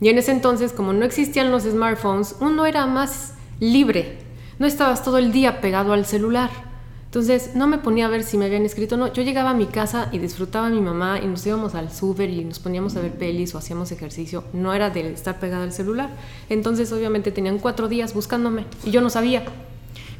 Y 0.00 0.08
en 0.08 0.16
ese 0.16 0.32
entonces, 0.32 0.72
como 0.72 0.94
no 0.94 1.04
existían 1.04 1.50
los 1.50 1.64
smartphones, 1.64 2.36
uno 2.40 2.64
era 2.64 2.86
más 2.86 3.34
libre. 3.60 4.18
No 4.58 4.66
estabas 4.66 5.04
todo 5.04 5.18
el 5.18 5.30
día 5.30 5.60
pegado 5.60 5.92
al 5.92 6.06
celular. 6.06 6.71
Entonces 7.12 7.54
no 7.54 7.66
me 7.66 7.76
ponía 7.76 8.06
a 8.06 8.08
ver 8.08 8.22
si 8.22 8.38
me 8.38 8.46
habían 8.46 8.64
escrito 8.64 8.96
no. 8.96 9.12
Yo 9.12 9.22
llegaba 9.22 9.50
a 9.50 9.54
mi 9.54 9.66
casa 9.66 10.08
y 10.12 10.18
disfrutaba 10.18 10.68
a 10.68 10.70
mi 10.70 10.80
mamá 10.80 11.20
y 11.22 11.26
nos 11.26 11.44
íbamos 11.46 11.74
al 11.74 11.92
súper 11.92 12.30
y 12.30 12.42
nos 12.42 12.58
poníamos 12.58 12.96
a 12.96 13.02
ver 13.02 13.12
pelis 13.12 13.54
o 13.54 13.58
hacíamos 13.58 13.92
ejercicio. 13.92 14.44
No 14.54 14.72
era 14.72 14.88
de 14.88 15.12
estar 15.12 15.38
pegada 15.38 15.62
al 15.62 15.74
celular. 15.74 16.08
Entonces 16.48 16.90
obviamente 16.90 17.30
tenían 17.30 17.58
cuatro 17.58 17.88
días 17.88 18.14
buscándome 18.14 18.64
y 18.82 18.92
yo 18.92 19.02
no 19.02 19.10
sabía. 19.10 19.44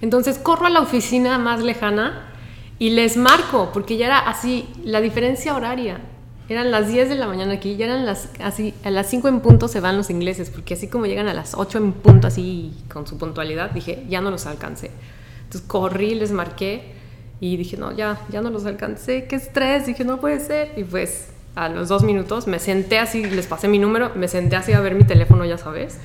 Entonces 0.03 0.37
corro 0.37 0.67
a 0.67 0.69
la 0.69 0.81
oficina 0.81 1.39
más 1.39 1.63
lejana 1.63 2.29
y 2.79 2.91
les 2.91 3.17
marco 3.17 3.71
porque 3.73 3.97
ya 3.97 4.05
era 4.05 4.19
así 4.19 4.69
la 4.85 5.01
diferencia 5.01 5.57
horaria. 5.57 5.99
Eran 6.51 6.71
las 6.71 6.89
10 6.89 7.09
de 7.09 7.15
la 7.15 7.27
mañana 7.27 7.55
aquí, 7.55 7.77
ya 7.77 7.87
eran 7.87 8.05
las 8.05 8.29
así 8.39 8.75
a 8.85 8.91
las 8.91 9.07
5 9.09 9.29
en 9.29 9.41
punto 9.41 9.67
se 9.67 9.81
van 9.81 9.97
los 9.97 10.11
ingleses 10.11 10.51
porque 10.51 10.75
así 10.75 10.89
como 10.89 11.07
llegan 11.07 11.27
a 11.27 11.33
las 11.33 11.55
8 11.55 11.79
en 11.79 11.93
punto 11.95 12.27
así 12.27 12.75
con 12.93 13.07
su 13.07 13.17
puntualidad, 13.17 13.71
dije, 13.71 14.05
ya 14.11 14.21
no 14.21 14.31
los 14.31 14.45
alcancé. 14.45 14.91
Entonces 15.53 15.69
corrí, 15.69 16.15
les 16.15 16.33
marqué 16.33 16.81
y 17.39 17.59
dije, 17.59 17.77
no, 17.77 17.95
ya, 17.95 18.19
ya 18.31 18.41
no 18.41 18.49
los 18.49 18.65
alcancé, 18.65 19.27
qué 19.27 19.37
estrés, 19.37 19.85
dije, 19.85 20.03
no 20.03 20.19
puede 20.19 20.41
ser. 20.41 20.73
Y 20.79 20.85
pues 20.85 21.27
a 21.55 21.69
los 21.69 21.89
dos 21.89 22.05
minutos 22.05 22.47
me 22.47 22.59
senté 22.59 22.99
así, 22.99 23.23
les 23.23 23.47
pasé 23.49 23.69
mi 23.69 23.79
número, 23.79 24.13
me 24.15 24.29
senté 24.29 24.57
así 24.57 24.73
a 24.73 24.81
ver 24.81 24.95
mi 24.95 25.05
teléfono, 25.05 25.45
ya 25.45 25.59
sabes. 25.59 25.99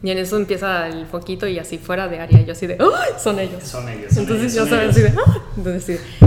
Y 0.00 0.12
en 0.12 0.18
eso 0.18 0.36
empieza 0.36 0.86
el 0.86 1.06
foquito 1.06 1.48
y 1.48 1.58
así 1.58 1.78
fuera 1.78 2.06
de 2.06 2.20
área, 2.20 2.40
yo 2.42 2.52
así 2.52 2.68
de, 2.68 2.74
¡ay! 2.74 3.14
Son 3.18 3.40
ellos. 3.40 3.64
Son 3.64 3.88
ellos. 3.88 4.16
Entonces 4.16 4.54
yo 4.54 4.64
sabía 4.64 4.90
así 4.90 5.00
de, 5.00 5.08
¡ah! 5.08 5.42
Entonces 5.56 5.84
sí, 5.84 6.26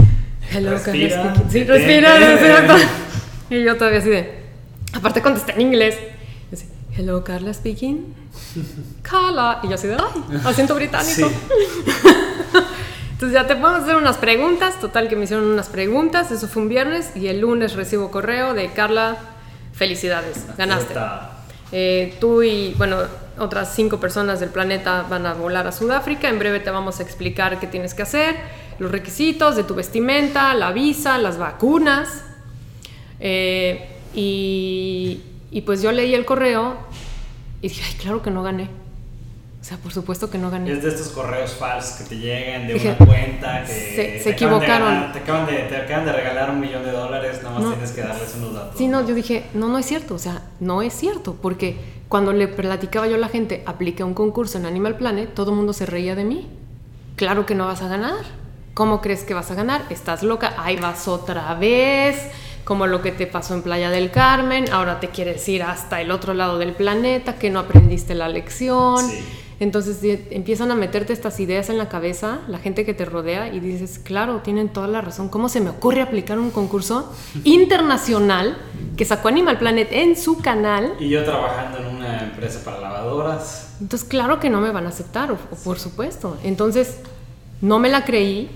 hello, 0.54 0.72
respira, 0.72 1.34
Sí, 1.48 1.64
respira, 1.64 2.18
Y 3.48 3.64
yo 3.64 3.78
todavía 3.78 4.00
así 4.00 4.10
de, 4.10 4.28
aparte 4.92 5.22
contesté 5.22 5.52
en 5.52 5.62
inglés. 5.62 5.96
Hello, 6.94 7.24
Carla 7.24 7.54
speaking. 7.54 8.14
Carla. 9.02 9.60
Y 9.62 9.68
yo 9.68 9.76
así 9.76 9.86
de, 9.86 9.94
¡ay! 9.94 10.40
Acento 10.44 10.74
británico. 10.74 11.30
Entonces 13.12 13.32
ya 13.32 13.46
te 13.46 13.56
podemos 13.56 13.84
hacer 13.84 13.96
unas 13.96 14.18
preguntas. 14.18 14.78
Total 14.78 15.08
que 15.08 15.16
me 15.16 15.24
hicieron 15.24 15.46
unas 15.46 15.68
preguntas. 15.68 16.30
Eso 16.30 16.48
fue 16.48 16.62
un 16.62 16.68
viernes 16.68 17.16
y 17.16 17.28
el 17.28 17.40
lunes 17.40 17.74
recibo 17.76 18.10
correo 18.10 18.52
de 18.52 18.70
Carla. 18.72 19.16
Felicidades, 19.72 20.44
ganaste. 20.58 20.94
Eh, 21.72 22.14
tú 22.20 22.42
y, 22.42 22.74
bueno, 22.76 22.98
otras 23.38 23.74
cinco 23.74 23.98
personas 23.98 24.38
del 24.40 24.50
planeta 24.50 25.06
van 25.08 25.24
a 25.24 25.32
volar 25.32 25.66
a 25.66 25.72
Sudáfrica. 25.72 26.28
En 26.28 26.38
breve 26.38 26.60
te 26.60 26.70
vamos 26.70 27.00
a 27.00 27.02
explicar 27.02 27.58
qué 27.58 27.66
tienes 27.66 27.94
que 27.94 28.02
hacer. 28.02 28.36
los 28.78 28.90
requisitos 28.90 29.56
de 29.56 29.64
tu 29.64 29.74
vestimenta, 29.74 30.52
la 30.52 30.72
visa, 30.72 31.16
las 31.16 31.38
vacunas. 31.38 32.24
Eh, 33.18 33.88
y, 34.14 35.22
y 35.52 35.60
pues 35.62 35.82
yo 35.82 35.92
leí 35.92 36.14
el 36.14 36.24
correo 36.24 36.76
y 37.60 37.68
dije, 37.68 37.82
ay, 37.86 37.94
claro 38.00 38.22
que 38.22 38.30
no 38.30 38.42
gané. 38.42 38.68
O 39.60 39.64
sea, 39.64 39.76
por 39.76 39.92
supuesto 39.92 40.28
que 40.28 40.38
no 40.38 40.50
gané. 40.50 40.72
Es 40.72 40.82
de 40.82 40.88
estos 40.88 41.08
correos 41.10 41.52
falsos 41.52 41.92
que 41.98 42.04
te 42.04 42.16
llegan 42.18 42.66
de 42.66 42.74
Dije, 42.74 42.96
una 42.98 43.06
cuenta 43.06 43.60
que 43.62 43.68
se- 43.68 44.18
se 44.18 44.32
te 44.32 44.44
acaban 44.44 44.58
de 44.58 44.66
equivocaron. 44.66 45.12
te, 45.12 45.18
acaban 45.20 45.46
de, 45.46 45.52
te 45.62 45.76
acaban 45.76 46.04
de 46.06 46.12
regalar 46.12 46.50
un 46.50 46.58
millón 46.58 46.82
de 46.82 46.90
dólares, 46.90 47.38
nada 47.44 47.54
más 47.54 47.62
No. 47.62 47.70
tienes 47.70 47.92
que 47.92 48.00
darles 48.00 48.34
unos 48.38 48.54
datos. 48.54 48.76
Sí, 48.76 48.88
no, 48.88 49.06
yo 49.06 49.14
dije, 49.14 49.44
no, 49.54 49.68
no 49.68 49.78
es 49.78 49.86
cierto, 49.86 50.14
o 50.16 50.18
sea, 50.18 50.42
no 50.58 50.82
es 50.82 50.92
cierto, 50.92 51.36
porque 51.40 51.76
cuando 52.08 52.32
le 52.32 52.48
platicaba 52.48 53.06
yo 53.06 53.14
a 53.14 53.18
la 53.18 53.28
gente, 53.28 53.62
apliqué 53.64 54.02
un 54.02 54.14
concurso 54.14 54.58
en 54.58 54.66
Animal 54.66 54.96
Planet, 54.96 55.32
todo 55.32 55.52
el 55.52 55.56
mundo 55.58 55.72
se 55.72 55.86
reía 55.86 56.16
de 56.16 56.24
mí. 56.24 56.48
Claro 57.14 57.46
que 57.46 57.54
no 57.54 57.66
vas 57.66 57.82
a 57.82 57.88
ganar. 57.88 58.24
¿Cómo 58.74 59.00
crees 59.00 59.22
que 59.22 59.32
vas 59.34 59.50
a 59.52 59.54
ganar? 59.54 59.82
Estás 59.90 60.22
loca, 60.24 60.54
ahí 60.58 60.76
vas 60.76 61.06
otra 61.06 61.54
vez, 61.54 62.16
como 62.64 62.86
lo 62.86 63.02
que 63.02 63.12
te 63.12 63.26
pasó 63.26 63.54
en 63.54 63.62
Playa 63.62 63.90
del 63.90 64.10
Carmen, 64.10 64.66
ahora 64.72 65.00
te 65.00 65.08
quieres 65.08 65.48
ir 65.48 65.62
hasta 65.62 66.00
el 66.00 66.10
otro 66.10 66.32
lado 66.34 66.58
del 66.58 66.72
planeta, 66.74 67.36
que 67.36 67.50
no 67.50 67.58
aprendiste 67.60 68.14
la 68.14 68.28
lección. 68.28 68.98
Sí. 69.08 69.18
Entonces 69.60 69.98
empiezan 70.30 70.72
a 70.72 70.74
meterte 70.74 71.12
estas 71.12 71.38
ideas 71.38 71.68
en 71.70 71.78
la 71.78 71.88
cabeza, 71.88 72.40
la 72.48 72.58
gente 72.58 72.84
que 72.84 72.94
te 72.94 73.04
rodea, 73.04 73.46
y 73.54 73.60
dices, 73.60 74.00
claro, 74.00 74.38
tienen 74.42 74.68
toda 74.68 74.88
la 74.88 75.00
razón. 75.00 75.28
¿Cómo 75.28 75.48
se 75.48 75.60
me 75.60 75.70
ocurre 75.70 76.02
aplicar 76.02 76.38
un 76.40 76.50
concurso 76.50 77.12
internacional 77.44 78.56
que 78.96 79.04
sacó 79.04 79.28
Animal 79.28 79.58
Planet 79.58 79.88
en 79.92 80.16
su 80.16 80.38
canal? 80.38 80.94
Y 80.98 81.08
yo 81.10 81.24
trabajando 81.24 81.78
en 81.78 81.96
una 81.96 82.24
empresa 82.24 82.60
para 82.64 82.80
lavadoras. 82.80 83.76
Entonces, 83.80 84.08
claro 84.08 84.40
que 84.40 84.50
no 84.50 84.60
me 84.60 84.70
van 84.72 84.86
a 84.86 84.88
aceptar, 84.88 85.30
o- 85.30 85.38
o 85.50 85.56
por 85.64 85.78
supuesto. 85.78 86.36
Entonces, 86.42 86.98
no 87.60 87.78
me 87.78 87.88
la 87.88 88.04
creí 88.04 88.50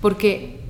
porque 0.00 0.60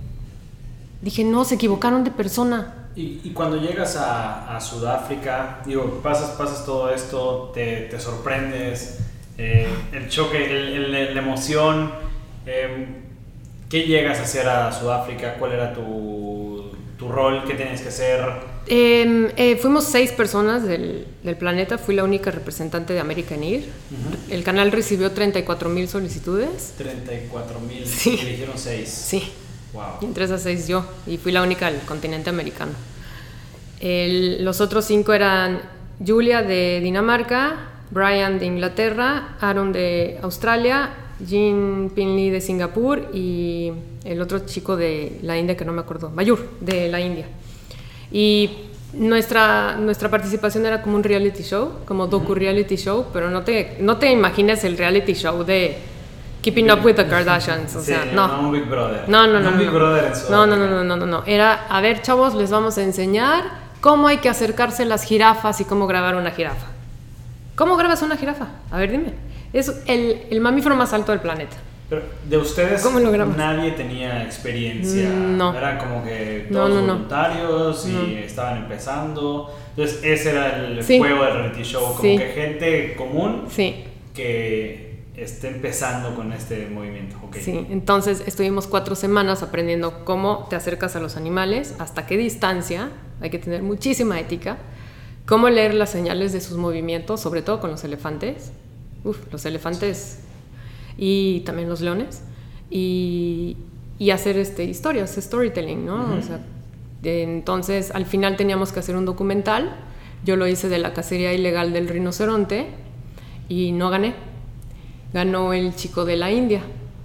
dije, 1.02 1.24
no, 1.24 1.44
se 1.44 1.56
equivocaron 1.56 2.04
de 2.04 2.10
persona. 2.10 2.88
Y, 2.96 3.20
y 3.24 3.30
cuando 3.34 3.56
llegas 3.56 3.96
a, 3.96 4.56
a 4.56 4.60
Sudáfrica, 4.60 5.60
digo, 5.66 6.00
pasas, 6.02 6.30
pasas 6.30 6.64
todo 6.64 6.90
esto, 6.94 7.50
te, 7.54 7.82
te 7.90 7.98
sorprendes, 8.00 8.98
eh, 9.38 9.66
el 9.92 10.08
choque, 10.08 10.44
el- 10.44 10.94
el- 10.94 11.14
la 11.14 11.20
emoción, 11.20 11.90
eh, 12.46 12.86
¿qué 13.70 13.82
llegas 13.86 14.18
a 14.18 14.22
hacer 14.22 14.46
a 14.48 14.70
Sudáfrica? 14.72 15.34
¿Cuál 15.38 15.52
era 15.52 15.72
tu, 15.72 16.70
tu 16.98 17.08
rol? 17.08 17.44
¿Qué 17.46 17.54
tenías 17.54 17.80
que 17.80 17.88
hacer? 17.88 18.20
Eh, 18.68 19.32
eh, 19.36 19.56
fuimos 19.56 19.84
seis 19.86 20.12
personas 20.12 20.62
del, 20.62 21.06
del 21.24 21.36
planeta, 21.36 21.78
fui 21.78 21.94
la 21.96 22.04
única 22.04 22.30
representante 22.30 22.92
de 22.92 23.00
American 23.00 23.42
ir. 23.42 23.68
El 24.30 24.44
canal 24.44 24.70
recibió 24.70 25.10
34 25.10 25.68
mil 25.70 25.88
solicitudes. 25.88 26.74
34 26.78 27.58
mil, 27.60 27.86
Sí. 27.86 28.18
eligieron 28.20 28.56
6. 28.58 28.88
Sí, 28.88 29.32
Wow. 29.72 29.84
y 30.02 30.04
entre 30.04 30.24
esas 30.24 30.42
seis 30.42 30.68
yo, 30.68 30.84
y 31.06 31.16
fui 31.16 31.32
la 31.32 31.42
única 31.42 31.70
del 31.70 31.80
continente 31.82 32.28
americano. 32.30 32.72
El- 33.80 34.44
los 34.44 34.60
otros 34.60 34.84
cinco 34.84 35.12
eran 35.12 35.60
Julia 36.04 36.42
de 36.42 36.80
Dinamarca, 36.80 37.68
Brian 37.90 38.38
de 38.38 38.46
Inglaterra, 38.46 39.36
Aaron 39.40 39.72
de 39.72 40.18
Australia, 40.22 40.90
Jean 41.26 41.90
Pinley 41.94 42.30
de 42.30 42.40
Singapur 42.40 43.10
y 43.12 43.72
el 44.04 44.20
otro 44.20 44.40
chico 44.40 44.76
de 44.76 45.18
la 45.22 45.38
India 45.38 45.56
que 45.56 45.64
no 45.64 45.72
me 45.72 45.80
acuerdo, 45.80 46.10
Mayur 46.10 46.48
de 46.60 46.88
la 46.88 47.00
India. 47.00 47.26
Y 48.10 48.50
nuestra, 48.94 49.76
nuestra 49.76 50.10
participación 50.10 50.66
era 50.66 50.82
como 50.82 50.96
un 50.96 51.02
reality 51.04 51.42
show, 51.42 51.78
como 51.86 52.08
docu-reality 52.08 52.76
show, 52.76 53.06
pero 53.12 53.30
no 53.30 53.42
te, 53.42 53.76
no 53.80 53.96
te 53.98 54.10
imagines 54.10 54.64
el 54.64 54.76
reality 54.76 55.14
show 55.14 55.44
de 55.44 55.76
Keeping 56.42 56.70
Up 56.70 56.84
with 56.84 56.96
the 56.96 57.06
Kardashians, 57.06 57.74
o 57.76 57.80
Sí, 57.80 57.86
sea, 57.86 58.04
no. 58.12 58.40
un 58.40 58.52
Big 58.52 58.68
Brother. 58.68 59.08
No, 59.08 59.26
no, 59.26 59.38
no. 59.40 59.48
Un 59.48 59.54
no, 59.54 59.58
Big 59.58 59.68
no. 59.68 59.74
Brother 59.74 60.04
en 60.06 60.30
no, 60.30 60.46
no, 60.46 60.56
no, 60.56 60.66
no, 60.66 60.84
no, 60.84 60.96
no, 60.96 61.06
no. 61.06 61.22
Era, 61.24 61.66
a 61.68 61.80
ver, 61.80 62.02
chavos, 62.02 62.34
les 62.34 62.50
vamos 62.50 62.76
a 62.78 62.82
enseñar 62.82 63.44
cómo 63.80 64.08
hay 64.08 64.18
que 64.18 64.28
acercarse 64.28 64.82
a 64.82 64.86
las 64.86 65.04
jirafas 65.04 65.60
y 65.60 65.64
cómo 65.64 65.86
grabar 65.86 66.16
una 66.16 66.32
jirafa. 66.32 66.66
¿Cómo 67.54 67.76
grabas 67.76 68.02
una 68.02 68.16
jirafa? 68.16 68.48
A 68.70 68.78
ver, 68.78 68.90
dime. 68.90 69.14
Es 69.52 69.82
el, 69.86 70.22
el 70.30 70.40
mamífero 70.40 70.74
más 70.74 70.92
alto 70.92 71.12
del 71.12 71.20
planeta. 71.20 71.56
Pero 71.90 72.02
de 72.24 72.38
ustedes 72.38 72.82
¿Cómo 72.82 72.98
nadie 73.00 73.72
tenía 73.72 74.22
experiencia. 74.24 75.10
Mm, 75.10 75.36
no. 75.36 75.54
Eran 75.54 75.76
como 75.76 76.02
que 76.02 76.46
No, 76.48 76.60
todos 76.60 76.70
no, 76.70 76.80
no. 76.80 76.92
voluntarios 76.94 77.86
y 77.86 77.92
No. 77.92 78.02
estaban 78.18 78.56
empezando. 78.56 79.54
Entonces 79.76 80.00
ese 80.02 80.30
era 80.30 80.56
el 80.56 80.82
Sí. 80.82 80.98
juego 80.98 81.22
del 81.24 81.34
reality 81.34 81.62
show. 81.62 81.82
Como 81.88 82.00
Sí. 82.00 82.16
que 82.16 82.26
gente 82.28 82.94
común 82.96 83.44
Sí, 83.50 83.84
que 84.14 84.91
esté 85.16 85.48
empezando 85.48 86.14
con 86.14 86.32
este 86.32 86.68
movimiento. 86.68 87.16
ok. 87.22 87.36
sí. 87.36 87.66
Entonces 87.70 88.22
estuvimos 88.26 88.66
cuatro 88.66 88.94
semanas 88.94 89.42
aprendiendo 89.42 90.04
cómo 90.04 90.46
te 90.48 90.56
acercas 90.56 90.96
a 90.96 91.00
los 91.00 91.16
animales, 91.16 91.74
hasta 91.78 92.06
qué 92.06 92.16
distancia, 92.16 92.90
hay 93.20 93.30
que 93.30 93.38
tener 93.38 93.62
muchísima 93.62 94.18
ética, 94.18 94.58
cómo 95.26 95.48
leer 95.48 95.74
las 95.74 95.90
señales 95.90 96.32
de 96.32 96.40
sus 96.40 96.56
movimientos, 96.56 97.20
sobre 97.20 97.42
todo 97.42 97.60
con 97.60 97.70
los 97.70 97.84
elefantes. 97.84 98.52
Uf, 99.04 99.18
los 99.32 99.44
elefantes 99.44 100.20
y 100.96 101.40
también 101.40 101.68
los 101.68 101.80
leones. 101.80 102.22
Y, 102.70 103.56
y 103.98 104.10
hacer 104.10 104.38
este, 104.38 104.64
historias, 104.64 105.14
storytelling, 105.20 105.84
¿no? 105.84 106.16
O 106.16 106.22
sea, 106.22 106.40
entonces 107.02 107.90
al 107.90 108.06
final 108.06 108.36
teníamos 108.36 108.72
que 108.72 108.80
hacer 108.80 108.96
un 108.96 109.04
documental. 109.04 109.76
Yo 110.24 110.36
lo 110.36 110.46
hice 110.46 110.68
de 110.68 110.78
la 110.78 110.94
cacería 110.94 111.32
ilegal 111.32 111.72
del 111.72 111.88
rinoceronte 111.88 112.68
y 113.48 113.72
no 113.72 113.90
gané. 113.90 114.14
Ganó 115.12 115.52
el 115.52 115.74
chico 115.74 116.04
de 116.04 116.16
la 116.16 116.30
India, 116.30 116.62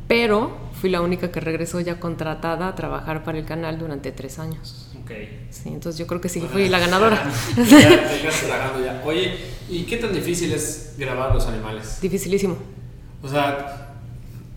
pero 0.07 0.57
fui 0.79 0.89
la 0.89 1.01
única 1.01 1.31
que 1.31 1.39
regresó 1.39 1.79
ya 1.79 1.99
contratada 1.99 2.67
a 2.67 2.75
trabajar 2.75 3.23
para 3.23 3.37
el 3.37 3.45
canal 3.45 3.79
durante 3.79 4.11
tres 4.11 4.39
años. 4.39 4.89
Ok. 5.01 5.11
Sí, 5.49 5.69
entonces 5.69 5.97
yo 5.97 6.07
creo 6.07 6.21
que 6.21 6.29
sí 6.29 6.41
fui 6.41 6.69
la 6.69 6.79
ganadora. 6.79 7.29
Ya 7.55 8.29
tragando 8.47 8.83
ya. 8.83 9.01
Oye, 9.05 9.37
¿y 9.69 9.83
qué 9.83 9.97
tan 9.97 10.13
difícil 10.13 10.51
es 10.51 10.95
grabar 10.97 11.33
los 11.33 11.45
animales? 11.47 11.99
Dificilísimo. 12.01 12.57
O 13.23 13.27
sea, 13.27 13.95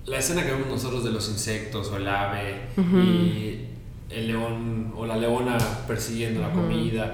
la 0.06 0.18
escena 0.18 0.44
que 0.44 0.52
vemos 0.52 0.68
nosotros 0.68 1.04
de 1.04 1.10
los 1.10 1.28
insectos 1.28 1.88
o 1.88 1.96
el 1.96 2.08
ave 2.08 2.62
y 2.76 3.66
el 4.10 4.26
león 4.26 4.92
o 4.96 5.06
la 5.06 5.16
leona 5.16 5.56
persiguiendo 5.86 6.40
la 6.40 6.52
comida, 6.52 7.12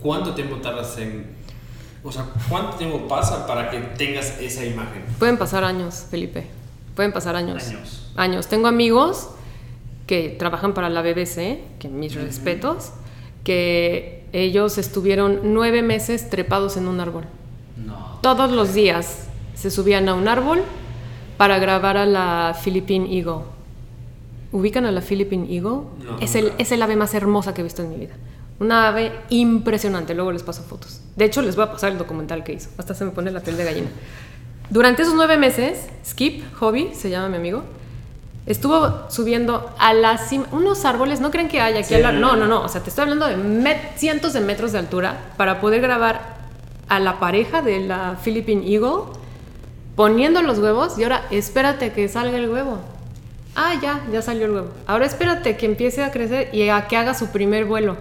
¿cuánto 0.00 0.34
tiempo 0.34 0.56
tardas 0.56 0.98
en... 0.98 1.37
O 2.02 2.12
sea, 2.12 2.26
¿cuánto 2.48 2.76
tiempo 2.76 3.08
pasa 3.08 3.46
para 3.46 3.70
que 3.70 3.78
tengas 3.78 4.38
esa 4.40 4.64
imagen? 4.64 5.04
Pueden 5.18 5.36
pasar 5.36 5.64
años, 5.64 6.06
Felipe. 6.10 6.46
Pueden 6.94 7.12
pasar 7.12 7.36
años. 7.36 7.66
Años. 7.68 8.12
Años. 8.16 8.46
Tengo 8.46 8.68
amigos 8.68 9.30
que 10.06 10.30
trabajan 10.30 10.74
para 10.74 10.88
la 10.88 11.02
BBC, 11.02 11.60
que 11.78 11.88
mis 11.88 12.14
respetos, 12.14 12.92
que 13.44 14.26
ellos 14.32 14.78
estuvieron 14.78 15.40
nueve 15.54 15.82
meses 15.82 16.30
trepados 16.30 16.76
en 16.76 16.88
un 16.88 17.00
árbol. 17.00 17.24
No. 17.76 18.18
Todos 18.22 18.50
los 18.50 18.74
días 18.74 19.28
se 19.54 19.70
subían 19.70 20.08
a 20.08 20.14
un 20.14 20.28
árbol 20.28 20.62
para 21.36 21.58
grabar 21.58 21.96
a 21.96 22.06
la 22.06 22.56
Philippine 22.62 23.14
Eagle. 23.16 23.44
¿Ubican 24.50 24.86
a 24.86 24.92
la 24.92 25.02
Philippine 25.02 25.44
Eagle? 25.52 25.82
No, 26.04 26.18
es, 26.20 26.34
el, 26.34 26.52
es 26.58 26.72
el 26.72 26.82
ave 26.82 26.96
más 26.96 27.14
hermosa 27.14 27.54
que 27.54 27.60
he 27.60 27.64
visto 27.64 27.82
en 27.82 27.90
mi 27.90 27.96
vida. 27.96 28.14
Una 28.60 28.88
ave 28.88 29.12
impresionante, 29.30 30.14
luego 30.14 30.32
les 30.32 30.42
paso 30.42 30.62
fotos. 30.62 31.00
De 31.16 31.24
hecho, 31.24 31.42
les 31.42 31.54
voy 31.56 31.64
a 31.66 31.70
pasar 31.72 31.92
el 31.92 31.98
documental 31.98 32.42
que 32.44 32.52
hizo. 32.54 32.70
Hasta 32.78 32.94
se 32.94 33.04
me 33.04 33.10
pone 33.12 33.30
la 33.30 33.40
piel 33.40 33.56
de 33.56 33.64
gallina. 33.64 33.88
Durante 34.70 35.02
esos 35.02 35.14
nueve 35.14 35.36
meses, 35.36 35.86
Skip, 36.04 36.42
Hobby, 36.58 36.90
se 36.94 37.08
llama 37.08 37.28
mi 37.28 37.36
amigo, 37.36 37.62
estuvo 38.46 39.08
subiendo 39.10 39.70
a 39.78 39.92
la 39.94 40.18
cima, 40.18 40.46
unos 40.52 40.84
árboles, 40.84 41.20
no 41.20 41.30
creen 41.30 41.48
que 41.48 41.60
hay 41.60 41.74
aquí 41.76 41.94
Sí, 41.94 42.00
la- 42.02 42.12
no, 42.12 42.20
No, 42.20 42.36
no. 42.36 42.46
no, 42.46 42.46
no, 42.60 42.62
o 42.64 42.68
sea, 42.68 42.82
te 42.82 42.88
estoy 42.90 43.02
hablando 43.02 43.26
de 43.26 43.36
met- 43.36 43.94
cientos 43.96 44.32
de 44.32 44.40
metros 44.40 44.72
de 44.72 44.78
altura 44.78 45.16
para 45.36 45.60
poder 45.60 45.80
grabar 45.80 46.36
a 46.88 46.98
la 47.00 47.20
pareja 47.20 47.62
de 47.62 47.80
la 47.80 48.16
Philippine 48.22 48.66
Eagle 48.66 49.04
poniendo 49.94 50.42
los 50.42 50.58
huevos 50.58 50.98
y 50.98 51.02
ahora 51.02 51.22
espérate 51.30 51.92
que 51.92 52.08
salga 52.08 52.36
el 52.38 52.48
huevo. 52.48 52.78
Ah, 53.54 53.74
ya, 53.82 54.00
ya 54.12 54.22
salió 54.22 54.46
el 54.46 54.52
huevo. 54.52 54.68
Ahora 54.86 55.06
espérate 55.06 55.56
que 55.56 55.66
empiece 55.66 56.02
a 56.04 56.10
crecer 56.10 56.48
y 56.54 56.68
a 56.68 56.86
que 56.88 56.96
haga 56.96 57.14
su 57.14 57.28
primer 57.28 57.64
vuelo. 57.64 57.96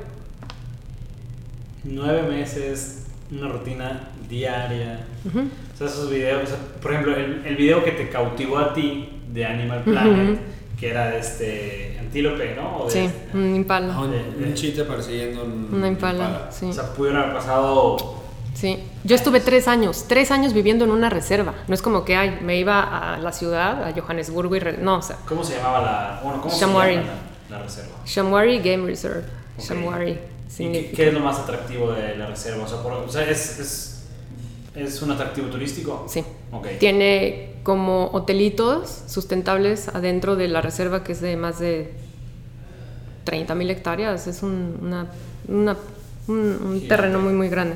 Nueve 1.87 2.23
meses, 2.23 3.05
una 3.31 3.47
rutina 3.49 4.09
diaria. 4.29 4.99
O 5.25 5.77
sea, 5.77 5.87
esos 5.87 6.09
videos, 6.09 6.43
o 6.43 6.47
sea, 6.47 6.57
por 6.81 6.91
ejemplo, 6.91 7.15
el, 7.15 7.43
el 7.45 7.55
video 7.55 7.83
que 7.83 7.91
te 7.91 8.09
cautivó 8.09 8.57
a 8.59 8.73
ti 8.73 9.21
de 9.29 9.45
Animal 9.45 9.83
Planet, 9.83 10.39
que 10.79 10.89
era 10.89 11.09
de 11.09 11.19
este 11.19 11.97
antílope, 11.99 12.55
¿no? 12.55 12.77
O 12.79 12.85
de 12.85 12.91
Sí, 12.91 12.99
este- 12.99 13.37
un 13.37 13.55
impala. 13.55 13.99
Un, 13.99 14.13
un 14.13 14.53
chita 14.53 14.83
persiguiendo 14.85 15.43
un, 15.43 15.69
Una 15.73 15.87
impala, 15.87 16.49
sí. 16.51 16.65
O 16.67 16.73
sea, 16.73 16.93
pudiera 16.93 17.21
haber 17.23 17.33
pasado 17.35 18.15
Sí, 18.53 18.79
yo 19.03 19.15
estuve 19.15 19.39
tres 19.39 19.67
años, 19.67 20.05
tres 20.07 20.31
años 20.31 20.51
viviendo 20.53 20.83
en 20.83 20.89
una 20.89 21.11
reserva. 21.11 21.53
No 21.67 21.75
es 21.75 21.81
como 21.83 22.03
que 22.03 22.15
ay, 22.15 22.39
me 22.41 22.57
iba 22.57 23.13
a 23.13 23.17
la 23.19 23.31
ciudad, 23.31 23.83
a 23.87 23.93
Johannesburgo 23.93 24.55
y... 24.55 24.59
re- 24.59 24.77
No, 24.79 24.97
o 24.97 25.01
sea, 25.03 25.17
¿Cómo 25.27 25.43
se 25.43 25.57
llamaba 25.57 25.81
la, 25.81 26.19
bueno, 26.23 26.41
¿cómo 26.41 26.51
Shamwari. 26.55 26.95
se 26.95 27.01
llama 27.01 27.13
la, 27.51 27.57
la 27.57 27.63
reserva? 27.63 27.91
Shamwari 28.05 28.57
Game 28.59 28.85
Reserve. 28.87 29.19
Ok. 29.59 29.63
Shamwari 29.63 30.17
¿Y 30.59 30.71
qué, 30.71 30.91
qué 30.91 31.07
es 31.09 31.13
lo 31.13 31.19
más 31.19 31.39
atractivo 31.39 31.91
de 31.91 32.15
la 32.15 32.27
reserva? 32.27 32.63
O 32.63 32.67
sea, 32.67 32.81
por- 32.81 32.93
o 32.93 33.09
sea, 33.09 33.29
¿es, 33.29 33.59
es, 33.59 34.03
es 34.75 35.01
un 35.01 35.11
atractivo 35.11 35.47
turístico? 35.47 36.05
Sí, 36.09 36.23
Ok. 36.51 36.67
Tiene 36.79 37.53
como 37.63 38.07
hotelitos 38.07 39.03
sustentables 39.07 39.89
adentro 39.89 40.35
de 40.35 40.47
la 40.47 40.61
reserva 40.61 41.03
que 41.03 41.11
es 41.11 41.21
de 41.21 41.35
más 41.35 41.59
de 41.59 41.91
30 43.25 43.55
mil 43.55 43.69
hectáreas. 43.69 44.27
Es 44.27 44.43
un, 44.43 44.77
una- 44.81 45.07
una- 45.47 45.77
un- 46.27 46.59
un 46.63 46.87
terreno 46.87 47.19
muy, 47.19 47.33
muy 47.33 47.49
grande. 47.49 47.75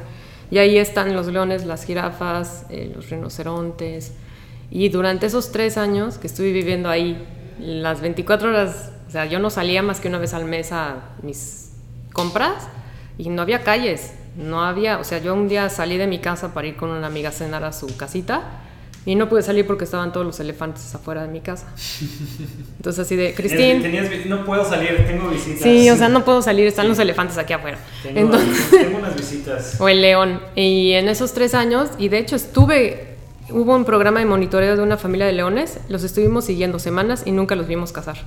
Y 0.49 0.57
ahí 0.57 0.77
están 0.77 1.13
los 1.13 1.27
leones, 1.27 1.65
las 1.65 1.83
jirafas, 1.85 2.65
eh, 2.69 2.91
los 2.95 3.09
rinocerontes. 3.09 4.13
Y 4.69 4.89
durante 4.89 5.25
esos 5.25 5.51
tres 5.51 5.77
años 5.77 6.17
que 6.17 6.27
estuve 6.27 6.51
viviendo 6.51 6.89
ahí, 6.89 7.25
las 7.59 8.01
24 8.01 8.49
horas, 8.49 8.91
o 9.07 9.11
sea, 9.11 9.25
yo 9.25 9.39
no 9.39 9.49
salía 9.49 9.81
más 9.83 9.99
que 9.99 10.07
una 10.07 10.17
vez 10.17 10.33
al 10.33 10.45
mes 10.45 10.71
a 10.71 11.09
mis 11.21 11.70
compras 12.13 12.67
y 13.17 13.29
no 13.29 13.41
había 13.41 13.63
calles, 13.63 14.13
no 14.35 14.63
había, 14.63 14.99
o 14.99 15.03
sea, 15.03 15.19
yo 15.19 15.33
un 15.33 15.47
día 15.47 15.69
salí 15.69 15.97
de 15.97 16.07
mi 16.07 16.19
casa 16.19 16.53
para 16.53 16.67
ir 16.67 16.75
con 16.75 16.89
una 16.89 17.07
amiga 17.07 17.29
a 17.29 17.31
cenar 17.31 17.63
a 17.63 17.73
su 17.73 17.95
casita 17.97 18.43
y 19.05 19.15
no 19.15 19.27
pude 19.27 19.41
salir 19.41 19.65
porque 19.65 19.83
estaban 19.83 20.11
todos 20.13 20.25
los 20.25 20.39
elefantes 20.39 20.93
afuera 20.93 21.23
de 21.23 21.27
mi 21.27 21.41
casa. 21.41 21.67
Entonces 22.77 23.05
así 23.05 23.15
de, 23.15 23.33
Cristín, 23.33 23.83
no 24.29 24.45
puedo 24.45 24.63
salir, 24.63 25.05
tengo 25.07 25.29
visitas. 25.29 25.61
sí, 25.61 25.89
o 25.89 25.95
sea, 25.95 26.07
no 26.07 26.23
puedo 26.23 26.41
salir, 26.41 26.67
están 26.67 26.87
los 26.87 26.99
elefantes 26.99 27.37
aquí 27.37 27.53
afuera. 27.53 27.79
Tengo, 28.03 28.19
Entonces, 28.19 28.69
tengo 28.69 28.99
unas 28.99 29.15
visitas. 29.15 29.75
o 29.79 29.89
el 29.89 30.01
león. 30.01 30.39
Y 30.55 30.91
en 30.93 31.09
esos 31.09 31.33
tres 31.33 31.55
años, 31.55 31.89
y 31.97 32.09
de 32.09 32.19
hecho 32.19 32.35
estuve, 32.35 33.15
hubo 33.49 33.75
un 33.75 33.85
programa 33.85 34.19
de 34.19 34.27
monitoreo 34.27 34.75
de 34.75 34.83
una 34.83 34.97
familia 34.97 35.25
de 35.25 35.33
leones, 35.33 35.79
los 35.89 36.03
estuvimos 36.03 36.45
siguiendo 36.45 36.77
semanas 36.77 37.23
y 37.25 37.31
nunca 37.31 37.55
los 37.55 37.67
vimos 37.67 37.91
cazar. 37.91 38.17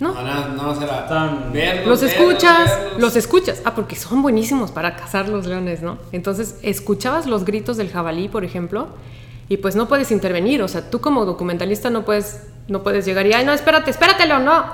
¿No? 0.00 0.14
No, 0.14 0.22
no, 0.22 0.62
no 0.62 0.74
será 0.80 1.06
Tan- 1.06 1.52
verlos, 1.52 1.86
Los 1.86 2.02
escuchas, 2.02 2.70
verlos. 2.78 3.00
los 3.00 3.16
escuchas. 3.16 3.60
Ah, 3.66 3.74
porque 3.74 3.96
son 3.96 4.22
buenísimos 4.22 4.70
para 4.70 4.96
cazar 4.96 5.28
los 5.28 5.46
leones, 5.46 5.82
¿no? 5.82 5.98
Entonces, 6.12 6.56
escuchabas 6.62 7.26
los 7.26 7.44
gritos 7.44 7.76
del 7.76 7.90
jabalí, 7.90 8.28
por 8.28 8.42
ejemplo, 8.44 8.88
y 9.50 9.58
pues 9.58 9.76
no 9.76 9.88
puedes 9.88 10.10
intervenir. 10.10 10.62
O 10.62 10.68
sea, 10.68 10.88
tú 10.90 11.00
como 11.02 11.26
documentalista 11.26 11.90
no 11.90 12.04
puedes, 12.06 12.46
no 12.68 12.82
puedes 12.82 13.04
llegar 13.04 13.26
y, 13.26 13.34
ay, 13.34 13.44
no, 13.44 13.52
espérate, 13.52 13.90
espérate, 13.90 14.26
león, 14.26 14.44
no. 14.46 14.64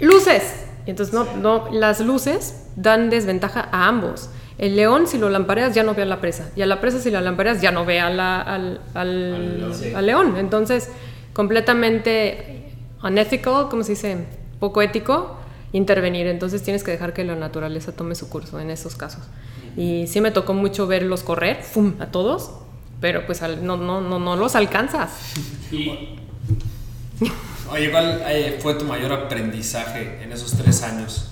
Luces. 0.00 0.42
Y 0.86 0.90
entonces, 0.90 1.14
no, 1.14 1.24
no, 1.40 1.68
las 1.72 2.00
luces 2.00 2.66
dan 2.76 3.08
desventaja 3.08 3.68
a 3.72 3.88
ambos. 3.88 4.28
El 4.58 4.76
león, 4.76 5.06
si 5.06 5.16
lo 5.16 5.30
lampareas, 5.30 5.74
ya 5.74 5.82
no 5.84 5.94
ve 5.94 6.02
a 6.02 6.06
la 6.06 6.20
presa. 6.20 6.50
Y 6.54 6.60
a 6.62 6.66
la 6.66 6.80
presa, 6.82 7.00
si 7.00 7.10
la 7.10 7.20
lampareas, 7.22 7.62
ya 7.62 7.70
no 7.72 7.84
ve 7.86 7.98
a 8.00 8.10
la- 8.10 8.42
al, 8.42 8.80
al- 8.92 9.34
Al 9.34 9.58
león, 9.58 9.74
sí. 9.74 9.94
al 9.94 10.06
león. 10.06 10.36
Entonces, 10.36 10.90
completamente 11.32 12.63
unethical, 13.04 13.68
¿cómo 13.68 13.82
se 13.84 13.92
dice? 13.92 14.24
Poco 14.58 14.82
ético 14.82 15.36
intervenir. 15.72 16.26
Entonces 16.26 16.62
tienes 16.62 16.82
que 16.84 16.90
dejar 16.90 17.12
que 17.12 17.24
la 17.24 17.34
naturaleza 17.36 17.92
tome 17.92 18.14
su 18.14 18.28
curso 18.28 18.58
en 18.60 18.70
esos 18.70 18.96
casos. 18.96 19.22
Y 19.76 20.06
sí 20.06 20.20
me 20.20 20.30
tocó 20.30 20.54
mucho 20.54 20.86
verlos 20.86 21.22
correr, 21.22 21.62
¡fum! 21.62 21.94
a 22.00 22.06
todos, 22.06 22.52
pero 23.00 23.26
pues 23.26 23.42
al- 23.42 23.64
no, 23.66 23.76
no, 23.76 24.00
no, 24.00 24.18
no 24.18 24.36
los 24.36 24.54
alcanzas. 24.54 25.10
Y 25.72 25.90
Oye, 27.70 27.90
¿cuál 27.90 28.22
eh, 28.28 28.58
fue 28.60 28.74
tu 28.74 28.84
mayor 28.84 29.12
aprendizaje 29.12 30.22
en 30.22 30.30
esos 30.32 30.52
tres 30.52 30.82
años? 30.82 31.30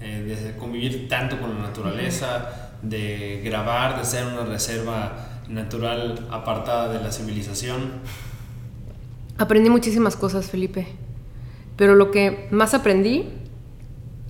Eh, 0.00 0.22
de 0.52 0.56
convivir 0.58 1.08
tanto 1.08 1.38
con 1.40 1.54
la 1.54 1.60
naturaleza, 1.62 2.70
de 2.82 3.40
grabar, 3.44 3.98
de 3.98 4.04
ser 4.04 4.26
una 4.26 4.44
reserva 4.44 5.40
natural 5.48 6.26
apartada 6.30 6.92
de 6.92 7.00
la 7.00 7.12
civilización. 7.12 7.92
Aprendí 9.38 9.70
muchísimas 9.70 10.16
cosas, 10.16 10.46
Felipe. 10.50 10.88
Pero 11.76 11.94
lo 11.94 12.10
que 12.10 12.48
más 12.50 12.74
aprendí 12.74 13.26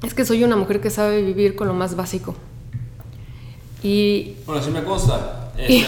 es 0.03 0.15
que 0.15 0.25
soy 0.25 0.45
una 0.45 0.57
mujer 0.57 0.81
que 0.81 0.91
sabe 0.91 1.23
vivir 1.23 1.57
con 1.57 1.69
lo 1.69 1.75
más 1.75 1.97
básico. 1.97 2.35
Y 3.83 4.35
Bueno, 4.47 4.63
sí 4.63 4.71
me 4.71 4.83
consta. 4.83 5.53
Este, 5.57 5.87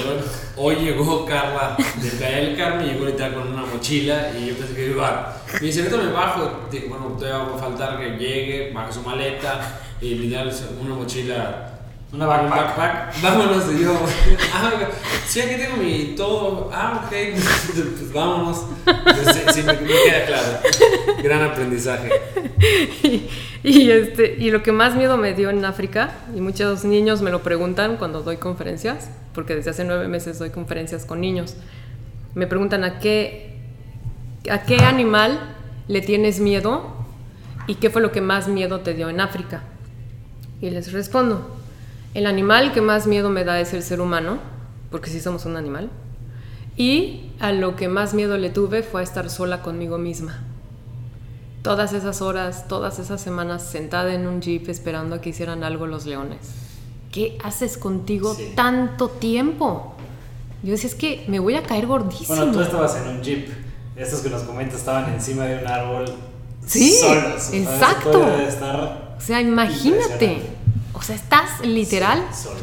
hoy 0.57 0.77
llegó 0.77 1.27
Carla 1.27 1.77
de 1.77 2.11
Playa 2.13 2.37
del 2.39 2.57
Carmen, 2.57 2.87
llegó 2.87 3.05
literal 3.05 3.35
con 3.35 3.53
una 3.53 3.67
mochila 3.67 4.31
y 4.39 4.47
yo 4.47 4.55
pensé 4.55 4.75
que 4.75 4.91
iba 4.91 5.43
Me 5.61 5.67
dice, 5.67 5.81
ahorita 5.81 5.97
me 5.99 6.13
bajo. 6.13 6.51
Bueno, 6.89 7.07
todavía 7.19 7.51
va 7.51 7.57
a 7.57 7.59
faltar 7.59 7.99
que 7.99 8.17
llegue, 8.17 8.73
baje 8.73 8.93
su 8.93 9.03
maleta 9.03 9.81
y 10.01 10.15
literal 10.15 10.51
una 10.81 10.95
mochila. 10.95 11.78
Una 12.11 12.27
backpack. 12.27 12.51
un 12.51 12.51
backpack. 12.51 13.23
Vámonos. 13.23 13.65
Y 13.73 13.83
yo, 13.83 13.95
ah, 14.55 14.73
sí, 15.27 15.41
aquí 15.41 15.57
tengo 15.57 15.77
mi 15.77 16.15
todo. 16.17 16.71
Ah, 16.73 17.05
ok. 17.05 17.13
Pues 17.79 18.13
vámonos. 18.13 18.65
Entonces, 18.87 19.45
sí, 19.49 19.61
sí, 19.61 19.63
me, 19.63 19.75
me 19.75 19.89
queda 19.89 20.27
claro. 20.27 20.59
Gran 21.23 21.43
aprendizaje. 21.43 22.11
y, 23.03 23.29
y, 23.63 23.91
este, 23.91 24.37
y 24.39 24.51
lo 24.51 24.63
que 24.63 24.73
más 24.73 24.97
miedo 24.97 25.17
me 25.17 25.35
dio 25.35 25.51
en 25.51 25.65
África, 25.65 26.15
y 26.35 26.41
muchos 26.41 26.85
niños 26.85 27.21
me 27.21 27.31
lo 27.31 27.43
preguntan 27.43 27.97
cuando 27.99 28.23
doy 28.23 28.39
conferencias, 28.39 29.11
porque 29.35 29.55
desde 29.55 29.71
hace 29.71 29.85
nueve 29.85 30.09
meses 30.09 30.39
doy 30.39 30.51
conferencias 30.51 31.05
con 31.05 31.21
niños, 31.21 31.57
me 32.35 32.47
preguntan 32.47 32.85
a 32.85 32.99
qué, 32.99 33.59
a 34.51 34.63
qué 34.63 34.79
animal 34.79 35.39
le 35.89 36.01
tienes 36.01 36.41
miedo 36.41 36.97
y 37.67 37.75
qué 37.77 37.91
fue 37.91 38.01
lo 38.01 38.13
que 38.13 38.21
más 38.21 38.49
miedo 38.49 38.81
te 38.81 38.95
dio 38.95 39.11
en 39.11 39.21
África. 39.21 39.63
Y 40.61 40.71
les 40.71 40.93
respondo, 40.93 41.58
el 42.15 42.27
animal 42.27 42.73
que 42.73 42.81
más 42.81 43.07
miedo 43.07 43.31
me 43.31 43.45
da 43.45 43.61
es 43.61 43.73
el 43.75 43.83
ser 43.83 44.01
humano, 44.01 44.39
porque 44.91 45.11
sí 45.11 45.21
somos 45.21 45.45
un 45.45 45.57
animal, 45.57 45.91
y 46.77 47.31
a 47.41 47.53
lo 47.53 47.77
que 47.77 47.89
más 47.89 48.15
miedo 48.15 48.39
le 48.39 48.51
tuve 48.51 48.83
fue 48.83 49.01
a 49.01 49.05
estar 49.05 49.31
sola 49.31 49.63
conmigo 49.63 49.99
misma 49.99 50.43
todas 51.63 51.93
esas 51.93 52.23
horas, 52.23 52.67
todas 52.69 52.99
esas 52.99 53.21
semanas 53.21 53.63
sentada 53.63 54.15
en 54.15 54.27
un 54.27 54.41
jeep 54.41 54.69
esperando 54.69 55.17
a 55.17 55.21
que 55.21 55.31
hicieran 55.31 55.65
algo 55.65 55.87
los 55.87 56.07
leones. 56.07 56.39
¿Qué 57.13 57.37
haces 57.45 57.77
contigo 57.77 58.35
Sí. 58.35 58.53
tanto 58.55 59.09
tiempo? 59.09 59.95
Yo 60.63 60.73
decía, 60.73 60.89
es 60.89 60.95
que 60.95 61.25
me 61.29 61.39
voy 61.39 61.57
a 61.57 61.63
caer 61.63 61.87
gordísimo. 61.87 62.37
bueno, 62.37 62.53
tú 62.53 62.61
estabas 62.61 62.97
en 62.97 63.09
un 63.09 63.23
jeep. 63.23 63.49
Estos 63.97 64.21
que 64.21 64.31
nos 64.31 64.43
comentas 64.43 64.79
estaban 64.79 65.13
encima 65.13 65.45
de 65.45 65.59
un 65.63 65.67
árbol. 65.67 66.05
Sí, 66.67 66.93
solos. 66.93 67.53
Exacto. 67.53 68.27
o 69.17 69.21
sea, 69.21 69.41
imagínate. 69.41 70.43
O 70.99 71.03
sea, 71.03 71.15
estás 71.15 71.65
literal, 71.65 72.23
solo. 72.35 72.61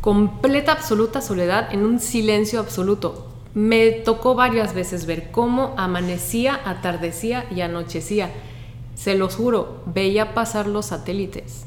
completa, 0.00 0.72
absoluta 0.72 1.20
soledad, 1.20 1.72
en 1.72 1.84
un 1.84 2.00
silencio 2.00 2.58
absoluto. 2.58 3.28
Me 3.54 3.90
tocó 3.90 4.34
varias 4.34 4.74
veces 4.74 5.06
ver 5.06 5.30
cómo 5.30 5.74
amanecía, 5.76 6.60
atardecía 6.64 7.46
y 7.54 7.60
anochecía. 7.60 8.30
Se 8.94 9.14
los 9.14 9.36
juro, 9.36 9.82
veía 9.86 10.34
pasar 10.34 10.66
los 10.66 10.86
satélites. 10.86 11.66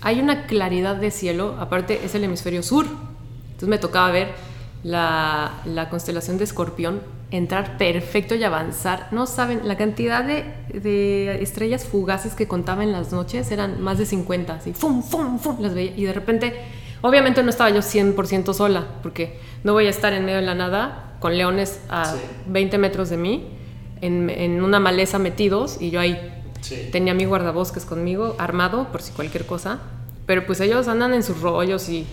Hay 0.00 0.20
una 0.20 0.46
claridad 0.46 0.96
de 0.96 1.10
cielo, 1.10 1.56
aparte 1.58 2.04
es 2.04 2.14
el 2.14 2.24
hemisferio 2.24 2.62
sur. 2.62 2.86
Entonces 3.46 3.68
me 3.68 3.78
tocaba 3.78 4.10
ver 4.10 4.28
la, 4.82 5.60
la 5.64 5.90
constelación 5.90 6.38
de 6.38 6.44
Escorpión 6.44 7.00
entrar 7.30 7.76
perfecto 7.78 8.34
y 8.34 8.44
avanzar. 8.44 9.08
No 9.10 9.26
saben, 9.26 9.60
la 9.64 9.76
cantidad 9.76 10.24
de, 10.24 10.44
de 10.72 11.42
estrellas 11.42 11.84
fugaces 11.84 12.34
que 12.34 12.48
contaba 12.48 12.82
en 12.82 12.92
las 12.92 13.12
noches 13.12 13.50
eran 13.50 13.80
más 13.82 13.98
de 13.98 14.06
50, 14.06 14.54
así, 14.54 14.72
fum, 14.72 15.02
fum, 15.02 15.38
fum, 15.38 15.56
las 15.60 15.74
veía. 15.74 15.92
Y 15.96 16.04
de 16.04 16.12
repente, 16.12 16.54
obviamente 17.02 17.42
no 17.42 17.50
estaba 17.50 17.70
yo 17.70 17.80
100% 17.80 18.54
sola, 18.54 18.86
porque 19.02 19.38
no 19.64 19.72
voy 19.74 19.86
a 19.86 19.90
estar 19.90 20.12
en 20.12 20.24
medio 20.24 20.38
de 20.38 20.46
la 20.46 20.54
nada 20.54 21.16
con 21.20 21.36
leones 21.36 21.80
a 21.88 22.06
Sí. 22.06 22.18
20 22.46 22.78
metros 22.78 23.10
de 23.10 23.16
mí, 23.16 23.46
en, 24.00 24.30
en 24.30 24.62
una 24.62 24.80
maleza 24.80 25.18
metidos, 25.18 25.78
y 25.80 25.90
yo 25.90 26.00
ahí 26.00 26.34
Sí. 26.60 26.88
Tenía 26.90 27.14
mi 27.14 27.24
guardabosques 27.24 27.84
conmigo, 27.84 28.34
armado 28.36 28.88
por 28.90 29.00
si 29.00 29.12
cualquier 29.12 29.46
cosa. 29.46 29.78
Pero 30.26 30.44
pues 30.44 30.60
ellos 30.60 30.88
andan 30.88 31.14
en 31.14 31.22
sus 31.22 31.40
rollos 31.40 31.88
y, 31.88 32.04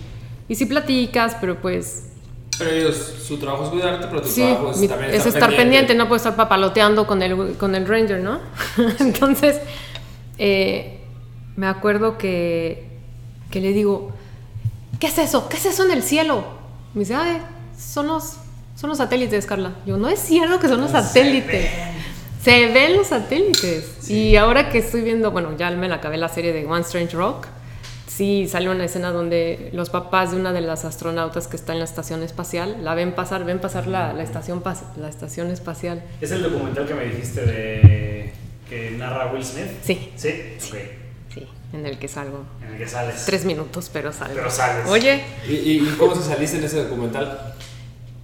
y 0.48 0.54
sí 0.54 0.66
platicas, 0.66 1.36
pero 1.40 1.60
pues 1.60 2.10
Pero 2.58 2.70
ellos, 2.70 2.96
su 3.26 3.36
trabajo 3.38 3.64
es 3.64 3.70
cuidarte, 3.70 4.06
pero 4.08 4.22
tu 4.22 4.28
sí, 4.28 4.40
trabajo 4.42 4.70
es 4.70 4.76
mi- 4.78 4.88
también 4.88 5.10
es 5.14 5.26
estar 5.26 5.54
pendiente. 5.54 5.94
no 5.94 6.06
puedo 6.08 6.16
estar 6.16 6.36
papaloteando 6.36 7.06
con 7.06 7.22
el, 7.22 7.54
con 7.56 7.74
el 7.74 7.86
ranger, 7.86 8.20
¿no? 8.20 8.40
Entonces, 9.00 9.60
eh, 10.38 11.00
me 11.56 11.66
acuerdo 11.66 12.18
que, 12.18 12.86
que 13.50 13.60
le 13.60 13.72
digo, 13.72 14.12
¿qué 15.00 15.08
es 15.08 15.18
eso? 15.18 15.48
¿Qué 15.48 15.56
es 15.56 15.66
eso 15.66 15.84
en 15.84 15.90
el 15.92 16.02
cielo? 16.02 16.44
Me 16.94 17.00
dice, 17.00 17.14
ay, 17.14 17.42
son 17.78 18.06
los, 18.06 18.36
son 18.74 18.88
los 18.90 18.98
satélites, 18.98 19.44
Carla. 19.46 19.72
Yo, 19.86 19.96
no 19.96 20.08
es 20.08 20.18
cierto 20.20 20.58
que 20.60 20.68
son 20.68 20.80
los 20.80 20.90
satélites. 20.92 21.70
Se 22.42 22.66
ven 22.68 22.96
los 22.96 23.08
satélites. 23.08 24.08
Y 24.08 24.36
ahora 24.36 24.70
que 24.70 24.78
estoy 24.78 25.00
viendo, 25.02 25.30
bueno, 25.32 25.56
ya 25.58 25.70
me 25.72 25.88
la 25.88 25.96
acabé 25.96 26.16
la 26.16 26.28
serie 26.28 26.52
de 26.52 26.64
One 26.64 26.82
Strange 26.82 27.16
Rock. 27.16 27.46
Sí, 28.06 28.46
sale 28.48 28.70
una 28.70 28.84
escena 28.84 29.10
donde 29.10 29.70
los 29.72 29.90
papás 29.90 30.30
de 30.30 30.36
una 30.38 30.52
de 30.52 30.60
las 30.60 30.84
astronautas 30.84 31.48
que 31.48 31.56
está 31.56 31.72
en 31.72 31.80
la 31.80 31.84
estación 31.84 32.22
espacial 32.22 32.78
la 32.84 32.94
ven 32.94 33.12
pasar, 33.14 33.44
ven 33.44 33.58
pasar 33.58 33.86
la, 33.88 34.12
la 34.12 34.22
estación, 34.22 34.62
pas- 34.62 34.94
la 34.96 35.08
estación 35.08 35.50
espacial. 35.50 36.02
Es 36.20 36.30
el 36.30 36.42
documental 36.42 36.86
que 36.86 36.94
me 36.94 37.04
dijiste 37.06 37.44
de. 37.44 38.32
que 38.68 38.92
narra 38.92 39.32
Will 39.32 39.44
Smith. 39.44 39.66
Sí. 39.82 40.12
Sí, 40.16 40.28
ok. 40.68 40.76
Sí, 41.34 41.46
en 41.72 41.84
el 41.84 41.98
que 41.98 42.06
salgo. 42.08 42.44
En 42.62 42.74
el 42.74 42.78
que 42.78 42.88
sales. 42.88 43.24
Tres 43.26 43.44
minutos, 43.44 43.90
pero 43.92 44.12
salgo. 44.12 44.34
Pero 44.36 44.50
sales. 44.50 44.86
Oye, 44.88 45.22
¿Y, 45.48 45.52
y, 45.54 45.70
y 45.88 45.96
cómo 45.98 46.14
se 46.14 46.22
saliste 46.22 46.58
en 46.58 46.64
ese 46.64 46.84
documental? 46.84 47.54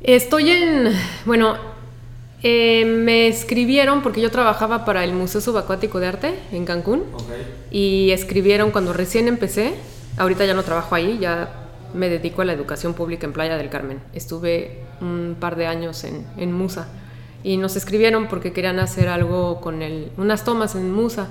estoy 0.00 0.50
en. 0.50 0.92
Bueno, 1.24 1.56
eh, 2.42 2.84
me 2.84 3.28
escribieron 3.28 4.02
porque 4.02 4.20
yo 4.20 4.30
trabajaba 4.30 4.84
para 4.84 5.04
el 5.04 5.12
Museo 5.12 5.40
Subacuático 5.40 6.00
de 6.00 6.06
Arte 6.08 6.34
en 6.50 6.64
Cancún. 6.64 7.04
Y 7.70 8.10
escribieron 8.10 8.70
cuando 8.70 8.92
recién 8.92 9.28
empecé. 9.28 9.74
Ahorita 10.16 10.44
ya 10.44 10.54
no 10.54 10.62
trabajo 10.62 10.94
ahí, 10.94 11.18
ya 11.20 11.68
me 11.94 12.08
dedico 12.08 12.42
a 12.42 12.44
la 12.44 12.52
educación 12.52 12.94
pública 12.94 13.26
en 13.26 13.32
Playa 13.32 13.56
del 13.56 13.70
Carmen. 13.70 14.00
Estuve 14.12 14.82
un 15.00 15.36
par 15.38 15.56
de 15.56 15.66
años 15.66 16.04
en, 16.04 16.26
en 16.36 16.52
Musa 16.52 16.88
y 17.44 17.56
nos 17.56 17.76
escribieron 17.76 18.28
porque 18.28 18.52
querían 18.52 18.78
hacer 18.78 19.08
algo 19.08 19.60
con 19.60 19.82
el, 19.82 20.10
unas 20.16 20.44
tomas 20.44 20.74
en 20.74 20.92
Musa. 20.92 21.28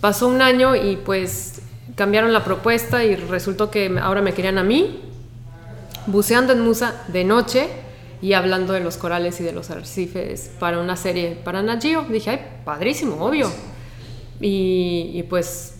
Pasó 0.00 0.28
un 0.28 0.42
año 0.42 0.74
y 0.74 0.96
pues 0.96 1.62
cambiaron 1.94 2.32
la 2.32 2.44
propuesta 2.44 3.04
y 3.04 3.16
resultó 3.16 3.70
que 3.70 3.98
ahora 4.00 4.22
me 4.22 4.32
querían 4.32 4.58
a 4.58 4.62
mí, 4.62 5.00
buceando 6.06 6.52
en 6.52 6.60
Musa 6.60 7.04
de 7.08 7.24
noche 7.24 7.68
y 8.22 8.34
hablando 8.34 8.72
de 8.72 8.80
los 8.80 8.96
corales 8.96 9.40
y 9.40 9.44
de 9.44 9.52
los 9.52 9.70
arrecifes 9.70 10.50
para 10.58 10.78
una 10.80 10.96
serie 10.96 11.36
para 11.42 11.62
Nagio. 11.62 12.04
Dije, 12.08 12.30
ay, 12.30 12.40
padrísimo, 12.64 13.16
obvio. 13.24 13.50
Y, 14.40 15.10
y 15.14 15.22
pues 15.28 15.76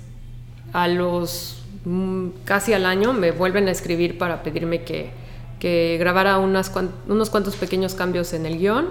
a 0.73 0.89
los 0.89 1.63
mm, 1.85 2.29
casi 2.45 2.73
al 2.73 2.87
año 2.87 3.13
me 3.13 3.31
vuelven 3.33 3.69
a 3.69 3.71
escribir 3.71 4.19
para 4.19 4.43
pedirme 4.43 4.83
que, 4.85 5.11
que 5.59 5.97
grabara 5.99 6.39
unas 6.39 6.71
cuan- 6.71 6.91
unos 7.09 7.31
cuantos 7.31 7.57
pequeños 7.57 7.95
cambios 7.95 8.33
en 8.33 8.47
el 8.47 8.59
guion. 8.59 8.89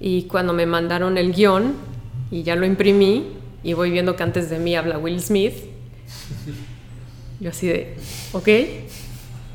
Y 0.00 0.24
cuando 0.24 0.52
me 0.52 0.66
mandaron 0.66 1.16
el 1.18 1.32
guion 1.32 1.74
y 2.30 2.42
ya 2.42 2.54
lo 2.56 2.66
imprimí 2.66 3.28
y 3.64 3.72
voy 3.72 3.90
viendo 3.90 4.14
que 4.14 4.22
antes 4.22 4.50
de 4.50 4.58
mí 4.58 4.76
habla 4.76 4.98
Will 4.98 5.20
Smith, 5.22 5.54
yo 7.40 7.50
así 7.50 7.66
de, 7.66 7.96
ok, 8.32 8.48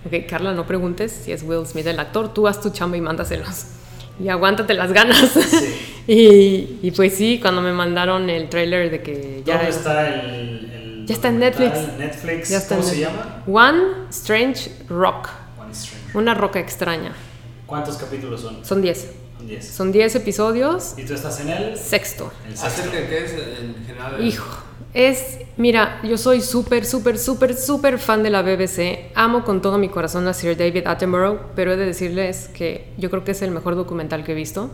ok, 0.05 0.25
Carla, 0.29 0.53
no 0.53 0.65
preguntes 0.65 1.11
si 1.11 1.31
es 1.31 1.43
Will 1.43 1.65
Smith 1.65 1.87
el 1.87 1.99
actor, 1.99 2.33
tú 2.33 2.47
haz 2.47 2.61
tu 2.61 2.69
chamba 2.71 2.97
y 2.97 3.01
mándaselos. 3.01 3.65
Y 4.19 4.29
aguántate 4.29 4.73
las 4.75 4.91
ganas. 4.93 5.31
y, 6.07 6.79
y 6.81 6.91
pues 6.95 7.15
sí, 7.15 7.39
cuando 7.41 7.61
me 7.61 7.71
mandaron 7.73 8.29
el 8.29 8.49
trailer 8.49 8.91
de 8.91 9.01
que 9.01 9.41
ya... 9.45 9.55
¿Dónde 9.57 9.69
está 9.71 10.07
el, 10.07 10.71
el 10.71 11.05
Ya 11.07 11.13
está 11.15 11.29
en? 11.29 11.39
Netflix. 11.39 11.73
Netflix. 11.97 12.49
Ya 12.49 12.57
está 12.57 12.75
¿Cómo 12.75 12.87
en 12.87 12.93
se 12.93 12.99
Netflix. 13.01 13.17
llama? 13.47 13.67
One 13.71 13.81
Strange 14.09 14.71
Rock, 14.89 15.29
One 15.59 15.71
Strange. 15.71 16.17
una 16.17 16.33
roca 16.35 16.59
extraña. 16.59 17.13
¿Cuántos 17.65 17.97
capítulos 17.97 18.41
son? 18.41 18.63
Son 18.65 18.81
10. 18.81 19.20
Son 19.41 19.47
10. 19.47 19.65
Son 19.67 19.91
10 19.91 20.15
episodios. 20.15 20.93
¿Y 20.97 21.03
tú 21.03 21.13
estás 21.15 21.39
en 21.39 21.49
el? 21.49 21.77
Sexto. 21.77 22.31
el 22.47 22.55
sexto. 22.57 22.67
¿Acerca 22.67 22.97
de 22.97 23.07
qué 23.07 23.25
es 23.25 23.31
en 23.33 23.75
general? 23.87 24.15
el- 24.19 24.27
Hijo, 24.27 24.45
es, 24.93 25.39
mira, 25.57 25.99
yo 26.03 26.17
soy 26.17 26.41
súper, 26.41 26.85
súper, 26.85 27.17
súper, 27.17 27.55
súper 27.57 27.97
fan 27.97 28.21
de 28.23 28.29
la 28.29 28.41
BBC. 28.43 29.09
Amo 29.15 29.43
con 29.43 29.61
todo 29.61 29.77
mi 29.77 29.89
corazón 29.89 30.27
a 30.27 30.33
Sir 30.33 30.55
David 30.57 30.85
Attenborough, 30.85 31.39
pero 31.55 31.73
he 31.73 31.77
de 31.77 31.85
decirles 31.85 32.49
que 32.53 32.91
yo 32.97 33.09
creo 33.09 33.23
que 33.23 33.31
es 33.31 33.41
el 33.41 33.51
mejor 33.51 33.75
documental 33.75 34.23
que 34.23 34.33
he 34.33 34.35
visto. 34.35 34.69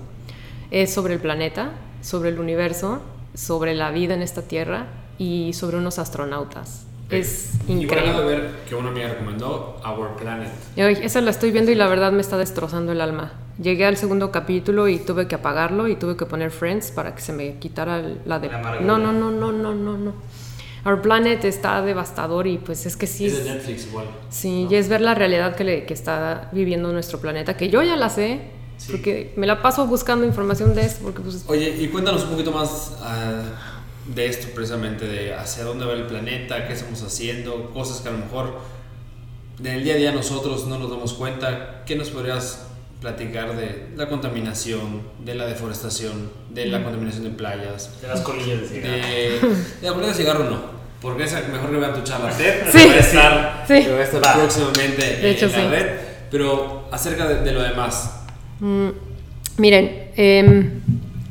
Es 0.71 0.91
sobre 0.93 1.13
el 1.13 1.19
planeta, 1.21 1.71
sobre 2.01 2.29
el 2.29 2.39
universo, 2.39 3.01
sobre 3.35 3.73
la 3.75 3.91
vida 3.91 4.15
en 4.15 4.21
esta 4.21 4.41
tierra 4.41 4.87
y 5.17 5.53
sobre 5.53 5.77
unos 5.77 5.97
astronautas. 5.99 6.86
Es 7.09 7.51
increíble. 7.67 7.99
acabo 8.09 8.19
de 8.21 8.35
ver 8.35 8.49
que 8.67 8.75
una 8.75 8.89
amiga 8.89 9.07
recomendó 9.09 9.79
Our 9.85 10.15
Planet. 10.17 10.49
Y 10.75 10.81
hoy, 10.81 10.97
esa 11.01 11.21
la 11.21 11.31
estoy 11.31 11.51
viendo 11.51 11.71
y 11.71 11.75
la 11.75 11.87
verdad 11.87 12.11
me 12.11 12.21
está 12.21 12.37
destrozando 12.37 12.91
el 12.91 12.99
alma. 13.01 13.33
Llegué 13.61 13.85
al 13.85 13.97
segundo 13.97 14.29
capítulo 14.31 14.87
y 14.87 14.99
tuve 14.99 15.27
que 15.27 15.35
apagarlo 15.35 15.87
y 15.87 15.95
tuve 15.95 16.17
que 16.17 16.25
poner 16.25 16.51
Friends 16.51 16.91
para 16.91 17.15
que 17.15 17.21
se 17.21 17.33
me 17.33 17.57
quitara 17.59 18.01
la 18.25 18.39
de... 18.39 18.49
La. 18.49 18.79
No, 18.81 18.97
no, 18.97 19.11
no, 19.13 19.31
no, 19.31 19.51
no, 19.51 19.73
no, 19.73 19.97
no. 19.97 20.13
Our 20.85 21.01
Planet 21.01 21.43
está 21.45 21.81
devastador 21.81 22.45
y 22.47 22.57
pues 22.59 22.85
es 22.85 22.95
que 22.95 23.07
sí, 23.07 23.25
Es 23.25 23.43
de 23.43 23.51
Netflix 23.53 23.87
igual. 23.87 24.05
sí, 24.29 24.67
y 24.69 24.75
es 24.75 24.87
ver 24.89 25.01
la 25.01 25.15
realidad 25.15 25.55
que, 25.55 25.63
le- 25.63 25.85
que 25.85 25.93
está 25.93 26.49
viviendo 26.53 26.91
nuestro 26.93 27.19
planeta, 27.19 27.57
que 27.57 27.69
yo 27.69 27.81
ya 27.83 27.95
la 27.95 28.09
sé, 28.09 28.41
Sí. 28.77 28.91
porque 28.91 29.33
me 29.37 29.47
la 29.47 29.63
paso 29.63 29.87
buscando 29.87 30.23
información 30.25 30.75
de 30.75 30.81
esto, 30.85 31.03
porque 31.03 31.21
pues... 31.21 31.43
Oye, 31.47 31.75
y 31.81 31.87
cuéntanos 31.87 32.23
un 32.25 32.29
poquito 32.29 32.51
más 32.51 32.95
ah, 33.01 33.41
de 34.13 34.25
esto 34.27 34.47
precisamente, 34.55 35.05
de 35.07 35.33
hacia 35.33 35.63
dónde 35.63 35.85
va 35.85 35.93
el 35.93 36.05
planeta, 36.05 36.67
qué 36.67 36.73
estamos 36.73 37.01
haciendo, 37.03 37.71
cosas 37.71 38.01
que 38.01 38.09
a 38.09 38.11
lo 38.11 38.19
mejor 38.19 38.59
en 39.59 39.67
el 39.67 39.83
día 39.83 39.93
a 39.95 39.97
día 39.97 40.11
nosotros 40.11 40.67
no 40.67 40.77
nos 40.79 40.89
damos 40.89 41.13
cuenta. 41.13 41.83
¿Qué 41.85 41.95
nos 41.95 42.09
podrías 42.09 42.63
platicar 43.01 43.55
de 43.55 43.89
la 43.95 44.07
contaminación, 44.07 45.01
de 45.23 45.35
la 45.35 45.45
deforestación, 45.45 46.31
de 46.51 46.67
la 46.67 46.83
contaminación 46.83 47.23
de 47.23 47.29
playas? 47.31 47.99
De 48.01 48.07
las 48.07 48.21
colillas 48.21 48.61
de 48.61 48.67
cigarro. 48.67 48.95
De, 48.95 49.39
de 49.81 49.87
la 49.87 49.93
colilla 49.93 50.11
de 50.11 50.17
cigarro 50.17 50.43
no, 50.49 50.61
porque 51.01 51.23
es 51.23 51.33
mejor 51.51 51.71
que 51.71 51.77
vean 51.77 51.93
tu 51.93 52.01
charla 52.03 52.31
Sí. 52.31 52.43
que 52.43 52.87
va 52.87 52.93
a 52.93 52.97
estar, 52.99 53.65
Sí. 53.67 53.83
que 53.83 53.91
va 53.93 53.99
a 53.99 54.03
estar 54.03 54.23
Va. 54.25 54.33
próximamente 54.35 55.01
De 55.17 55.29
hecho, 55.31 55.45
en 55.47 55.51
la 55.53 55.57
sí. 55.57 55.67
red, 55.67 55.87
pero 56.31 56.87
acerca 56.91 57.27
de, 57.27 57.41
de 57.43 57.51
lo 57.51 57.61
demás. 57.63 58.21
Mm, 58.59 58.89
miren, 59.57 60.11
em, 60.15 60.81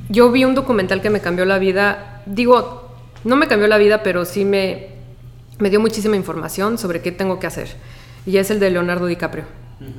yo 0.09 0.31
vi 0.31 0.45
un 0.45 0.55
documental 0.55 1.03
que 1.03 1.11
me 1.11 1.21
cambió 1.21 1.45
la 1.45 1.59
vida. 1.59 2.23
Digo, 2.27 2.91
no 3.25 3.37
me 3.37 3.49
cambió 3.49 3.69
la 3.69 3.79
vida, 3.79 4.03
pero 4.03 4.25
sí 4.25 4.45
me, 4.45 4.89
me 5.59 5.71
dio 5.71 5.81
muchísima 5.81 6.17
información 6.17 6.79
sobre 6.79 7.03
qué 7.03 7.13
tengo 7.13 7.39
que 7.39 7.47
hacer. 7.47 7.69
Y 8.25 8.37
es 8.39 8.51
el 8.51 8.61
de 8.61 8.71
Leonardo 8.71 9.07
DiCaprio. 9.07 9.45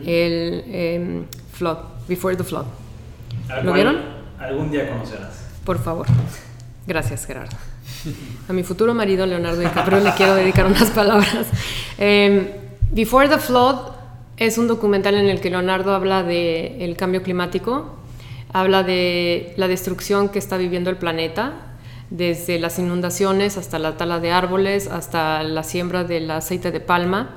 El 0.05 0.63
em, 0.67 1.25
Flood, 1.53 1.77
Before 2.07 2.35
the 2.35 2.43
Flood. 2.43 2.65
¿Lo 3.63 3.73
vieron? 3.73 3.97
Algún 4.39 4.71
día 4.71 4.89
conocerás. 4.89 5.47
Por 5.63 5.79
favor. 5.79 6.07
Gracias, 6.85 7.25
Gerardo. 7.25 7.55
A 8.47 8.53
mi 8.53 8.63
futuro 8.63 8.93
marido, 8.93 9.25
Leonardo 9.25 9.59
DiCaprio, 9.59 9.99
le 9.99 10.13
quiero 10.13 10.35
dedicar 10.35 10.65
unas 10.65 10.89
palabras. 10.91 11.47
Em, 11.97 12.47
Before 12.91 13.27
the 13.27 13.37
Flood 13.37 13.91
es 14.37 14.57
un 14.57 14.67
documental 14.67 15.15
en 15.15 15.27
el 15.27 15.41
que 15.41 15.49
Leonardo 15.49 15.93
habla 15.93 16.23
del 16.23 16.81
el 16.81 16.95
cambio 16.95 17.23
climático, 17.23 17.97
habla 18.53 18.83
de 18.83 19.53
la 19.57 19.67
destrucción 19.67 20.29
que 20.29 20.39
está 20.39 20.57
viviendo 20.57 20.89
el 20.89 20.97
planeta, 20.97 21.53
desde 22.09 22.59
las 22.59 22.79
inundaciones 22.79 23.57
hasta 23.57 23.79
la 23.79 23.97
tala 23.97 24.19
de 24.19 24.31
árboles, 24.31 24.87
hasta 24.87 25.43
la 25.43 25.63
siembra 25.63 26.03
del 26.03 26.31
aceite 26.31 26.71
de 26.71 26.79
palma. 26.79 27.35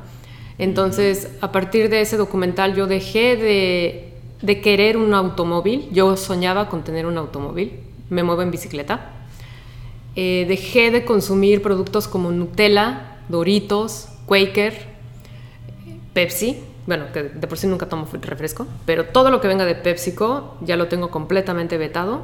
Entonces, 0.59 1.31
a 1.41 1.53
partir 1.53 1.89
de 1.89 2.01
ese 2.01 2.17
documental 2.17 2.75
yo 2.75 2.87
dejé 2.87 3.37
de, 3.37 4.13
de 4.43 4.61
querer 4.61 4.97
un 4.97 5.15
automóvil, 5.15 5.89
yo 5.91 6.17
soñaba 6.17 6.69
con 6.69 6.85
tener 6.85 7.07
un 7.07 7.19
automóvil, 7.19 7.81
me 8.11 8.23
muevo 8.23 8.43
en 8.43 8.51
bicicleta. 8.51 9.13
Eh, 10.17 10.45
dejé 10.49 10.91
de 10.91 11.05
consumir 11.05 11.63
productos 11.63 12.09
como 12.09 12.31
Nutella, 12.31 13.19
Doritos, 13.29 14.09
Quaker, 14.27 14.87
Pepsi, 16.13 16.59
bueno, 16.87 17.07
que 17.13 17.23
de 17.25 17.47
por 17.47 17.59
sí 17.59 17.67
nunca 17.67 17.89
tomo 17.89 18.09
refresco, 18.21 18.67
pero 18.85 19.07
todo 19.07 19.31
lo 19.31 19.41
que 19.41 19.49
venga 19.49 19.65
de 19.65 19.75
PepsiCo 19.75 20.57
ya 20.61 20.77
lo 20.77 20.89
tengo 20.89 21.11
completamente 21.11 21.79
vetado. 21.79 22.23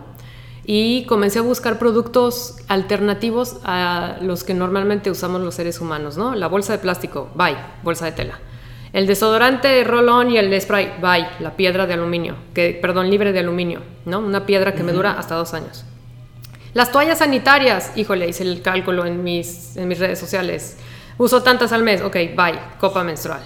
Y 0.69 1.05
comencé 1.07 1.39
a 1.39 1.43
buscar 1.43 1.79
productos 1.79 2.57
alternativos 2.67 3.59
a 3.63 4.17
los 4.21 4.43
que 4.43 4.53
normalmente 4.53 5.11
usamos 5.13 5.41
los 5.41 5.55
seres 5.55 5.81
humanos, 5.81 6.17
¿no? 6.17 6.35
La 6.35 6.49
bolsa 6.49 6.73
de 6.73 6.81
plástico, 6.81 7.31
bye, 7.37 7.57
bolsa 7.85 8.07
de 8.07 8.13
tela. 8.13 8.41
El 8.93 9.07
desodorante 9.07 9.85
roll-on 9.85 10.33
y 10.33 10.39
el 10.39 10.61
spray, 10.61 10.95
bye, 11.01 11.29
la 11.39 11.55
piedra 11.55 11.87
de 11.87 11.95
aluminio, 11.95 12.35
que, 12.53 12.77
perdón, 12.83 13.11
libre 13.11 13.33
de 13.33 13.39
aluminio, 13.41 13.83
¿no? 14.07 14.19
Una 14.19 14.45
piedra 14.45 14.75
que 14.75 14.83
me 14.83 14.93
dura 14.93 15.13
hasta 15.13 15.37
dos 15.37 15.55
años. 15.55 15.85
Las 16.75 16.91
toallas 16.91 17.19
sanitarias, 17.19 17.93
híjole, 17.95 18.29
hice 18.29 18.43
el 18.43 18.61
cálculo 18.61 19.07
en 19.07 19.23
mis, 19.23 19.77
en 19.77 19.87
mis 19.87 19.99
redes 20.01 20.19
sociales. 20.19 20.79
Uso 21.17 21.43
tantas 21.43 21.73
al 21.73 21.83
mes, 21.83 22.03
ok, 22.03 22.15
bye, 22.37 22.59
copa 22.81 23.05
menstrual. 23.05 23.41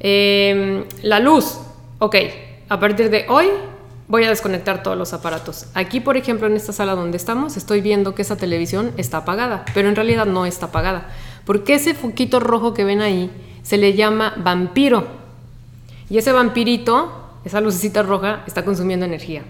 Eh, 0.00 0.84
la 1.02 1.20
luz, 1.20 1.58
ok, 1.98 2.16
a 2.68 2.80
partir 2.80 3.10
de 3.10 3.26
hoy 3.28 3.46
voy 4.08 4.24
a 4.24 4.28
desconectar 4.28 4.82
todos 4.82 4.96
los 4.96 5.12
aparatos. 5.12 5.66
Aquí, 5.74 6.00
por 6.00 6.16
ejemplo, 6.16 6.46
en 6.46 6.56
esta 6.56 6.72
sala 6.72 6.94
donde 6.94 7.16
estamos, 7.16 7.56
estoy 7.56 7.80
viendo 7.80 8.14
que 8.14 8.22
esa 8.22 8.36
televisión 8.36 8.92
está 8.96 9.18
apagada, 9.18 9.64
pero 9.74 9.88
en 9.88 9.96
realidad 9.96 10.26
no 10.26 10.46
está 10.46 10.66
apagada. 10.66 11.08
Porque 11.44 11.74
ese 11.74 11.94
foquito 11.94 12.40
rojo 12.40 12.74
que 12.74 12.84
ven 12.84 13.00
ahí 13.00 13.30
se 13.62 13.78
le 13.78 13.94
llama 13.94 14.34
vampiro. 14.36 15.06
Y 16.08 16.18
ese 16.18 16.32
vampirito, 16.32 17.30
esa 17.44 17.60
lucecita 17.60 18.02
roja, 18.02 18.42
está 18.46 18.64
consumiendo 18.64 19.06
energía. 19.06 19.42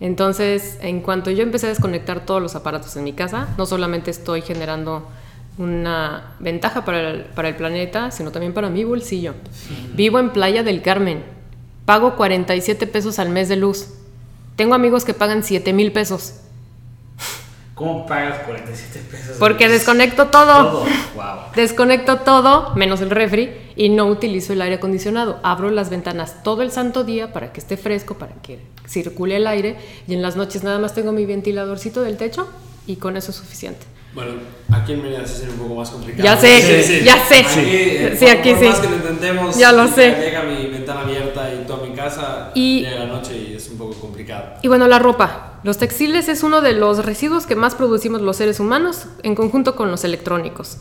Entonces, 0.00 0.78
en 0.80 1.00
cuanto 1.00 1.30
yo 1.30 1.42
empecé 1.42 1.66
a 1.66 1.68
desconectar 1.68 2.26
todos 2.26 2.42
los 2.42 2.56
aparatos 2.56 2.96
en 2.96 3.04
mi 3.04 3.12
casa, 3.12 3.48
no 3.56 3.66
solamente 3.66 4.10
estoy 4.10 4.42
generando 4.42 5.06
una 5.58 6.34
ventaja 6.38 6.84
para 6.84 7.10
el, 7.10 7.20
para 7.24 7.48
el 7.48 7.56
planeta, 7.56 8.10
sino 8.10 8.30
también 8.30 8.54
para 8.54 8.70
mi 8.70 8.84
bolsillo. 8.84 9.34
Vivo 9.94 10.18
en 10.18 10.30
Playa 10.30 10.62
del 10.62 10.82
Carmen, 10.82 11.22
pago 11.84 12.16
47 12.16 12.86
pesos 12.86 13.18
al 13.18 13.28
mes 13.28 13.48
de 13.48 13.56
luz. 13.56 13.88
Tengo 14.56 14.74
amigos 14.74 15.04
que 15.04 15.14
pagan 15.14 15.42
7 15.42 15.72
mil 15.72 15.92
pesos. 15.92 16.34
¿Cómo 17.74 18.06
pagas 18.06 18.40
47 18.44 19.08
pesos? 19.10 19.36
Porque 19.38 19.68
desconecto 19.68 20.28
todo. 20.28 20.70
Todo. 20.70 20.84
Wow. 21.14 21.24
Desconecto 21.56 22.18
todo, 22.18 22.74
menos 22.74 23.00
el 23.00 23.10
refri, 23.10 23.50
y 23.76 23.88
no 23.88 24.06
utilizo 24.06 24.52
el 24.52 24.62
aire 24.62 24.76
acondicionado. 24.76 25.40
Abro 25.42 25.70
las 25.70 25.90
ventanas 25.90 26.42
todo 26.42 26.62
el 26.62 26.70
santo 26.70 27.02
día 27.02 27.32
para 27.32 27.52
que 27.52 27.60
esté 27.60 27.76
fresco, 27.76 28.14
para 28.18 28.34
que 28.36 28.60
circule 28.86 29.36
el 29.36 29.46
aire, 29.46 29.78
y 30.06 30.14
en 30.14 30.22
las 30.22 30.36
noches 30.36 30.62
nada 30.62 30.78
más 30.78 30.94
tengo 30.94 31.12
mi 31.12 31.24
ventiladorcito 31.24 32.02
del 32.02 32.18
techo 32.18 32.48
y 32.86 32.96
con 32.96 33.16
eso 33.16 33.30
es 33.30 33.38
suficiente. 33.38 33.86
Bueno, 34.14 34.32
aquí 34.70 34.92
en 34.92 35.02
Mérida 35.02 35.26
sí 35.26 35.36
sería 35.36 35.54
un 35.54 35.60
poco 35.60 35.74
más 35.76 35.90
complicado. 35.90 36.22
Ya 36.24 36.36
sé, 36.36 37.02
ya 37.04 37.26
sé. 37.26 37.36
Aquí, 37.36 37.60
eh, 37.64 38.16
Sí, 38.18 38.24
por- 38.26 38.34
aquí 38.34 38.50
por 38.50 38.58
sí. 38.60 38.64
más 38.68 38.78
que 38.80 38.88
lo 38.88 38.96
intentemos, 38.96 39.56
Ya 39.56 39.72
lo 39.72 39.88
sé. 39.88 40.16
Llega 40.20 40.42
mi 40.42 40.66
ventana 40.66 41.00
abierta 41.00 41.50
y 41.54 41.66
toda 41.66 41.86
mi 41.86 41.94
casa, 41.94 42.50
Y- 42.54 42.82
llega 42.82 43.00
la 43.00 43.06
noche 43.06 43.36
y 43.36 43.54
es 43.54 43.68
un 43.70 43.78
poco 43.78 43.94
complicado. 43.94 44.54
Y 44.62 44.68
bueno, 44.68 44.86
la 44.88 44.98
ropa. 44.98 45.60
Los 45.64 45.78
textiles 45.78 46.28
es 46.28 46.42
uno 46.42 46.60
de 46.60 46.72
los 46.72 47.04
residuos 47.06 47.46
que 47.46 47.54
más 47.54 47.74
producimos 47.74 48.20
los 48.20 48.36
seres 48.36 48.60
humanos 48.60 49.06
en 49.22 49.34
conjunto 49.34 49.76
con 49.76 49.90
los 49.90 50.04
electrónicos. 50.04 50.78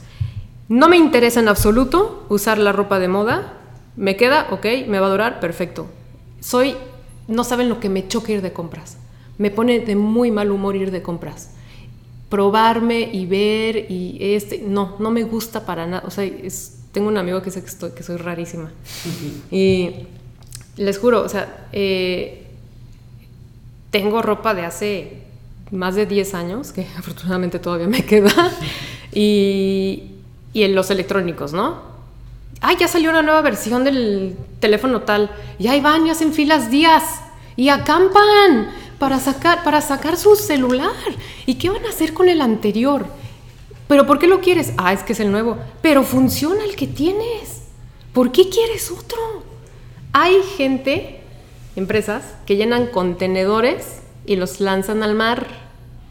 No 0.67 0.89
me 0.89 0.97
interesa 0.97 1.39
en 1.39 1.47
absoluto 1.47 2.25
usar 2.29 2.57
la 2.57 2.71
ropa 2.71 2.99
de 2.99 3.07
moda 3.07 3.57
¿Me 3.97 4.15
queda? 4.15 4.47
Ok, 4.51 4.65
¿me 4.87 4.99
va 5.01 5.07
a 5.07 5.09
durar? 5.09 5.39
Perfecto. 5.41 5.85
Soy, 6.39 6.77
no 7.27 7.43
saben 7.43 7.67
lo 7.67 7.81
que 7.81 7.89
me 7.89 8.07
choca 8.07 8.31
ir 8.31 8.41
de 8.41 8.53
compras. 8.53 8.97
Me 9.37 9.51
pone 9.51 9.81
de 9.81 9.97
muy 9.97 10.31
mal 10.31 10.49
humor 10.49 10.77
ir 10.77 10.91
de 10.91 11.01
compras. 11.01 11.51
Probarme 12.31 13.01
y 13.13 13.27
ver 13.27 13.91
y 13.91 14.17
este, 14.19 14.63
no, 14.65 14.95
no 14.97 15.11
me 15.11 15.23
gusta 15.23 15.67
para 15.67 15.85
nada. 15.85 16.03
O 16.07 16.09
sea, 16.09 16.27
tengo 16.91 17.09
un 17.09 17.17
amigo 17.17 17.39
que 17.41 17.51
dice 17.51 17.61
que, 17.61 17.67
estoy, 17.67 17.91
que 17.91 18.01
soy 18.01 18.17
rarísima. 18.17 18.71
y 19.51 20.07
les 20.77 20.97
juro, 20.97 21.21
o 21.21 21.29
sea, 21.29 21.67
eh, 21.71 22.47
tengo 23.91 24.23
ropa 24.23 24.55
de 24.55 24.65
hace 24.65 25.21
más 25.69 25.95
de 25.95 26.07
10 26.07 26.33
años, 26.33 26.71
que 26.71 26.87
afortunadamente 26.97 27.59
todavía 27.59 27.87
me 27.87 28.03
queda, 28.03 28.33
y, 29.13 30.11
y 30.53 30.63
en 30.63 30.73
los 30.73 30.89
electrónicos, 30.89 31.53
¿no? 31.53 31.91
ay, 32.61 32.77
ya 32.79 32.87
salió 32.87 33.09
una 33.09 33.23
nueva 33.23 33.41
versión 33.41 33.83
del 33.83 34.37
teléfono 34.59 35.01
tal, 35.01 35.31
y 35.59 35.67
ahí 35.67 35.81
van 35.81 36.05
y 36.07 36.11
hacen 36.11 36.31
filas 36.31 36.69
días, 36.69 37.03
y 37.55 37.69
acampan 37.69 38.69
para 39.01 39.19
sacar, 39.19 39.63
para 39.63 39.81
sacar 39.81 40.15
su 40.15 40.35
celular. 40.35 40.91
¿Y 41.47 41.55
qué 41.55 41.71
van 41.71 41.83
a 41.87 41.89
hacer 41.89 42.13
con 42.13 42.29
el 42.29 42.39
anterior? 42.39 43.07
¿Pero 43.87 44.05
por 44.05 44.19
qué 44.19 44.27
lo 44.27 44.41
quieres? 44.41 44.73
Ah, 44.77 44.93
es 44.93 45.01
que 45.01 45.13
es 45.13 45.19
el 45.19 45.31
nuevo. 45.31 45.57
Pero 45.81 46.03
funciona 46.03 46.63
el 46.63 46.75
que 46.75 46.85
tienes. 46.85 47.63
¿Por 48.13 48.31
qué 48.31 48.47
quieres 48.47 48.91
otro? 48.91 49.17
Hay 50.13 50.35
gente, 50.55 51.19
empresas, 51.75 52.35
que 52.45 52.57
llenan 52.57 52.85
contenedores 52.85 54.01
y 54.27 54.35
los 54.35 54.59
lanzan 54.59 55.01
al 55.01 55.15
mar, 55.15 55.47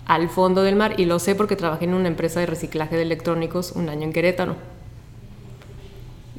al 0.07 0.28
fondo 0.28 0.64
del 0.64 0.74
mar. 0.74 0.99
Y 0.99 1.05
lo 1.05 1.20
sé 1.20 1.36
porque 1.36 1.55
trabajé 1.55 1.84
en 1.84 1.95
una 1.95 2.09
empresa 2.09 2.41
de 2.41 2.47
reciclaje 2.47 2.97
de 2.97 3.03
electrónicos 3.03 3.70
un 3.76 3.88
año 3.88 4.03
en 4.03 4.12
Querétaro. 4.12 4.57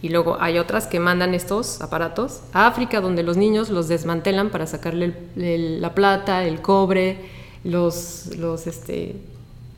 Y 0.02 0.10
luego 0.10 0.38
hay 0.40 0.58
otras 0.58 0.88
que 0.88 1.00
mandan 1.00 1.36
estos 1.36 1.82
aparatos 1.82 2.42
a 2.54 2.68
África, 2.68 3.02
donde 3.02 3.22
los 3.22 3.38
niños 3.38 3.70
los 3.70 3.88
desmantelan 3.88 4.50
para 4.50 4.66
sacarle 4.66 5.14
la 5.36 5.94
plata, 5.94 6.44
el 6.44 6.62
cobre, 6.62 7.18
los, 7.64 8.36
los, 8.38 8.66
este, 8.66 9.16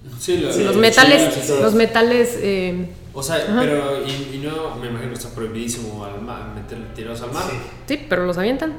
los, 0.04 0.76
metales, 0.78 1.50
los 1.50 1.74
metales. 1.74 2.38
Eh, 2.42 2.90
o 3.14 3.22
sea, 3.22 3.46
pero 3.60 4.02
y, 4.08 4.38
no 4.38 4.76
me 4.78 4.88
imagino 4.88 5.10
que 5.10 5.18
está 5.18 5.30
prohibidísimo 5.30 6.06
al 6.06 6.22
mar, 6.22 6.54
meter 6.56 6.94
tirados 6.94 7.22
al 7.22 7.32
mar. 7.32 7.44
Sí. 7.86 8.00
pero 8.08 8.26
los 8.26 8.38
avientan. 8.38 8.78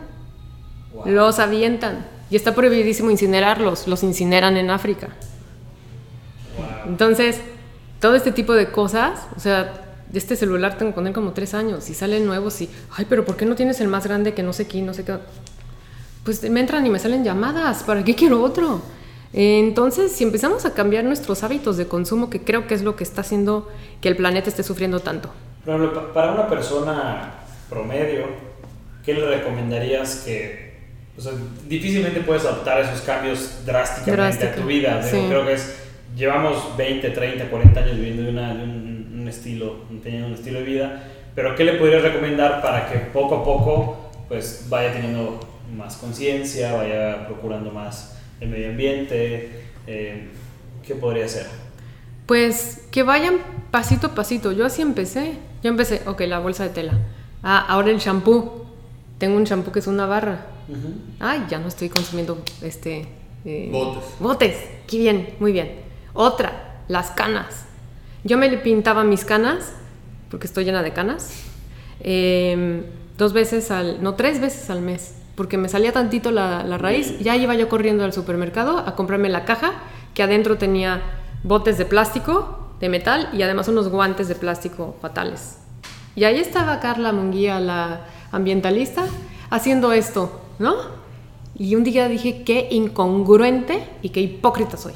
Los 1.05 1.39
avientan. 1.39 2.07
Y 2.31 2.37
está 2.37 2.55
prohibidísimo 2.55 3.11
incinerarlos, 3.11 3.87
los 3.87 4.03
incineran 4.03 4.57
en 4.57 4.71
África. 4.71 5.11
Entonces, 6.87 7.41
todo 8.01 8.15
este 8.15 8.33
tipo 8.33 8.55
de 8.55 8.71
cosas, 8.71 9.27
o 9.37 9.41
sea, 9.41 9.84
de 10.15 10.21
este 10.21 10.37
celular 10.37 10.79
tengo 10.79 10.95
con 10.95 11.09
él 11.09 11.13
como 11.13 11.33
tres 11.33 11.55
años 11.55 11.91
y 11.91 11.95
salen 11.95 12.25
nuevos 12.25 12.61
y, 12.61 12.71
ay, 12.97 13.05
pero 13.09 13.25
¿por 13.25 13.37
qué 13.37 13.45
no 13.47 13.57
tienes 13.57 13.81
el 13.81 13.89
más 13.89 14.07
grande 14.07 14.33
que 14.33 14.45
no 14.45 14.53
sé 14.53 14.69
qué, 14.69 14.81
no 14.81 14.95
sé 14.95 15.05
qué? 15.05 15.17
Pues 16.23 16.49
me 16.49 16.61
entran 16.61 16.87
y 16.87 16.91
me 16.91 17.01
salen 17.01 17.25
llamadas, 17.25 17.83
¿para 17.83 18.05
qué 18.05 18.15
quiero 18.15 18.41
otro? 18.41 18.81
Entonces, 19.33 20.13
si 20.13 20.23
empezamos 20.23 20.65
a 20.67 20.73
cambiar 20.73 21.03
nuestros 21.03 21.43
hábitos 21.43 21.77
de 21.77 21.89
consumo, 21.89 22.31
que 22.31 22.41
creo 22.41 22.69
que 22.69 22.75
es 22.75 22.83
lo 22.83 22.95
que 22.95 23.03
está 23.03 23.23
haciendo 23.23 23.69
que 24.01 24.09
el 24.09 24.15
planeta 24.15 24.49
esté 24.49 24.63
sufriendo 24.63 25.01
tanto. 25.01 25.33
Por 25.65 25.75
ejemplo, 25.75 26.13
para 26.13 26.31
una 26.31 26.49
persona 26.49 27.35
promedio, 27.69 28.27
¿qué 29.05 29.15
le 29.15 29.27
recomendarías 29.27 30.23
que... 30.25 30.75
O 31.19 31.21
sea, 31.21 31.33
difícilmente 31.67 32.21
puedes 32.21 32.45
adoptar 32.45 32.81
esos 32.83 33.01
cambios 33.01 33.67
drásticamente 33.67 34.47
a 34.47 34.55
tu 34.55 34.63
vida. 34.63 35.05
Creo 35.11 35.45
que 35.45 35.55
es... 35.55 35.81
Llevamos 36.15 36.77
20, 36.77 37.11
30, 37.11 37.51
40 37.51 37.81
años 37.81 37.97
viviendo 37.97 38.23
de, 38.23 38.31
una, 38.31 38.55
de 38.55 38.63
un 39.25 39.29
estilo, 39.29 39.77
teniendo 40.03 40.29
un 40.29 40.35
estilo 40.35 40.61
de 40.61 40.65
vida, 40.67 41.03
pero 41.35 41.57
¿qué 41.57 41.65
le 41.65 41.75
podrías 41.75 42.03
recomendar 42.03 42.63
para 42.63 42.89
que 42.89 42.99
poco 42.99 43.37
a 43.37 43.45
poco 43.45 44.11
pues 44.29 44.67
vaya 44.69 44.93
teniendo 44.93 45.41
más 45.75 45.97
conciencia, 45.97 46.75
vaya 46.75 47.27
procurando 47.27 47.71
más 47.71 48.19
el 48.41 48.51
medio 48.51 48.69
ambiente? 48.69 49.65
Eh, 49.87 50.29
¿Qué 50.87 50.95
podría 50.95 51.27
ser? 51.27 51.47
Pues 52.27 52.87
que 52.91 53.03
vayan 53.03 53.37
pasito 53.71 54.09
a 54.09 54.15
pasito. 54.15 54.53
Yo 54.53 54.67
así 54.67 54.83
empecé. 54.83 55.35
Yo 55.63 55.71
empecé, 55.71 56.03
ok, 56.07 56.21
la 56.23 56.39
bolsa 56.39 56.65
de 56.65 56.71
tela. 56.71 56.93
Ah, 57.43 57.65
ahora 57.67 57.91
el 57.91 57.99
shampoo. 57.99 58.67
Tengo 59.19 59.37
un 59.37 59.45
shampoo 59.45 59.73
que 59.73 59.79
es 59.79 59.87
una 59.87 60.07
barra. 60.07 60.47
Ay, 61.21 61.45
ya 61.49 61.59
no 61.59 61.69
estoy 61.69 61.89
consumiendo 61.89 62.43
este... 62.63 63.07
Eh, 63.45 63.69
botes. 63.71 64.05
Botes. 64.21 64.57
Qué 64.87 64.99
bien, 64.99 65.35
muy 65.41 65.53
bien. 65.53 65.73
Otra, 66.15 66.83
las 66.89 67.11
canas. 67.11 67.64
Yo 68.27 68.39
me 68.39 68.49
pintaba 68.57 69.05
mis 69.05 69.23
canas, 69.23 69.71
porque 70.31 70.47
estoy 70.47 70.65
llena 70.65 70.83
de 70.83 70.95
canas, 70.95 71.45
em, 72.01 72.83
dos 73.19 73.35
veces 73.35 73.71
al, 73.71 74.03
no, 74.03 74.15
tres 74.15 74.41
veces 74.41 74.71
al 74.71 74.81
mes, 74.81 75.15
porque 75.35 75.59
me 75.59 75.69
salía 75.69 75.93
tantito 75.93 76.31
la, 76.31 76.65
la 76.65 76.79
raíz. 76.79 77.19
Ya 77.19 77.37
iba 77.37 77.55
yo 77.55 77.69
corriendo 77.69 78.03
al 78.03 78.15
supermercado 78.15 78.79
a 78.79 78.97
comprarme 78.97 79.29
la 79.29 79.45
caja, 79.45 79.75
que 80.15 80.23
adentro 80.23 80.57
tenía 80.57 81.03
botes 81.43 81.77
de 81.77 81.85
plástico, 81.85 82.71
de 82.81 82.89
metal, 82.89 83.29
y 83.35 83.43
además 83.43 83.69
unos 83.69 83.89
guantes 83.89 84.27
de 84.27 84.37
plástico 84.37 84.97
fatales. 85.03 85.59
Y 86.17 86.25
ahí 86.25 86.39
estaba 86.39 86.81
Carla 86.81 87.13
Munguía, 87.13 87.61
la 87.61 88.07
ambientalista, 88.33 89.05
haciendo 89.51 89.93
esto, 89.93 90.41
¿no? 90.59 90.77
Y 91.57 91.75
un 91.75 91.85
día 91.85 92.09
dije, 92.09 92.43
qué 92.43 92.69
incongruente 92.71 93.87
y 94.01 94.09
qué 94.09 94.23
hipócrita 94.23 94.79
soy. 94.79 94.95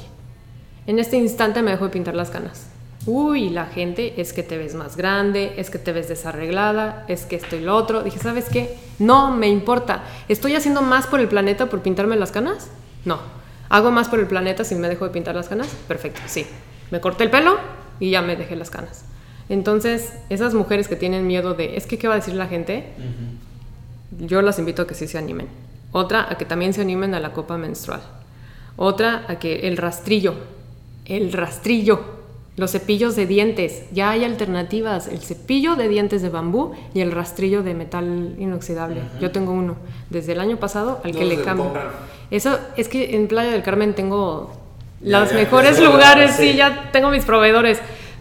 En 0.87 0.97
este 0.97 1.17
instante 1.17 1.61
me 1.61 1.69
dejó 1.69 1.85
de 1.85 1.91
pintar 1.91 2.15
las 2.15 2.31
canas 2.31 2.69
uy, 3.09 3.49
la 3.49 3.65
gente 3.65 4.21
es 4.21 4.33
que 4.33 4.43
te 4.43 4.57
ves 4.57 4.75
más 4.75 4.95
grande, 4.95 5.53
es 5.57 5.71
que 5.71 5.79
te 5.79 5.91
ves 5.91 6.07
desarreglada, 6.07 7.05
es 7.07 7.25
que 7.25 7.35
esto 7.35 7.55
y 7.55 7.61
lo 7.61 7.75
otro. 7.75 8.03
Dije, 8.03 8.19
¿sabes 8.19 8.45
qué? 8.51 8.75
No 8.99 9.35
me 9.35 9.47
importa. 9.47 10.03
¿Estoy 10.27 10.55
haciendo 10.55 10.83
más 10.83 11.07
por 11.07 11.19
el 11.19 11.27
planeta 11.27 11.65
por 11.65 11.81
pintarme 11.81 12.15
las 12.15 12.31
canas? 12.31 12.69
No. 13.05 13.19
¿Hago 13.69 13.89
más 13.89 14.09
por 14.09 14.19
el 14.19 14.27
planeta 14.27 14.63
si 14.63 14.75
me 14.75 14.87
dejo 14.87 15.05
de 15.05 15.11
pintar 15.11 15.35
las 15.35 15.49
canas? 15.49 15.67
Perfecto, 15.87 16.21
sí. 16.27 16.45
Me 16.91 17.01
corté 17.01 17.23
el 17.23 17.31
pelo 17.31 17.57
y 17.99 18.11
ya 18.11 18.21
me 18.21 18.35
dejé 18.35 18.55
las 18.55 18.69
canas. 18.69 19.05
Entonces, 19.49 20.13
esas 20.29 20.53
mujeres 20.53 20.87
que 20.87 20.95
tienen 20.95 21.25
miedo 21.25 21.55
de, 21.55 21.77
es 21.77 21.87
que, 21.87 21.97
¿qué 21.97 22.07
va 22.07 22.13
a 22.13 22.17
decir 22.17 22.35
la 22.35 22.47
gente? 22.47 22.93
Yo 24.19 24.43
las 24.43 24.59
invito 24.59 24.83
a 24.83 24.87
que 24.87 24.93
sí 24.93 25.07
se 25.07 25.17
animen. 25.17 25.47
Otra, 25.91 26.27
a 26.29 26.37
que 26.37 26.45
también 26.45 26.73
se 26.73 26.81
animen 26.81 27.15
a 27.15 27.19
la 27.19 27.33
copa 27.33 27.57
menstrual. 27.57 28.01
Otra, 28.75 29.25
a 29.27 29.39
que 29.39 29.67
el 29.67 29.77
rastrillo, 29.77 30.35
el 31.05 31.33
rastrillo, 31.33 32.18
los 32.59 32.71
cepillos 32.71 33.15
de 33.15 33.25
dientes, 33.25 33.83
ya 33.93 34.09
hay 34.09 34.25
alternativas, 34.25 35.07
el 35.07 35.19
cepillo 35.19 35.77
de 35.77 35.87
dientes 35.87 36.21
de 36.21 36.27
bambú 36.27 36.73
y 36.93 36.99
el 36.99 37.13
rastrillo 37.13 37.63
de 37.63 37.73
metal 37.73 38.35
inoxidable. 38.37 39.01
Yo 39.21 39.31
tengo 39.31 39.53
uno 39.53 39.77
desde 40.09 40.33
el 40.33 40.41
año 40.41 40.57
pasado 40.57 40.99
al 41.05 41.15
que 41.15 41.23
le 41.23 41.41
cambio. 41.41 41.71
Eso 42.29 42.59
es 42.75 42.89
que 42.89 43.15
en 43.15 43.29
Playa 43.29 43.51
del 43.51 43.63
Carmen 43.63 43.93
tengo 43.93 44.51
los 45.01 45.33
mejores 45.33 45.79
lugares, 45.79 46.35
sí. 46.35 46.55
ya 46.57 46.91
tengo 46.91 47.09
mis 47.09 47.23
proveedores, 47.23 47.79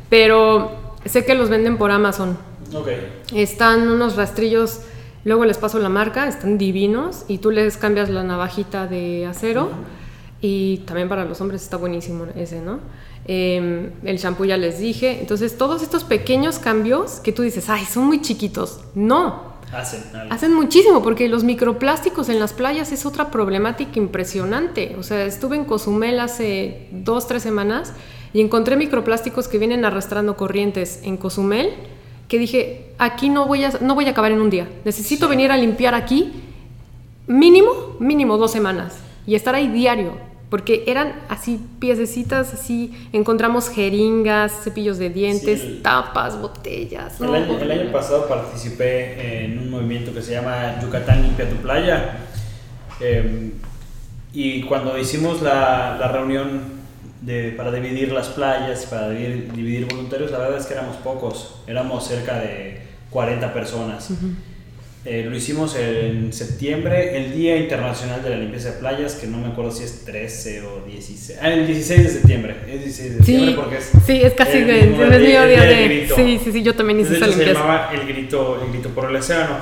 pero 0.08 0.70
sé 1.04 1.24
que 1.24 1.34
los 1.34 1.48
venden 1.48 1.76
por 1.76 1.90
Amazon. 1.90 2.38
Están 3.34 3.88
unos 3.88 4.14
rastrillos, 4.14 4.82
luego 5.24 5.46
les 5.46 5.58
paso 5.58 5.80
la 5.80 5.88
marca, 5.88 6.28
están 6.28 6.58
divinos 6.58 7.24
y 7.26 7.38
tú 7.38 7.50
les 7.50 7.76
cambias 7.76 8.08
la 8.08 8.22
navajita 8.22 8.86
de 8.86 9.26
acero 9.26 9.70
y 10.40 10.78
también 10.86 11.08
para 11.08 11.24
los 11.24 11.40
hombres 11.40 11.60
está 11.60 11.76
buenísimo 11.76 12.26
ese, 12.36 12.60
¿no? 12.60 12.78
Em, 13.30 13.90
el 14.04 14.16
shampoo 14.16 14.46
ya 14.46 14.56
les 14.56 14.78
dije. 14.78 15.20
Entonces, 15.20 15.58
todos 15.58 15.82
estos 15.82 16.02
pequeños 16.02 16.58
cambios 16.58 17.20
que 17.20 17.30
tú 17.30 17.42
dices, 17.42 17.68
ay, 17.68 17.84
son 17.84 18.06
muy 18.06 18.22
chiquitos. 18.22 18.80
No. 18.94 19.58
Hacen, 19.70 20.02
Hacen 20.30 20.54
muchísimo, 20.54 21.02
porque 21.02 21.28
los 21.28 21.44
microplásticos 21.44 22.30
en 22.30 22.40
las 22.40 22.54
playas 22.54 22.90
es 22.90 23.04
otra 23.04 23.30
problemática 23.30 23.98
impresionante. 23.98 24.96
O 24.98 25.02
sea, 25.02 25.26
estuve 25.26 25.56
en 25.56 25.66
Cozumel 25.66 26.20
hace 26.20 26.88
dos, 26.90 27.28
tres 27.28 27.42
semanas 27.42 27.92
y 28.32 28.40
encontré 28.40 28.76
microplásticos 28.76 29.46
que 29.46 29.58
vienen 29.58 29.84
arrastrando 29.84 30.38
corrientes 30.38 31.00
en 31.02 31.18
Cozumel 31.18 31.74
que 32.28 32.38
dije, 32.38 32.92
aquí 32.98 33.28
no 33.28 33.46
voy 33.46 33.64
a, 33.64 33.72
no 33.82 33.94
voy 33.94 34.06
a 34.06 34.10
acabar 34.10 34.32
en 34.32 34.40
un 34.40 34.48
día. 34.48 34.70
Necesito 34.86 35.28
venir 35.28 35.50
a 35.50 35.58
limpiar 35.58 35.94
aquí 35.94 36.32
mínimo, 37.26 37.96
mínimo 38.00 38.38
dos 38.38 38.52
semanas 38.52 38.96
y 39.26 39.34
estar 39.34 39.54
ahí 39.54 39.68
diario 39.68 40.27
porque 40.50 40.84
eran 40.86 41.14
así 41.28 41.60
piececitas, 41.78 42.54
así 42.54 43.08
encontramos 43.12 43.68
jeringas, 43.68 44.52
cepillos 44.64 44.98
de 44.98 45.10
dientes, 45.10 45.82
tapas, 45.82 46.40
botellas. 46.40 47.20
El, 47.20 47.34
año, 47.70 47.92
pasado 47.92 48.26
participé 48.26 49.44
en 49.44 49.58
un 49.58 49.70
movimiento 49.70 50.14
que 50.14 50.22
se 50.22 50.32
llama 50.32 50.80
Yucatán 50.80 51.22
Limpia 51.22 51.48
tu 51.48 51.56
Playa. 51.56 52.18
Em, 53.00 53.52
y 54.32 54.62
cuando 54.62 54.96
hicimos 54.98 55.42
la, 55.42 55.96
la 56.00 56.08
reunión 56.08 56.78
de, 57.20 57.52
para 57.52 57.70
dividir 57.70 58.12
las 58.12 58.28
playas, 58.28 58.86
para 58.86 59.10
dividir, 59.10 59.86
voluntarios, 59.86 60.30
la 60.30 60.38
verdad 60.38 60.58
es 60.58 60.66
que 60.66 60.74
éramos 60.74 60.96
pocos, 60.96 61.60
éramos 61.66 62.06
cerca 62.06 62.38
de 62.38 62.80
40 63.10 63.52
personas. 63.52 64.10
Eh, 65.04 65.26
lo 65.30 65.34
hicimos 65.36 65.74
en 65.76 66.32
septiembre, 66.32 67.16
el 67.16 67.32
Día 67.32 67.56
Internacional 67.56 68.22
de 68.22 68.30
la 68.30 68.36
Limpieza 68.36 68.72
de 68.72 68.78
Playas, 68.80 69.14
que 69.14 69.26
no 69.26 69.38
me 69.38 69.46
acuerdo 69.46 69.70
si 69.70 69.84
es 69.84 70.04
13 70.04 70.62
o 70.62 70.84
16. 70.86 71.38
Ah, 71.40 71.50
el 71.50 71.66
16 71.66 72.02
de 72.04 72.08
septiembre. 72.10 72.56
Es 72.66 72.80
16 72.84 73.10
de 73.10 73.16
septiembre 73.16 73.50
Sí, 73.50 73.54
porque 73.56 73.76
es. 73.76 73.90
sí, 74.04 74.20
es 74.22 74.32
casi 74.34 74.58
el 74.58 74.68
el, 74.70 74.88
mismo 74.90 75.04
mi 75.06 75.10
día- 75.18 75.44
el 75.44 75.48
día 75.50 75.62
de... 75.62 75.84
grito. 75.88 76.16
Sí, 76.16 76.40
sí, 76.44 76.52
sí, 76.52 76.62
yo 76.62 76.74
también 76.74 77.00
hice 77.00 77.10
De 77.10 77.16
esa 77.16 77.26
hecho, 77.26 77.34
se 77.34 77.38
limpieza. 77.44 77.60
llamaba 77.60 77.90
el 77.94 78.06
grito, 78.08 78.60
el 78.62 78.72
grito 78.72 78.88
por 78.90 79.08
el 79.08 79.16
océano. 79.16 79.56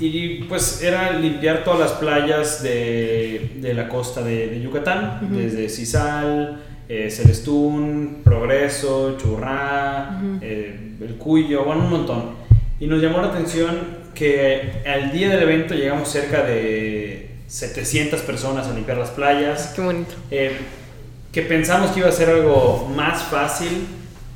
Y 0.00 0.44
pues 0.44 0.82
era 0.82 1.12
limpiar 1.18 1.64
todas 1.64 1.80
las 1.80 1.92
playas 1.92 2.62
de, 2.62 3.52
de 3.56 3.74
la 3.74 3.88
costa 3.88 4.22
de, 4.22 4.48
de 4.48 4.60
Yucatán, 4.60 5.28
desde 5.32 5.68
Cisal, 5.68 6.62
eh, 6.88 7.10
Celestún, 7.10 8.20
Progreso, 8.24 9.16
Churrá, 9.18 10.20
eh, 10.42 10.94
El 11.00 11.14
Cuyo, 11.16 11.64
bueno, 11.64 11.84
un 11.84 11.90
montón. 11.90 12.22
Y 12.80 12.86
nos 12.86 13.00
llamó 13.02 13.20
la 13.20 13.28
atención 13.28 13.97
que 14.18 14.82
al 14.86 15.12
día 15.12 15.28
del 15.28 15.42
evento 15.42 15.74
llegamos 15.74 16.08
cerca 16.08 16.42
de 16.42 17.36
700 17.46 18.20
personas 18.22 18.66
a 18.66 18.72
limpiar 18.74 18.98
las 18.98 19.10
playas. 19.10 19.72
Qué 19.76 19.80
bonito. 19.80 20.14
Eh, 20.30 20.56
que 21.32 21.42
pensamos 21.42 21.90
que 21.92 22.00
iba 22.00 22.08
a 22.08 22.12
ser 22.12 22.30
algo 22.30 22.90
más 22.94 23.22
fácil, 23.22 23.86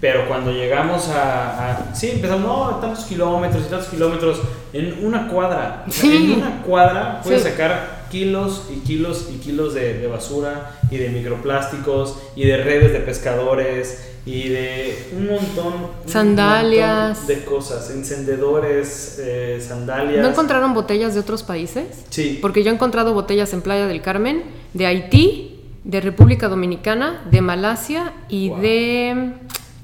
pero 0.00 0.26
cuando 0.28 0.52
llegamos 0.52 1.08
a... 1.08 1.70
a- 1.90 1.94
sí, 1.94 2.10
empezamos, 2.10 2.42
no, 2.42 2.76
tantos 2.80 3.04
kilómetros 3.06 3.64
y 3.66 3.70
tantos 3.70 3.88
kilómetros 3.88 4.40
en 4.72 5.04
una 5.04 5.28
cuadra. 5.28 5.84
O 5.88 5.90
sea, 5.90 6.02
Sí. 6.10 6.16
En 6.32 6.32
una 6.42 6.62
cuadra 6.62 7.20
puedes 7.22 7.42
Sí. 7.42 7.48
sacar 7.50 8.01
kilos 8.12 8.62
y 8.70 8.80
kilos 8.86 9.28
y 9.34 9.38
kilos 9.38 9.74
de, 9.74 9.94
de 9.98 10.06
basura 10.06 10.78
y 10.90 10.98
de 10.98 11.08
microplásticos 11.08 12.18
y 12.36 12.44
de 12.44 12.58
redes 12.58 12.92
de 12.92 13.00
pescadores 13.00 14.08
y 14.24 14.50
de 14.50 15.08
un 15.16 15.26
montón, 15.26 15.72
un 16.04 16.08
Sandalias. 16.08 17.18
montón 17.18 17.26
de 17.36 17.44
cosas, 17.44 17.90
encendedores, 17.90 19.18
eh, 19.20 19.60
sandalias. 19.66 20.22
¿No 20.22 20.28
encontraron 20.30 20.74
botellas 20.74 21.14
de 21.14 21.20
otros 21.20 21.42
países? 21.42 22.04
Sí. 22.10 22.38
Porque 22.40 22.62
yo 22.62 22.70
he 22.70 22.74
encontrado 22.74 23.14
botellas 23.14 23.52
en 23.52 23.62
Playa 23.62 23.86
del 23.88 24.00
Carmen, 24.00 24.44
de 24.74 24.86
Haití, 24.86 25.60
de 25.82 26.00
República 26.00 26.48
Dominicana, 26.48 27.24
de 27.30 27.40
Malasia 27.40 28.12
y 28.28 28.50
Wow. 28.50 28.60
de... 28.60 29.32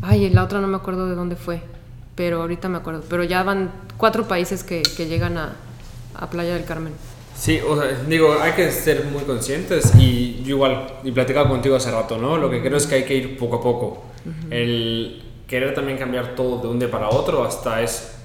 Ay, 0.02 0.30
la 0.30 0.44
otra 0.44 0.60
no 0.60 0.68
me 0.68 0.76
acuerdo 0.76 1.08
de 1.08 1.16
dónde 1.16 1.34
fue, 1.34 1.60
pero 2.14 2.40
ahorita 2.42 2.68
me 2.68 2.76
acuerdo. 2.78 3.02
Pero 3.10 3.24
ya 3.24 3.42
van 3.42 3.72
cuatro 3.96 4.28
países 4.28 4.62
que, 4.62 4.82
que 4.96 5.06
llegan 5.08 5.36
a, 5.38 5.56
a 6.14 6.30
Playa 6.30 6.54
del 6.54 6.64
Carmen. 6.64 6.92
Sí, 7.38 7.60
o 7.66 7.80
sea, 7.80 7.96
digo, 8.08 8.36
hay 8.40 8.52
que 8.52 8.68
ser 8.72 9.04
muy 9.04 9.22
conscientes 9.22 9.92
y 9.96 10.42
yo 10.42 10.56
igual, 10.56 10.86
y 11.04 11.12
platicaba 11.12 11.48
contigo 11.48 11.76
hace 11.76 11.90
rato, 11.92 12.18
¿no? 12.18 12.36
Lo 12.36 12.50
que 12.50 12.60
creo 12.60 12.76
es 12.76 12.86
que 12.86 12.96
hay 12.96 13.04
que 13.04 13.14
ir 13.14 13.38
poco 13.38 13.56
a 13.56 13.62
poco. 13.62 14.04
El 14.50 15.22
querer 15.46 15.72
también 15.72 15.96
cambiar 15.96 16.34
todo 16.34 16.60
de 16.60 16.66
un 16.66 16.80
día 16.80 16.90
para 16.90 17.08
otro 17.08 17.44
hasta 17.44 17.80
es, 17.80 18.16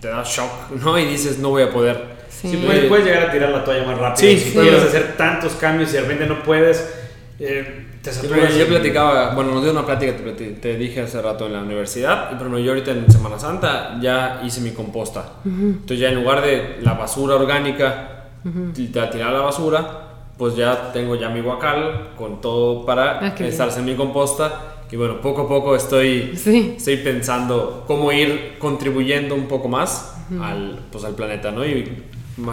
te 0.00 0.08
da 0.08 0.24
shock, 0.24 0.72
¿no? 0.82 0.98
Y 0.98 1.04
dices, 1.04 1.38
no 1.38 1.50
voy 1.50 1.62
a 1.62 1.70
poder. 1.72 2.14
Sí. 2.28 2.50
Sí, 2.50 2.56
puedes, 2.56 2.86
puedes 2.86 3.06
llegar 3.06 3.28
a 3.28 3.30
tirar 3.30 3.50
la 3.50 3.62
toalla 3.62 3.86
más 3.86 3.98
rápido. 3.98 4.28
Sí, 4.28 4.36
si 4.36 4.50
sí. 4.50 4.58
quieres 4.58 4.82
hacer 4.82 5.16
tantos 5.16 5.52
cambios 5.52 5.90
y 5.90 5.92
de 5.94 6.00
repente 6.00 6.26
no 6.26 6.42
puedes, 6.42 6.92
eh, 7.38 7.86
te 8.02 8.12
saturas. 8.12 8.52
yo 8.56 8.66
platicaba, 8.66 9.32
bueno, 9.36 9.52
nos 9.52 9.62
dio 9.62 9.70
una 9.70 9.86
plática, 9.86 10.12
te, 10.36 10.50
te 10.50 10.76
dije 10.76 11.02
hace 11.02 11.22
rato 11.22 11.46
en 11.46 11.52
la 11.52 11.60
universidad, 11.60 12.32
y 12.32 12.34
pero 12.34 12.58
yo 12.58 12.72
ahorita 12.72 12.90
en 12.90 13.10
Semana 13.10 13.38
Santa 13.38 13.96
ya 14.02 14.42
hice 14.44 14.60
mi 14.60 14.72
composta. 14.72 15.34
Entonces 15.44 16.00
ya 16.00 16.08
en 16.08 16.16
lugar 16.16 16.42
de 16.42 16.78
la 16.82 16.94
basura 16.94 17.36
orgánica, 17.36 18.23
de 18.44 19.10
tirar 19.10 19.32
la 19.32 19.40
basura, 19.40 20.00
pues 20.36 20.54
ya 20.56 20.92
tengo 20.92 21.14
ya 21.16 21.28
mi 21.30 21.40
guacal 21.40 22.10
con 22.18 22.40
todo 22.40 22.84
para 22.84 23.18
Ah, 23.28 23.34
en 23.78 23.84
mi 23.84 23.94
composta. 23.94 24.60
Y 24.90 24.96
bueno, 24.96 25.20
poco 25.20 25.42
a 25.42 25.48
poco 25.48 25.74
estoy, 25.74 26.36
Sí. 26.36 26.74
estoy 26.76 26.98
pensando 26.98 27.82
cómo 27.86 28.12
ir 28.12 28.56
contribuyendo 28.60 29.34
un 29.34 29.48
poco 29.48 29.66
más 29.68 30.14
al, 30.40 30.78
pues, 30.92 31.02
al 31.04 31.14
planeta, 31.14 31.50
¿no? 31.50 31.64
Y 31.66 32.02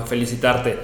felicitarte. 0.08 0.80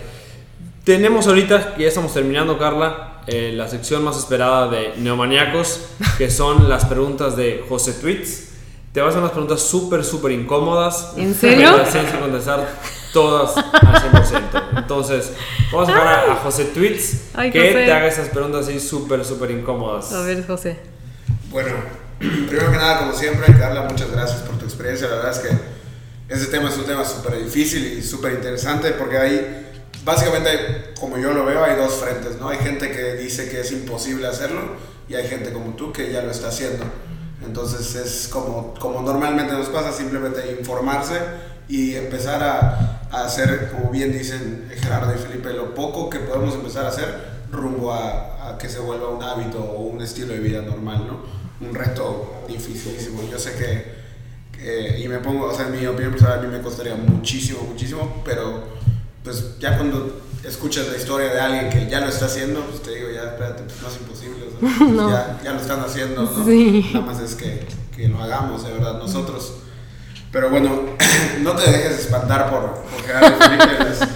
Tenemos 0.83 1.27
ahorita, 1.27 1.75
ya 1.77 1.87
estamos 1.87 2.13
terminando, 2.13 2.57
Carla, 2.59 3.21
eh, 3.27 3.53
la 3.55 3.67
sección 3.67 4.03
más 4.03 4.17
esperada 4.17 4.67
de 4.69 4.93
Neomaniacos, 4.97 5.89
que 6.17 6.29
son 6.29 6.69
las 6.69 6.85
preguntas 6.85 7.35
de 7.35 7.63
José 7.67 7.93
Tweets. 7.93 8.56
Te 8.93 9.01
vas 9.01 9.07
a 9.07 9.09
hacer 9.09 9.19
unas 9.21 9.31
preguntas 9.31 9.61
súper, 9.61 10.03
súper 10.03 10.31
incómodas. 10.31 11.13
¿En 11.17 11.35
serio? 11.35 11.71
Pero 11.75 11.89
tienes 11.89 12.11
que 12.11 12.19
contestar 12.19 12.67
todas 13.13 13.55
al 13.57 13.63
100%. 13.63 14.77
Entonces, 14.77 15.31
vamos 15.71 15.89
a 15.89 15.91
dejar 15.91 16.07
a, 16.07 16.31
a 16.31 16.35
José 16.37 16.65
Tweets 16.65 17.21
Ay, 17.35 17.51
que 17.51 17.59
José. 17.59 17.73
te 17.85 17.91
haga 17.91 18.07
esas 18.07 18.29
preguntas 18.29 18.67
así 18.67 18.79
súper, 18.79 19.23
súper 19.23 19.51
incómodas. 19.51 20.11
A 20.13 20.21
ver, 20.21 20.45
José. 20.47 20.77
Bueno, 21.51 21.75
primero 22.19 22.71
que 22.71 22.77
nada, 22.77 22.99
como 22.99 23.13
siempre, 23.13 23.45
Carla, 23.57 23.83
muchas 23.83 24.11
gracias 24.11 24.41
por 24.41 24.57
tu 24.57 24.65
experiencia. 24.65 25.07
La 25.07 25.17
verdad 25.17 25.31
es 25.31 25.39
que 25.39 25.49
este 26.33 26.47
tema 26.47 26.69
es 26.69 26.77
un 26.77 26.85
tema 26.85 27.05
súper 27.05 27.43
difícil 27.43 27.85
y 27.85 28.01
súper 28.01 28.33
interesante 28.33 28.91
porque 28.91 29.17
hay, 29.17 29.67
básicamente, 30.03 30.93
como 30.99 31.17
yo 31.17 31.33
lo 31.33 31.45
veo, 31.45 31.63
hay 31.63 31.75
dos 31.75 31.93
frentes, 31.95 32.37
¿no? 32.39 32.49
Hay 32.49 32.57
gente 32.57 32.91
que 32.91 33.13
dice 33.13 33.47
que 33.49 33.61
es 33.61 33.71
imposible 33.71 34.27
hacerlo 34.27 34.61
y 35.07 35.15
hay 35.15 35.27
gente 35.27 35.53
como 35.53 35.75
tú 35.75 35.93
que 35.93 36.11
ya 36.11 36.23
lo 36.23 36.31
está 36.31 36.47
haciendo. 36.47 36.83
Entonces 37.47 37.95
es 37.95 38.27
como, 38.27 38.73
como 38.75 39.01
normalmente 39.01 39.53
nos 39.53 39.69
pasa, 39.69 39.91
simplemente 39.91 40.57
informarse 40.59 41.15
y 41.67 41.95
empezar 41.95 42.43
a, 42.43 43.09
a 43.11 43.25
hacer, 43.25 43.71
como 43.71 43.89
bien 43.89 44.11
dicen 44.11 44.69
Gerardo 44.75 45.13
y 45.15 45.17
Felipe, 45.17 45.53
lo 45.53 45.73
poco 45.73 46.09
que 46.09 46.19
podemos 46.19 46.53
empezar 46.55 46.85
a 46.85 46.89
hacer 46.89 47.37
rumbo 47.51 47.93
a, 47.93 48.49
a 48.49 48.57
que 48.57 48.69
se 48.69 48.79
vuelva 48.79 49.09
un 49.09 49.23
hábito 49.23 49.59
o 49.59 49.83
un 49.83 50.01
estilo 50.01 50.33
de 50.33 50.39
vida 50.39 50.61
normal, 50.61 51.07
¿no? 51.07 51.37
Un 51.65 51.73
reto 51.73 52.43
dificilísimo. 52.47 53.21
Yo 53.31 53.39
sé 53.39 53.53
que, 53.53 55.01
y 55.01 55.07
me 55.07 55.19
pongo, 55.19 55.45
o 55.47 55.53
sea, 55.53 55.67
en 55.67 55.79
mi 55.79 55.85
opinión 55.85 56.11
personal, 56.11 56.39
a 56.39 56.41
mí 56.41 56.47
me 56.49 56.61
costaría 56.61 56.95
muchísimo, 56.95 57.61
muchísimo, 57.63 58.21
pero 58.25 58.63
pues 59.23 59.57
ya 59.59 59.77
cuando 59.77 60.21
escuchas 60.43 60.87
la 60.87 60.97
historia 60.97 61.33
de 61.33 61.39
alguien 61.39 61.69
que 61.69 61.89
ya 61.89 61.99
lo 62.01 62.07
está 62.07 62.25
haciendo, 62.25 62.61
pues 62.61 62.81
te 62.83 62.91
digo, 62.95 63.09
ya, 63.13 63.23
espérate, 63.31 63.63
pues 63.63 63.81
no 63.81 63.87
es 63.89 63.95
imposible, 63.97 64.45
o 64.47 64.49
sea, 64.59 64.59
pues, 64.79 64.89
No. 64.91 65.09
ya, 65.09 65.39
ya 65.43 65.53
lo 65.53 65.59
están 65.61 65.79
haciendo, 65.81 66.23
¿no? 66.23 66.45
Sí. 66.45 66.89
Nada 66.93 67.05
más 67.05 67.19
es 67.21 67.35
que, 67.35 67.65
que 67.95 68.07
lo 68.07 68.21
hagamos, 68.21 68.63
de 68.65 68.73
verdad, 68.73 68.97
nosotros. 68.99 69.53
Pero 70.31 70.49
bueno, 70.49 70.81
no 71.41 71.53
te 71.55 71.69
dejes 71.71 71.99
espantar 71.99 72.49
por, 72.49 72.73
por 72.83 73.03
Gerardo 73.05 73.37
Felipe. 73.37 73.77
Las, 73.89 74.07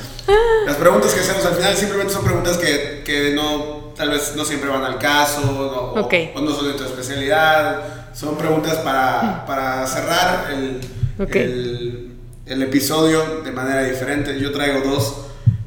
las 0.65 0.75
preguntas 0.77 1.13
que 1.13 1.19
hacemos 1.21 1.43
al 1.45 1.55
final 1.55 1.75
simplemente 1.75 2.13
son 2.13 2.23
preguntas 2.23 2.57
que, 2.57 3.01
que 3.03 3.33
no, 3.33 3.91
tal 3.97 4.11
vez 4.11 4.33
no 4.35 4.45
siempre 4.45 4.69
van 4.69 4.83
al 4.85 4.97
caso 4.97 5.41
no- 5.41 6.01
o, 6.01 6.07
o 6.35 6.41
no 6.41 6.55
son 6.55 6.67
de 6.67 6.73
tu 6.75 6.83
especialidad. 6.85 7.81
Son 8.13 8.37
preguntas 8.37 8.77
para, 8.77 9.45
para 9.45 9.85
cerrar 9.87 10.51
el, 10.51 10.79
Ok. 11.19 11.35
el, 11.35 12.11
el 12.45 12.61
episodio 12.61 13.41
de 13.43 13.51
manera 13.51 13.83
diferente. 13.83 14.39
Yo 14.39 14.51
traigo 14.51 14.81
dos. 14.89 15.15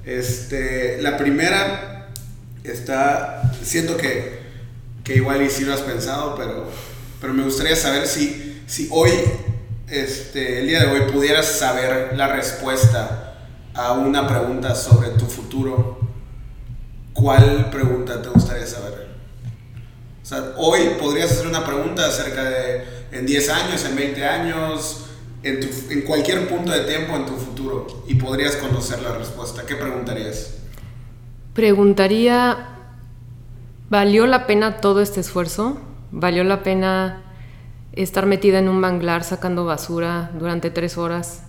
Este, 0.07 1.01
la 1.01 1.17
primera 1.17 2.11
está, 2.63 3.53
siento 3.63 3.97
que, 3.97 4.41
que 5.03 5.17
igual 5.17 5.43
y 5.43 5.65
lo 5.65 5.75
has 5.75 5.81
pensado, 5.81 6.35
pero, 6.37 6.69
pero 7.21 7.33
me 7.33 7.43
gustaría 7.45 7.77
saber 7.77 8.07
si, 8.07 8.63
si 8.67 8.89
hoy, 8.91 9.11
este, 9.89 10.61
el 10.61 10.69
día 10.69 10.81
de 10.81 10.87
hoy, 10.87 11.13
pudieras 11.13 11.47
saber 11.47 12.17
la 12.17 12.29
respuesta 12.29 13.35
a 13.75 13.93
una 13.93 14.27
pregunta 14.27 14.75
sobre 14.75 15.11
tu 15.11 15.27
futuro, 15.27 15.99
¿cuál 17.13 17.71
pregunta 17.71 18.21
te 18.21 18.29
gustaría 18.29 18.67
saber? 18.67 19.09
O 20.23 20.27
sea, 20.27 20.53
hoy 20.57 20.97
podrías 20.99 21.33
hacer 21.33 21.47
una 21.47 21.65
pregunta 21.65 22.07
acerca 22.07 22.45
de 22.45 22.85
en 23.13 23.27
10 23.27 23.49
años, 23.51 23.85
en 23.85 23.97
20 23.97 24.25
años, 24.25 25.05
en, 25.45 26.03
cualquier 26.03 26.49
punto 26.49 26.73
de 26.73 26.81
tiempo 26.81 27.15
en 27.15 27.27
tu 27.27 27.35
futuro 27.35 28.05
y 28.09 28.15
podrías 28.15 28.57
conocer 28.57 29.03
la 29.03 29.17
respuesta. 29.17 29.65
¿Qué 29.67 29.77
preguntarías? 29.77 30.55
Preguntaría, 31.53 32.69
¿valió 33.91 34.27
la 34.27 34.47
pena 34.47 34.79
todo 34.79 35.01
este 35.01 35.21
esfuerzo? 35.21 35.79
¿Valió 36.11 36.45
la 36.45 36.63
pena 36.63 37.23
estar 37.93 38.27
metida 38.27 38.59
en 38.59 38.69
un 38.69 38.81
manglar 38.81 39.23
sacando 39.23 39.65
basura 39.65 40.31
durante 40.39 40.71
tres 40.71 40.99
horas? 40.99 41.44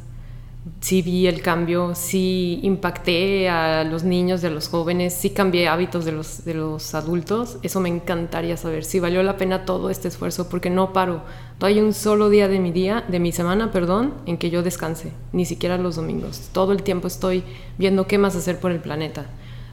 Sí 0.82 1.04
vi 1.04 1.28
el 1.28 1.42
cambio, 1.44 1.94
sí 1.94 2.60
impacté 2.64 3.50
a 3.50 3.84
los 3.84 4.04
niños, 4.04 4.42
de 4.42 4.50
los 4.50 4.68
jóvenes, 4.68 5.14
sí 5.14 5.30
cambié 5.30 5.68
hábitos 5.68 6.06
de 6.06 6.12
los, 6.12 6.44
de 6.44 6.56
los 6.56 6.96
adultos. 6.96 7.58
Eso 7.62 7.80
me 7.80 7.90
encantaría 7.90 8.58
saber, 8.58 8.84
si 8.84 9.00
valió 9.00 9.22
la 9.22 9.38
pena 9.38 9.64
todo 9.66 9.92
este 9.92 10.08
esfuerzo, 10.08 10.50
porque 10.50 10.72
no 10.72 10.92
paro. 10.92 11.22
No 11.60 11.68
hay 11.68 11.80
un 11.80 11.94
solo 11.94 12.30
día 12.30 12.48
de 12.48 12.60
mi 12.60 12.72
día, 12.72 13.04
de 13.08 13.20
mi 13.20 13.32
semana, 13.32 13.72
perdón, 13.72 14.14
en 14.26 14.38
que 14.38 14.50
yo 14.50 14.64
descanse, 14.64 15.12
ni 15.34 15.46
siquiera 15.46 15.78
los 15.78 15.98
domingos. 15.98 16.50
Todo 16.52 16.72
el 16.72 16.82
tiempo 16.82 17.08
estoy 17.08 17.44
viendo 17.78 18.08
qué 18.08 18.18
más 18.18 18.36
hacer 18.36 18.60
por 18.60 18.72
el 18.72 18.80
planeta 18.80 19.26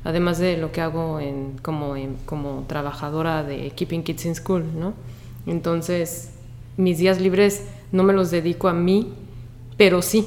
además 0.05 0.39
de 0.39 0.57
lo 0.57 0.73
que 0.73 0.81
hago 0.81 1.21
en, 1.21 1.59
como, 1.63 1.95
en- 1.97 2.17
como 2.27 2.65
trabajadora 2.67 3.45
de 3.45 3.71
Keeping 3.71 4.03
Kids 4.03 4.27
in 4.27 4.35
School, 4.35 4.65
¿no? 4.77 4.95
Entonces, 5.47 6.31
mis 6.77 6.99
días 6.99 7.21
libres 7.21 7.63
no 7.93 8.03
me 8.03 8.13
los 8.13 8.33
dedico 8.33 8.69
a 8.69 8.73
mí, 8.73 9.13
pero 9.77 10.03
sí, 10.03 10.27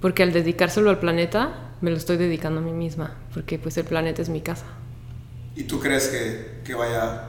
porque 0.00 0.22
al 0.22 0.32
dedicárselo 0.32 0.90
al 0.90 0.98
planeta, 0.98 1.72
me 1.80 1.90
lo 1.90 1.96
estoy 1.96 2.16
dedicando 2.16 2.60
a 2.60 2.62
mí 2.62 2.72
misma, 2.72 3.16
porque 3.34 3.58
pues 3.58 3.76
el 3.78 3.84
planeta 3.84 4.22
es 4.22 4.28
mi 4.28 4.40
casa. 4.40 4.64
¿Y 5.56 5.64
tú 5.64 5.80
crees 5.80 6.08
que, 6.08 6.60
que 6.64 6.74
vaya 6.74 7.24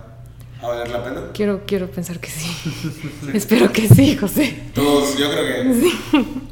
a 0.61 0.67
valer 0.67 0.89
la 0.89 1.03
pena? 1.03 1.21
Quiero, 1.33 1.61
quiero 1.65 1.89
pensar 1.89 2.19
que 2.19 2.29
sí. 2.29 2.71
Espero 3.33 3.71
que 3.71 3.87
sí, 3.87 4.15
José. 4.15 4.55
Todos, 4.73 5.17
yo 5.17 5.29
creo 5.31 5.45
que. 5.45 5.91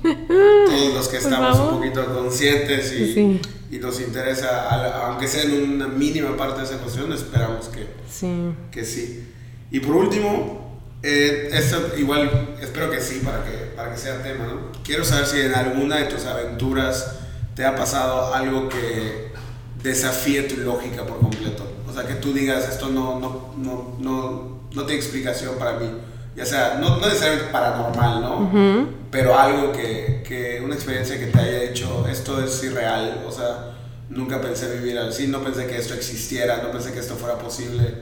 Todos 0.02 0.70
somos 0.80 0.94
los 0.96 1.08
que 1.10 1.18
estamos 1.18 1.60
un 1.60 1.78
poquito 1.78 2.06
conscientes 2.14 2.92
y, 2.94 3.14
Sí. 3.14 3.42
y 3.72 3.78
nos 3.78 4.00
interesa, 4.02 4.48
la- 4.78 5.08
aunque 5.08 5.28
sea 5.28 5.44
en 5.44 5.74
una 5.74 5.88
mínima 5.88 6.36
parte 6.36 6.60
de 6.62 6.66
esa 6.68 6.78
cuestión, 6.80 7.12
esperamos 7.14 7.68
que, 7.70 7.86
Sí. 8.10 8.52
que 8.72 8.84
sí. 8.84 9.26
Y 9.72 9.80
por 9.80 9.96
último, 9.96 10.69
eh, 11.02 11.50
esto 11.54 11.94
igual 11.98 12.56
espero 12.62 12.90
que 12.90 13.00
sí 13.00 13.22
para 13.24 13.44
que, 13.44 13.52
para 13.76 13.92
que 13.92 13.98
sea 13.98 14.22
tema, 14.22 14.46
¿no? 14.46 14.72
Quiero 14.84 15.06
saber 15.06 15.26
si 15.26 15.40
en 15.40 15.56
alguna 15.56 15.98
de 15.98 16.06
tus 16.06 16.26
aventuras 16.26 17.16
te 17.56 17.66
ha 17.66 17.76
pasado 17.76 18.34
algo 18.34 18.68
que 18.68 19.32
desafíe 19.82 20.44
tu 20.44 20.58
lógica 20.58 21.06
por 21.06 21.20
completo. 21.20 21.64
O 21.88 21.94
sea, 21.94 22.06
que 22.06 22.16
tú 22.16 22.34
digas, 22.34 22.68
esto 22.70 22.90
no, 22.90 23.20
no, 23.20 23.54
no, 23.58 23.96
no, 24.00 24.62
no 24.74 24.86
tiene 24.86 25.02
explicación 25.02 25.56
para 25.58 25.74
mí. 25.80 25.90
Ya 26.36 26.46
sea, 26.46 26.78
no, 26.80 26.98
no 26.98 27.06
necesariamente 27.08 27.52
paranormal, 27.52 28.22
¿no? 28.22 28.90
Pero 29.12 29.38
algo 29.38 29.72
que, 29.72 30.24
que, 30.26 30.62
una 30.64 30.76
experiencia 30.76 31.18
que 31.18 31.28
te 31.28 31.40
haya 31.40 31.64
hecho, 31.64 32.08
esto 32.08 32.44
es 32.44 32.64
irreal. 32.64 33.24
O 33.28 33.32
sea, 33.32 33.74
nunca 34.10 34.40
pensé 34.42 34.74
vivir 34.78 34.98
así, 35.00 35.28
no 35.28 35.44
pensé 35.44 35.66
que 35.66 35.78
esto 35.78 35.94
existiera, 35.94 36.62
no 36.62 36.72
pensé 36.72 36.94
que 36.94 37.00
esto 37.00 37.16
fuera 37.16 37.38
posible 37.38 37.94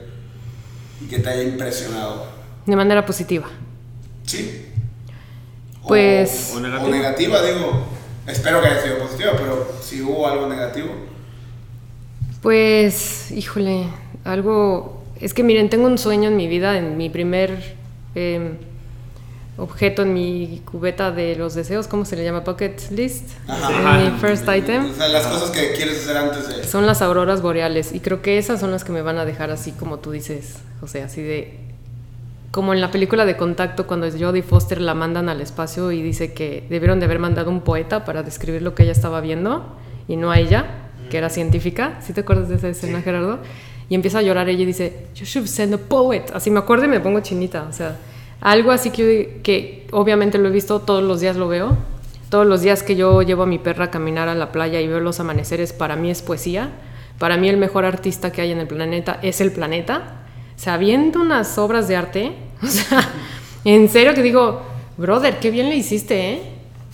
y 1.00 1.06
que 1.06 1.18
te 1.18 1.30
haya 1.30 1.42
impresionado. 1.44 2.37
De 2.68 2.76
manera 2.76 3.04
positiva. 3.04 3.46
Sí. 4.24 4.66
O- 5.82 5.88
Pues- 5.88 6.50
O, 6.54 6.58
o 6.58 6.60
negativa. 6.60 6.90
negativa, 6.96 7.42
digo. 7.42 7.86
Espero 8.26 8.60
que 8.60 8.68
haya 8.68 8.82
sido 8.82 8.98
positiva, 8.98 9.32
pero 9.36 9.66
si 9.82 10.02
hubo 10.02 10.28
algo 10.28 10.46
negativo. 10.46 10.90
Pues, 12.42 13.30
híjole, 13.30 13.84
algo... 14.24 15.02
Es 15.20 15.34
que 15.34 15.42
miren, 15.42 15.68
tengo 15.70 15.86
un 15.86 15.98
sueño 15.98 16.28
en 16.28 16.36
mi 16.36 16.46
vida, 16.46 16.78
en 16.78 16.96
mi 16.96 17.08
primer 17.10 17.74
eh, 18.14 18.52
objeto, 19.56 20.02
en 20.02 20.12
mi 20.14 20.62
cubeta 20.70 21.10
de 21.10 21.34
los 21.34 21.54
deseos, 21.54 21.88
¿cómo 21.88 22.04
se 22.04 22.14
le 22.16 22.22
llama? 22.22 22.40
Bucket 22.40 22.90
list. 22.92 23.30
Ajá. 23.48 23.98
En 24.04 24.12
mi 24.14 24.20
first 24.20 24.44
item. 24.54 24.90
O 24.90 24.94
sea, 24.94 25.08
las 25.08 25.26
cosas 25.26 25.50
que 25.50 25.72
quieres 25.72 25.98
hacer 26.04 26.16
antes 26.18 26.48
de. 26.48 26.62
Son 26.64 26.86
las 26.86 27.02
auroras 27.02 27.42
boreales 27.42 27.92
y 27.92 27.98
creo 28.00 28.22
que 28.22 28.38
esas 28.38 28.60
son 28.60 28.70
las 28.70 28.84
que 28.84 28.92
me 28.92 29.02
van 29.02 29.18
a 29.18 29.24
dejar 29.24 29.50
así 29.50 29.72
como 29.72 29.98
tú 29.98 30.12
dices, 30.12 30.58
o 30.82 30.86
sea, 30.86 31.06
así 31.06 31.20
de 31.22 31.58
como 32.50 32.72
en 32.72 32.80
la 32.80 32.90
película 32.90 33.26
de 33.26 33.36
Contacto 33.36 33.86
cuando 33.86 34.08
Jodie 34.10 34.42
Foster 34.42 34.80
la 34.80 34.94
mandan 34.94 35.28
al 35.28 35.40
espacio 35.40 35.92
y 35.92 36.02
dice 36.02 36.32
que 36.32 36.64
debieron 36.70 36.98
de 36.98 37.06
haber 37.06 37.18
mandado 37.18 37.50
un 37.50 37.60
poeta 37.60 38.04
para 38.04 38.22
describir 38.22 38.62
lo 38.62 38.74
que 38.74 38.84
ella 38.84 38.92
estaba 38.92 39.20
viendo 39.20 39.76
y 40.06 40.16
no 40.16 40.30
a 40.30 40.38
ella, 40.38 40.64
que 41.10 41.18
era 41.18 41.28
científica. 41.28 41.98
¿Sí 42.00 42.12
te 42.12 42.22
acuerdas 42.22 42.48
de 42.48 42.56
esa 42.56 42.68
escena, 42.68 43.02
Gerardo? 43.02 43.38
Y 43.90 43.94
empieza 43.94 44.18
a 44.18 44.22
llorar 44.22 44.48
ella 44.48 44.62
y 44.62 44.66
dice, 44.66 45.06
"You 45.14 45.24
should 45.24 45.46
send 45.46 45.74
a 45.74 45.78
poet." 45.78 46.24
Así 46.34 46.50
me 46.50 46.58
acuerdo 46.58 46.86
y 46.86 46.88
me 46.88 47.00
pongo 47.00 47.20
chinita, 47.20 47.66
o 47.68 47.72
sea, 47.72 47.96
algo 48.40 48.70
así 48.70 48.90
que, 48.90 49.40
que 49.42 49.86
obviamente 49.90 50.38
lo 50.38 50.48
he 50.48 50.52
visto 50.52 50.80
todos 50.80 51.02
los 51.02 51.20
días 51.20 51.36
lo 51.36 51.48
veo. 51.48 51.76
Todos 52.30 52.46
los 52.46 52.60
días 52.60 52.82
que 52.82 52.94
yo 52.94 53.22
llevo 53.22 53.44
a 53.44 53.46
mi 53.46 53.58
perra 53.58 53.86
a 53.86 53.90
caminar 53.90 54.28
a 54.28 54.34
la 54.34 54.52
playa 54.52 54.80
y 54.80 54.86
veo 54.86 55.00
los 55.00 55.18
amaneceres, 55.18 55.72
para 55.72 55.96
mí 55.96 56.10
es 56.10 56.20
poesía. 56.20 56.70
Para 57.18 57.36
mí 57.36 57.48
el 57.48 57.56
mejor 57.56 57.84
artista 57.84 58.32
que 58.32 58.42
hay 58.42 58.52
en 58.52 58.58
el 58.58 58.66
planeta 58.66 59.18
es 59.22 59.40
el 59.40 59.50
planeta. 59.50 60.27
O 60.58 60.60
sea, 60.60 60.76
viendo 60.76 61.20
unas 61.20 61.56
obras 61.58 61.86
de 61.88 61.96
arte, 61.96 62.32
o 62.62 62.66
sea, 62.66 63.08
en 63.64 63.88
serio 63.88 64.12
que 64.14 64.22
digo, 64.22 64.60
brother, 64.96 65.38
qué 65.38 65.50
bien 65.52 65.68
le 65.68 65.76
hiciste, 65.76 66.32
¿eh? 66.32 66.42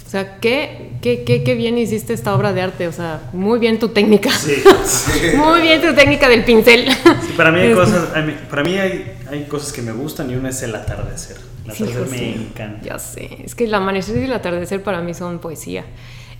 O 0.07 0.11
sea, 0.15 0.39
qué, 0.39 0.91
qué, 1.01 1.25
qué, 1.25 1.43
qué 1.43 1.55
bien 1.57 1.77
hiciste 1.79 2.13
esta 2.13 2.35
obra 2.37 2.53
de 2.53 2.61
arte, 2.63 2.87
o 2.87 2.93
sea, 2.93 3.31
muy 3.33 3.59
bien 3.59 3.79
tu 3.81 3.89
técnica. 3.89 4.31
Sí. 4.31 4.63
Muy 5.37 5.63
bien 5.63 5.81
tu 5.83 5.93
técnica 5.95 6.29
del 6.29 6.45
pincel. 6.45 6.89
Sí, 6.93 7.33
para 7.37 7.51
mí 7.51 7.59
hay 7.61 7.71
Es- 7.71 7.75
cosas, 7.77 8.09
para 8.49 8.63
mí 8.63 8.79
hay, 8.79 9.13
hay 9.29 9.45
cosas 9.45 9.73
que 9.73 9.83
me 9.83 9.91
gustan 9.93 10.31
y 10.31 10.37
una 10.37 10.51
es 10.51 10.63
el 10.63 10.73
atardecer. 10.75 11.37
El 11.65 11.71
atardecer 11.73 12.07
me 12.11 12.35
encanta. 12.35 12.85
Ya 12.87 12.99
sé, 13.01 13.39
es 13.45 13.55
que 13.57 13.65
el 13.65 13.75
amanecer 13.75 14.17
y 14.19 14.25
el 14.25 14.33
atardecer 14.35 14.83
para 14.85 15.01
mí 15.01 15.15
son 15.15 15.41
poesía. 15.41 15.85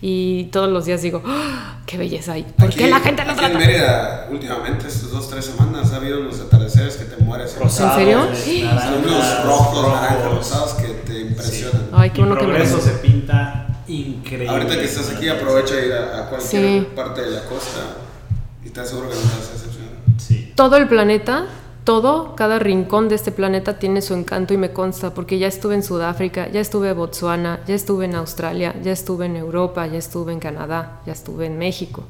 Y 0.07 0.45
todos 0.53 0.69
los 0.71 0.85
días 0.85 1.01
digo, 1.01 1.23
¡Ah! 1.25 1.79
¡qué 1.87 1.97
belleza 1.97 2.33
hay! 2.35 2.43
¿Por 2.43 2.67
Aquí- 2.67 2.77
qué 2.77 2.89
la 2.89 3.01
gente 3.01 3.23
aquí 3.23 3.31
trata? 3.39 3.53
En 3.53 3.57
Mérida, 3.59 4.29
últimamente, 4.31 4.87
estas 4.87 5.11
dos, 5.11 5.31
tres 5.31 5.47
semanas, 5.47 5.93
ha 5.93 5.97
habido 5.97 6.21
unos 6.21 6.41
atardeceres 6.41 6.97
que 6.97 7.07
te 7.07 7.25
mueres. 7.25 7.57
Rosados, 7.59 7.95
serio? 7.97 8.19
eh, 8.31 8.69
Son 8.83 8.99
unos 9.03 9.45
rojos, 9.47 9.89
naranjas, 9.89 10.25
rosados 10.27 10.75
que 10.75 10.89
te 10.89 11.21
impresionan. 11.21 11.89
Ay, 11.91 12.11
qué 12.11 12.21
bueno 12.21 12.37
que 12.37 12.47
me 12.47 12.67
se 12.67 12.91
pinta 12.99 13.67
increíble. 13.89 14.51
Ahorita 14.51 14.75
que 14.77 14.85
estás 14.85 15.09
aquí, 15.09 15.27
aprovecha 15.27 15.75
ir 15.81 15.95
a, 15.95 16.19
a 16.25 16.29
cualquier 16.29 16.63
Sí. 16.83 16.87
parte 16.95 17.23
de 17.23 17.31
la 17.31 17.41
costa 17.45 17.81
y 18.63 18.69
te 18.69 18.81
aseguro 18.83 19.09
que 19.09 19.15
no 19.15 19.21
te 19.23 19.27
vas 19.39 19.49
a 19.49 19.53
decepcionar. 19.55 19.93
Sí. 20.19 20.53
Todo 20.55 20.77
el 20.77 20.87
planeta, 20.87 21.47
todo, 21.85 22.35
cada 22.35 22.59
rincón 22.59 23.09
de 23.09 23.15
este 23.15 23.31
planeta 23.31 23.79
tiene 23.79 24.01
su 24.01 24.15
encanto 24.15 24.55
y 24.55 24.57
me 24.57 24.73
consta, 24.73 25.13
porque 25.13 25.39
ya 25.39 25.47
estuve 25.47 25.75
en 25.75 25.83
Sudáfrica, 25.83 26.49
ya 26.51 26.61
estuve 26.61 26.91
en 26.91 26.97
Botswana, 26.97 27.61
ya 27.67 27.75
estuve 27.75 28.07
en 28.07 28.15
Australia, 28.15 28.75
ya 28.83 28.93
estuve 28.93 29.27
en 29.27 29.37
Europa, 29.37 29.87
ya 29.87 29.99
estuve 29.99 30.33
en 30.33 30.41
Canadá, 30.41 31.03
ya 31.07 31.13
estuve 31.13 31.47
en 31.47 31.59
México. 31.59 32.05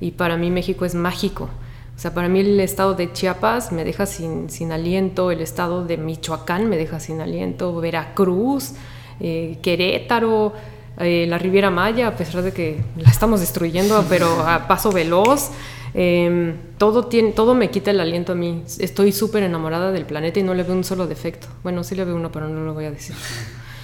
Y 0.00 0.12
para 0.12 0.36
mí 0.36 0.50
México 0.50 0.84
es 0.84 0.94
mágico. 0.94 1.48
O 1.96 1.98
sea, 1.98 2.12
para 2.12 2.28
mí 2.28 2.40
el 2.40 2.60
estado 2.60 2.94
de 2.94 3.12
Chiapas 3.12 3.72
me 3.72 3.84
deja 3.84 4.04
sin, 4.04 4.50
sin 4.50 4.72
aliento, 4.72 5.30
el 5.30 5.40
estado 5.40 5.84
de 5.84 5.96
Michoacán 5.96 6.68
me 6.68 6.76
deja 6.76 7.00
sin 7.00 7.20
aliento, 7.20 7.74
Veracruz, 7.80 8.72
eh, 9.20 9.58
Querétaro, 9.62 10.52
eh, 10.98 11.26
la 11.28 11.38
Riviera 11.38 11.70
Maya, 11.70 12.08
a 12.08 12.16
pesar 12.16 12.42
de 12.42 12.52
que 12.52 12.84
la 12.96 13.10
estamos 13.10 13.40
destruyendo, 13.40 14.04
pero 14.08 14.26
a 14.46 14.68
paso 14.68 14.92
veloz. 14.92 15.50
Eh, 15.94 16.54
todo, 16.76 17.04
tiene, 17.06 17.30
todo 17.32 17.54
me 17.54 17.70
quita 17.70 17.90
el 17.92 18.00
aliento 18.00 18.32
a 18.32 18.34
mí. 18.34 18.64
Estoy 18.80 19.12
súper 19.12 19.44
enamorada 19.44 19.92
del 19.92 20.04
planeta 20.04 20.40
y 20.40 20.42
no 20.42 20.52
le 20.54 20.62
veo 20.64 20.74
un 20.74 20.84
solo 20.84 21.06
defecto. 21.06 21.46
Bueno, 21.62 21.84
sí 21.84 21.94
le 21.94 22.04
veo 22.04 22.16
uno, 22.16 22.32
pero 22.32 22.48
no 22.48 22.64
lo 22.64 22.74
voy 22.74 22.86
a 22.86 22.90
decir. 22.90 23.14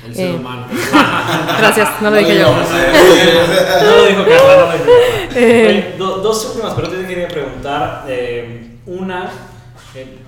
El 0.06 0.14
ser 0.14 0.30
Eh, 0.30 0.34
humano. 0.36 0.66
Gracias, 1.58 2.00
no 2.00 2.10
lo 2.10 2.16
dije 2.16 2.38
yo. 2.38 2.46
No 3.82 3.96
lo 3.96 4.06
dijo 4.06 4.22
Carla, 4.24 4.56
no 4.56 4.66
lo 4.66 4.72
dijo. 4.72 4.84
Eh. 5.36 5.66
Oye, 5.68 5.98
do- 5.98 6.16
dos 6.18 6.46
últimas 6.46 6.72
preguntas 6.74 7.00
que 7.02 7.06
quería 7.06 7.28
preguntar. 7.28 8.04
Eh, 8.08 8.76
una, 8.86 9.30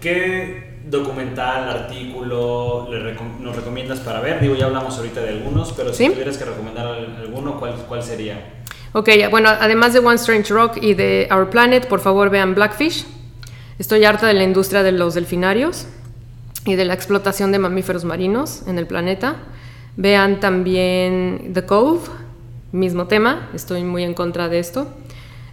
¿qué 0.00 0.78
documental, 0.84 1.68
artículo 1.70 2.86
le 2.90 2.98
recom- 3.14 3.38
nos 3.40 3.56
recomiendas 3.56 4.00
para 4.00 4.20
ver? 4.20 4.40
Digo, 4.40 4.54
ya 4.54 4.66
hablamos 4.66 4.96
ahorita 4.98 5.20
de 5.22 5.30
algunos, 5.30 5.72
pero 5.72 5.92
si 5.92 6.04
¿Sí? 6.06 6.10
tuvieras 6.12 6.36
que 6.36 6.44
recomendar 6.44 6.86
al- 6.86 7.16
alguno, 7.16 7.58
¿cuál, 7.58 7.74
cuál 7.88 8.02
sería? 8.02 8.61
Ok, 8.94 9.08
bueno, 9.30 9.48
además 9.48 9.94
de 9.94 10.00
One 10.00 10.16
Strange 10.16 10.52
Rock 10.52 10.76
y 10.82 10.92
de 10.92 11.26
Our 11.32 11.48
Planet, 11.48 11.86
por 11.88 12.00
favor 12.00 12.28
vean 12.28 12.54
Blackfish. 12.54 13.06
Estoy 13.78 14.04
harta 14.04 14.26
de 14.26 14.34
la 14.34 14.44
industria 14.44 14.82
de 14.82 14.92
los 14.92 15.14
delfinarios 15.14 15.86
y 16.66 16.74
de 16.74 16.84
la 16.84 16.92
explotación 16.92 17.52
de 17.52 17.58
mamíferos 17.58 18.04
marinos 18.04 18.64
en 18.66 18.76
el 18.76 18.86
planeta. 18.86 19.36
Vean 19.96 20.40
también 20.40 21.52
The 21.54 21.64
Cove, 21.64 22.00
mismo 22.72 23.06
tema, 23.06 23.48
estoy 23.54 23.82
muy 23.82 24.02
en 24.04 24.12
contra 24.12 24.50
de 24.50 24.58
esto. 24.58 24.88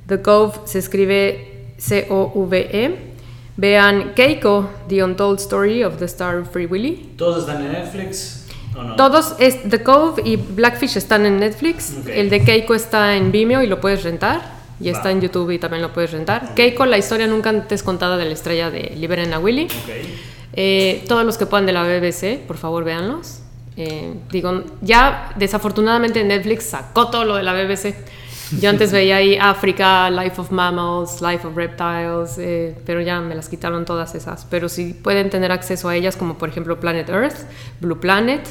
The 0.07 0.21
Cove 0.21 0.59
se 0.65 0.79
escribe 0.79 1.73
C-O-V-E. 1.77 3.09
Vean 3.55 4.13
Keiko, 4.15 4.69
The 4.89 5.03
Untold 5.03 5.39
Story 5.39 5.83
of 5.83 5.97
the 5.97 6.05
Star 6.05 6.45
Free 6.45 6.65
Willy. 6.65 7.13
¿Todos 7.17 7.39
están 7.39 7.65
en 7.65 7.71
Netflix 7.71 8.38
o 8.79 8.83
no? 8.83 8.95
Todos, 8.95 9.35
es, 9.39 9.69
The 9.69 9.83
Cove 9.83 10.21
y 10.25 10.35
Blackfish 10.35 10.97
están 10.97 11.25
en 11.25 11.39
Netflix. 11.39 11.93
El 12.07 12.29
de 12.29 12.43
Keiko 12.43 12.75
está 12.75 13.15
en 13.15 13.31
Vimeo 13.31 13.61
y 13.61 13.67
lo 13.67 13.79
puedes 13.79 14.03
rentar. 14.03 14.59
Y 14.79 14.89
Va. 14.89 14.97
está 14.97 15.11
en 15.11 15.21
YouTube 15.21 15.51
y 15.51 15.59
también 15.59 15.81
lo 15.81 15.91
puedes 15.91 16.11
rentar. 16.11 16.55
Keiko, 16.55 16.85
la 16.85 16.97
historia 16.97 17.27
nunca 17.27 17.49
antes 17.49 17.83
contada 17.83 18.17
de 18.17 18.25
la 18.25 18.31
estrella 18.31 18.71
de 18.71 18.93
Liberen 18.95 19.33
a 19.33 19.39
Willy. 19.39 19.67
Eh, 20.53 21.03
todos 21.07 21.25
los 21.25 21.37
que 21.37 21.45
puedan 21.45 21.65
de 21.65 21.73
la 21.73 21.83
BBC, 21.83 22.39
por 22.47 22.57
favor, 22.57 22.83
véanlos. 22.83 23.39
Eh, 23.77 24.13
digo, 24.31 24.63
ya 24.81 25.31
desafortunadamente 25.37 26.23
Netflix 26.23 26.65
sacó 26.65 27.09
todo 27.09 27.23
lo 27.25 27.35
de 27.35 27.43
la 27.43 27.53
BBC. 27.53 27.95
Yo 28.59 28.69
antes 28.69 28.91
veía 28.91 29.17
ahí 29.17 29.37
África, 29.37 30.09
Life 30.09 30.41
of 30.41 30.51
Mammals, 30.51 31.21
Life 31.21 31.45
of 31.45 31.55
Reptiles, 31.55 32.37
eh, 32.39 32.75
pero 32.85 32.99
ya 33.01 33.19
me 33.21 33.35
las 33.35 33.47
quitaron 33.49 33.85
todas 33.85 34.15
esas. 34.15 34.45
Pero 34.49 34.69
si 34.69 34.93
pueden 34.93 35.29
tener 35.29 35.51
acceso 35.51 35.87
a 35.89 35.95
ellas, 35.95 36.15
como 36.15 36.37
por 36.37 36.49
ejemplo 36.49 36.79
Planet 36.79 37.07
Earth, 37.09 37.45
Blue 37.79 37.99
Planet, 37.99 38.41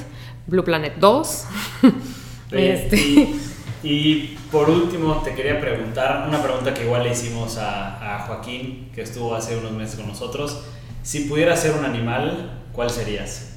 Blue 0.46 0.62
Planet 0.64 0.94
2. 0.98 1.44
Oye, 2.52 2.72
Este, 2.74 2.96
y, 2.96 3.40
y 3.82 4.38
por 4.52 4.70
último, 4.70 5.20
te 5.24 5.34
quería 5.34 5.60
preguntar 5.60 6.26
una 6.28 6.42
pregunta 6.42 6.72
que 6.74 6.84
igual 6.84 7.02
le 7.02 7.10
hicimos 7.12 7.58
a, 7.58 8.16
a 8.16 8.20
Joaquín, 8.26 8.90
que 8.94 9.02
estuvo 9.02 9.34
hace 9.34 9.56
unos 9.56 9.72
meses 9.72 9.96
con 9.96 10.06
nosotros. 10.06 10.62
Si 11.02 11.20
pudieras 11.20 11.60
ser 11.60 11.72
un 11.76 11.84
animal, 11.84 12.60
¿cuál 12.72 12.90
serías? 12.90 13.56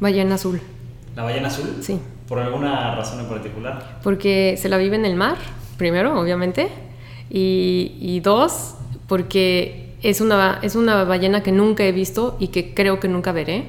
Ballena 0.00 0.34
azul, 0.36 0.60
¿La 1.16 1.22
ballena 1.24 1.48
azul? 1.48 1.76
sí. 1.82 2.00
¿Por 2.28 2.38
alguna 2.38 2.94
razón 2.94 3.20
en 3.20 3.26
particular? 3.26 4.00
Porque 4.02 4.58
se 4.60 4.68
la 4.68 4.76
vive 4.76 4.96
en 4.96 5.06
el 5.06 5.14
mar, 5.16 5.38
primero, 5.78 6.20
obviamente. 6.20 6.68
Y, 7.30 7.96
y 7.98 8.20
dos, 8.20 8.74
porque 9.06 9.94
es 10.02 10.20
una, 10.20 10.58
es 10.62 10.76
una 10.76 11.04
ballena 11.04 11.42
que 11.42 11.52
nunca 11.52 11.84
he 11.84 11.92
visto 11.92 12.36
y 12.38 12.48
que 12.48 12.74
creo 12.74 13.00
que 13.00 13.08
nunca 13.08 13.32
veré. 13.32 13.64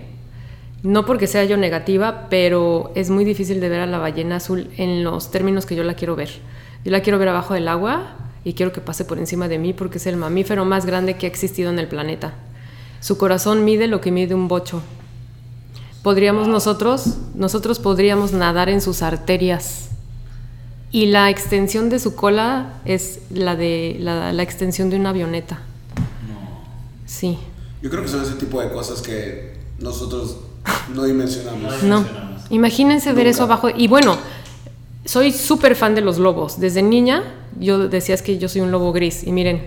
No 0.83 1.05
porque 1.05 1.27
sea 1.27 1.43
yo 1.45 1.57
negativa, 1.57 2.27
pero 2.29 2.91
es 2.95 3.09
muy 3.09 3.25
difícil 3.25 3.59
de 3.59 3.69
ver 3.69 3.81
a 3.81 3.85
la 3.85 3.97
ballena 3.97 4.37
azul 4.37 4.69
en 4.77 5.03
los 5.03 5.31
términos 5.31 5.65
que 5.65 5.75
yo 5.75 5.83
la 5.83 5.93
quiero 5.93 6.15
ver. 6.15 6.29
Yo 6.85 6.91
la 6.91 7.01
quiero 7.01 7.19
ver 7.19 7.29
abajo 7.29 7.53
del 7.53 7.67
agua 7.67 8.15
y 8.45 8.53
quiero 8.53 8.71
que 8.71 8.79
pase 8.79 9.03
por 9.03 9.19
encima 9.19 9.47
de 9.49 9.59
mí 9.59 9.73
porque 9.73 9.97
es 9.97 10.07
el 10.07 10.15
mamífero 10.15 10.63
más 10.63 10.85
grande 10.85 11.17
que 11.17 11.25
ha 11.25 11.29
existido 11.29 11.69
en 11.69 11.79
el 11.79 11.87
planeta. 11.87 12.33
Su 13.01 13.17
corazón 13.17 13.65
mide 13.65 13.87
lo 13.87 13.99
que 13.99 14.11
mide 14.11 14.35
un 14.35 14.47
bocho. 14.47 14.81
Podríamos 16.03 16.47
nosotros, 16.47 17.17
nosotros 17.35 17.79
podríamos 17.79 18.31
nadar 18.31 18.69
en 18.69 18.79
sus 18.79 19.01
arterias. 19.01 19.88
Y 20.91 21.07
la 21.07 21.29
extensión 21.29 21.89
de 21.89 21.99
su 21.99 22.15
cola 22.15 22.73
es 22.85 23.19
la 23.31 23.55
de 23.55 23.97
la, 23.99 24.33
la 24.33 24.43
extensión 24.43 24.89
de 24.89 24.95
una 24.97 25.09
avioneta. 25.09 25.59
Sí. 27.05 27.37
Yo 27.81 27.89
creo 27.89 28.01
que 28.03 28.07
son 28.09 28.21
ese 28.23 28.33
tipo 28.33 28.61
de 28.61 28.69
cosas 28.71 29.01
que 29.01 29.53
nosotros 29.79 30.37
no 30.93 31.03
dimensionamos. 31.03 31.83
No. 31.83 32.05
Imagínense 32.49 33.09
ver 33.09 33.17
Nunca. 33.25 33.29
eso 33.29 33.43
abajo. 33.43 33.69
Y 33.75 33.87
bueno, 33.87 34.17
soy 35.05 35.31
súper 35.31 35.75
fan 35.75 35.95
de 35.95 36.01
los 36.01 36.17
lobos. 36.17 36.59
Desde 36.59 36.81
niña 36.81 37.23
yo 37.59 37.87
decía 37.87 38.15
es 38.15 38.21
que 38.21 38.37
yo 38.37 38.49
soy 38.49 38.61
un 38.61 38.71
lobo 38.71 38.91
gris. 38.91 39.23
Y 39.25 39.31
miren, 39.31 39.63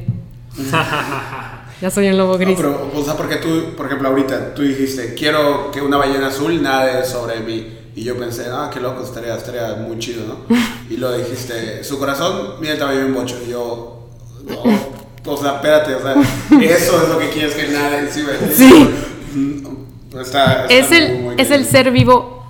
ya 1.80 1.90
soy 1.90 2.08
un 2.08 2.18
lobo 2.18 2.32
No, 2.32 2.38
gris. 2.38 2.56
pero, 2.56 2.90
o 2.94 3.04
sea, 3.04 3.16
porque 3.16 3.36
tú, 3.36 3.74
por 3.76 3.86
ejemplo, 3.86 4.08
ahorita 4.08 4.54
tú 4.54 4.62
dijiste, 4.62 5.14
quiero 5.14 5.70
que 5.70 5.80
una 5.80 5.96
ballena 5.96 6.28
azul 6.28 6.62
nade 6.62 7.04
sobre 7.04 7.40
mí. 7.40 7.66
Y 7.95 8.05
yo 8.05 8.16
pensé, 8.16 8.47
ah, 8.51 8.70
qué 8.72 8.80
loco, 8.80 9.03
estaría, 9.05 9.36
estaría 9.36 9.74
muy 9.76 9.99
chido, 9.99 10.22
¿no? 10.26 10.57
Y 10.88 10.97
luego 10.97 11.16
dijiste, 11.16 11.84
su 11.84 11.99
corazón, 11.99 12.55
mira 12.61 12.72
el 12.74 12.78
tamaño 12.78 13.01
de 13.01 13.05
un 13.07 13.14
bocho. 13.14 13.38
Y 13.47 13.51
yo, 13.51 14.09
no, 14.47 15.32
o 15.32 15.36
sea, 15.36 15.57
espérate, 15.57 15.95
o 15.95 16.03
sea, 16.03 16.14
eso 16.61 17.03
es 17.03 17.09
lo 17.09 17.18
que 17.18 17.28
quieres 17.30 17.55
que 17.55 17.68
nade 17.68 17.99
encima. 17.99 18.30
Sí. 18.55 18.88
Mm, 19.34 19.72
Está, 20.20 20.66
está 20.66 20.74
es 20.74 20.88
muy, 20.90 20.99
el, 20.99 21.18
muy 21.20 21.34
es 21.38 21.51
el 21.51 21.64
ser 21.64 21.90
vivo 21.90 22.45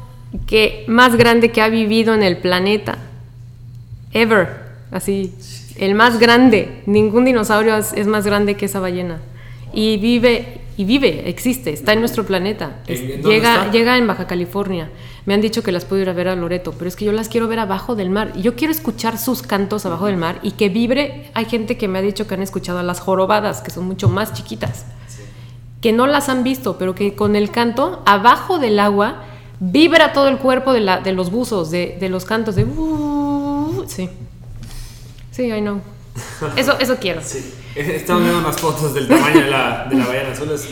que 0.47 0.85
más 0.89 1.15
grande 1.17 1.53
que 1.53 1.63
ha 1.63 1.69
vivido 1.69 2.15
en 2.15 2.23
el 2.23 2.39
planeta. 2.39 2.99
Ever. 4.13 4.49
Así. 4.91 5.33
El 5.77 5.95
más 5.95 6.19
grande. 6.19 6.83
Ningún 6.87 7.25
dinosaurio 7.25 7.77
es, 7.77 7.93
es 7.93 8.07
más 8.07 8.25
grande 8.27 8.57
que 8.57 8.67
esa 8.67 8.81
ballena. 8.81 9.21
Y 9.73 9.97
vive, 9.99 10.62
y 10.83 10.85
vive, 10.85 11.29
existe, 11.29 11.73
está 11.73 11.93
en 11.93 12.01
nuestro 12.01 12.25
planeta. 12.27 12.83
¿En- 12.87 12.95
Es- 12.95 13.01
en 13.01 13.23
dónde 13.23 13.37
llega, 13.73 13.97
en 13.99 14.07
Baja 14.09 14.27
California. 14.27 14.91
Me 15.27 15.35
han 15.35 15.41
dicho 15.41 15.63
que 15.63 15.71
las 15.71 15.85
puedo 15.85 16.03
ir 16.03 16.09
a 16.09 16.13
ver 16.13 16.27
a 16.27 16.35
Loreto, 16.35 16.73
pero 16.73 16.89
es 16.89 16.97
que 16.97 17.05
yo 17.05 17.13
las 17.13 17.29
quiero 17.29 17.47
ver 17.47 17.61
abajo 17.61 17.95
del 17.95 18.11
mar. 18.11 18.33
Yo 18.37 18.57
quiero 18.57 18.73
escuchar 18.73 19.17
sus 19.19 19.43
cantos 19.43 19.87
abajo 19.87 20.07
del 20.07 20.17
mar 20.17 20.41
y 20.43 20.53
que 20.53 20.69
vibre. 20.69 21.31
Hay 21.35 21.45
gente 21.45 21.77
que 21.79 21.87
me 21.87 22.01
ha 22.01 22.03
dicho 22.03 22.27
que 22.27 22.35
han 22.35 22.43
escuchado 22.43 22.79
a 22.81 22.83
las 22.83 22.99
jorobadas, 23.01 23.61
que 23.63 23.71
son 23.71 23.85
mucho 23.87 24.09
más 24.09 24.33
chiquitas 24.33 24.85
que 25.81 25.93
no 25.93 26.07
las 26.07 26.29
han 26.29 26.45
visto, 26.45 26.79
pero 26.79 26.95
que 26.95 27.15
con 27.15 27.35
el 27.37 27.51
canto, 27.51 28.03
abajo 28.07 28.59
del 28.61 28.79
agua, 28.79 29.25
vibra 29.61 30.13
todo 30.13 30.29
el 30.29 30.39
cuerpo 30.39 30.73
de, 30.73 30.81
la, 30.81 31.01
de 31.01 31.13
los 31.13 31.31
buzos, 31.33 31.71
de, 31.73 31.97
de 32.01 32.09
los 32.09 32.25
cantos, 32.25 32.55
de... 32.55 32.65
"Uh", 32.65 33.85
sí. 33.89 34.09
Sí, 35.33 35.45
I 35.53 35.61
know. 35.61 35.81
Eso, 36.57 36.79
eso 36.79 36.97
quiero. 37.01 37.21
Sí. 37.25 37.39
Estamos 37.75 38.23
viendo 38.23 38.41
unas 38.41 38.57
fotos 38.61 38.93
del 38.95 39.09
tamaño 39.09 39.41
de 39.45 39.51
la, 39.51 39.87
de 39.89 39.97
la 39.97 40.07
ballena 40.07 40.33
azul, 40.33 40.51
es 40.53 40.69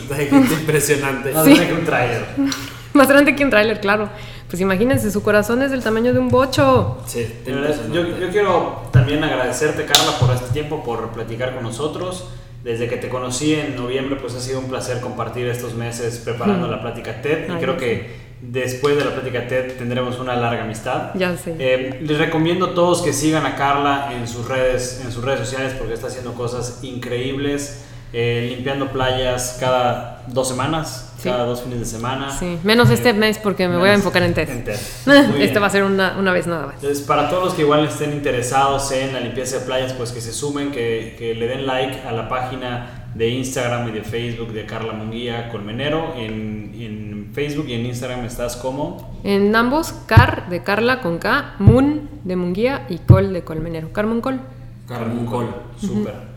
impresionante. 0.51 1.31
Más 1.31 1.45
Sí. 1.45 1.53
grande 1.55 1.67
que 1.73 1.79
un 1.79 1.85
trailer. 1.85 2.25
Más 2.93 3.07
grande 3.07 3.35
que 3.35 3.43
un 3.45 3.49
tráiler, 3.49 3.79
claro. 3.79 4.09
Pues 4.49 4.61
imagínense, 4.61 5.09
su 5.11 5.23
corazón 5.23 5.61
es 5.61 5.71
del 5.71 5.81
tamaño 5.81 6.11
de 6.13 6.19
un 6.19 6.27
bocho. 6.27 6.97
Sí, 7.07 7.25
Yo, 7.45 8.05
yo 8.19 8.29
quiero 8.31 8.83
también 8.91 9.23
agradecerte, 9.23 9.85
Carla, 9.85 10.11
por 10.19 10.29
este 10.35 10.49
tiempo, 10.51 10.83
por 10.83 11.09
platicar 11.11 11.53
con 11.55 11.63
nosotros. 11.63 12.25
Desde 12.65 12.89
que 12.89 12.97
te 12.97 13.07
conocí 13.07 13.53
en 13.55 13.77
noviembre, 13.77 14.17
pues 14.21 14.35
ha 14.35 14.41
sido 14.41 14.59
un 14.59 14.67
placer 14.67 14.99
compartir 14.99 15.47
estos 15.47 15.73
meses 15.73 16.17
preparando 16.19 16.67
la 16.67 16.81
plática 16.81 17.21
TED. 17.21 17.47
Y 17.47 17.51
Ay, 17.53 17.57
creo 17.61 17.73
sí. 17.75 17.79
que 17.79 18.15
después 18.41 18.97
de 18.97 19.05
la 19.05 19.11
plática 19.13 19.47
TED 19.47 19.73
tendremos 19.77 20.19
una 20.19 20.35
larga 20.35 20.63
amistad. 20.63 21.11
Ya 21.15 21.35
sé. 21.37 21.55
Eh, 21.59 21.99
les 22.01 22.17
recomiendo 22.17 22.67
a 22.67 22.73
todos 22.73 23.01
que 23.01 23.13
sigan 23.13 23.45
a 23.45 23.55
Carla 23.55 24.11
en 24.13 24.27
sus 24.27 24.47
redes, 24.47 25.01
en 25.05 25.11
sus 25.11 25.23
redes 25.23 25.41
sociales 25.41 25.73
porque 25.77 25.93
está 25.93 26.07
haciendo 26.07 26.33
cosas 26.33 26.79
increíbles, 26.83 27.85
eh, 28.13 28.47
limpiando 28.53 28.91
playas 28.91 29.57
cada 29.59 30.23
dos 30.27 30.47
semanas, 30.47 31.07
Sí. 31.17 31.29
cada 31.29 31.45
dos 31.45 31.61
fines 31.61 31.79
de 31.79 31.85
semana. 31.85 32.31
Sí, 32.31 32.57
menos 32.63 32.89
Eh, 32.89 32.95
este 32.95 33.13
mes 33.13 33.37
porque 33.37 33.67
me 33.67 33.77
voy 33.77 33.89
a 33.89 33.93
enfocar 33.93 34.23
en 34.23 34.33
TED. 34.33 34.49
En 34.49 34.63
TED. 34.63 34.75
Este 35.39 35.59
va 35.59 35.67
a 35.67 35.69
ser 35.69 35.83
una, 35.83 36.15
una 36.17 36.33
vez 36.33 36.47
nada 36.47 36.65
más. 36.65 36.75
Entonces, 36.75 37.01
para 37.05 37.29
todos 37.29 37.45
los 37.45 37.53
que 37.53 37.61
igual 37.61 37.85
estén 37.85 38.11
interesados 38.11 38.91
en 38.91 39.13
la 39.13 39.19
limpieza 39.19 39.59
de 39.59 39.65
playas, 39.65 39.93
pues 39.93 40.11
que 40.11 40.19
se 40.19 40.33
sumen, 40.33 40.71
que, 40.71 41.15
que 41.19 41.35
le 41.35 41.47
den 41.47 41.67
like 41.67 41.99
a 42.07 42.11
la 42.11 42.27
página 42.27 43.07
de 43.13 43.29
Instagram 43.29 43.89
y 43.89 43.91
de 43.91 44.01
Facebook 44.03 44.51
de 44.51 44.65
Carla 44.65 44.93
Munguía 44.93 45.49
Colmenero. 45.49 46.15
En, 46.17 46.73
en 46.79 47.20
Facebook 47.33 47.67
y 47.69 47.73
en 47.73 47.85
Instagram 47.85 48.25
estás 48.25 48.55
como 48.57 49.19
En 49.23 49.55
ambos, 49.55 49.93
Car 50.05 50.49
de 50.49 50.63
Carla 50.63 51.01
con 51.01 51.17
K, 51.17 51.55
Moon 51.59 52.09
de 52.23 52.35
Munguía 52.35 52.85
y 52.89 52.97
Col 52.99 53.31
de 53.33 53.43
Colmenero. 53.43 53.93
Carmen 53.93 54.19
Col. 54.21 54.39
Carmen 54.87 55.25
Col. 55.25 55.47
Súper. 55.79 56.13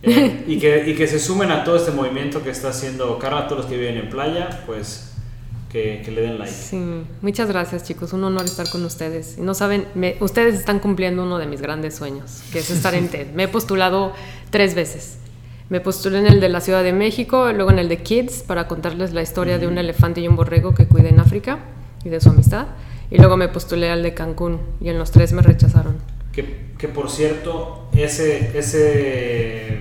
Eh, 0.00 0.44
y, 0.46 0.60
que, 0.60 0.88
y 0.88 0.94
que 0.94 1.08
se 1.08 1.18
sumen 1.18 1.50
a 1.50 1.64
todo 1.64 1.74
este 1.74 1.90
movimiento 1.90 2.40
que 2.44 2.50
está 2.50 2.68
haciendo 2.68 3.18
Carla, 3.18 3.40
a 3.40 3.48
todos 3.48 3.62
los 3.62 3.66
que 3.70 3.76
viven 3.76 3.96
en 3.96 4.08
playa, 4.08 4.62
pues 4.64 5.12
que, 5.72 6.02
que 6.04 6.12
le 6.12 6.20
den 6.20 6.38
like. 6.38 6.54
Sí, 6.54 7.02
muchas 7.20 7.48
gracias 7.48 7.82
chicos, 7.82 8.12
un 8.12 8.22
honor 8.22 8.44
estar 8.44 8.70
con 8.70 8.84
ustedes. 8.84 9.36
Y 9.38 9.40
no 9.40 9.54
saben, 9.54 9.86
me- 9.96 10.16
ustedes 10.20 10.54
están 10.54 10.78
cumpliendo 10.78 11.24
uno 11.24 11.38
de 11.38 11.46
mis 11.46 11.60
grandes 11.60 11.96
sueños, 11.96 12.42
que 12.52 12.60
es 12.60 12.70
estar 12.70 12.94
en 12.94 13.08
TED. 13.10 13.32
Me 13.34 13.42
he 13.42 13.48
postulado 13.48 14.12
tres 14.50 14.76
veces. 14.76 15.18
Me 15.70 15.80
postulé 15.80 16.18
en 16.18 16.26
el 16.26 16.40
de 16.40 16.48
la 16.48 16.60
Ciudad 16.60 16.82
de 16.82 16.92
México, 16.92 17.52
luego 17.52 17.70
en 17.70 17.78
el 17.78 17.88
de 17.88 17.98
Kids 17.98 18.42
para 18.46 18.66
contarles 18.66 19.12
la 19.12 19.20
historia 19.22 19.58
de 19.58 19.66
un 19.66 19.76
elefante 19.76 20.20
y 20.20 20.28
un 20.28 20.34
borrego 20.36 20.74
que 20.74 20.86
cuida 20.86 21.08
en 21.10 21.20
África 21.20 21.58
y 22.04 22.08
de 22.08 22.20
su 22.20 22.30
amistad. 22.30 22.66
Y 23.10 23.18
luego 23.18 23.36
me 23.36 23.48
postulé 23.48 23.90
al 23.90 24.02
de 24.02 24.14
Cancún 24.14 24.60
y 24.80 24.88
en 24.88 24.98
los 24.98 25.10
tres 25.10 25.32
me 25.32 25.42
rechazaron. 25.42 25.96
Que, 26.32 26.68
que 26.78 26.88
por 26.88 27.10
cierto, 27.10 27.88
ese, 27.94 28.58
ese, 28.58 29.78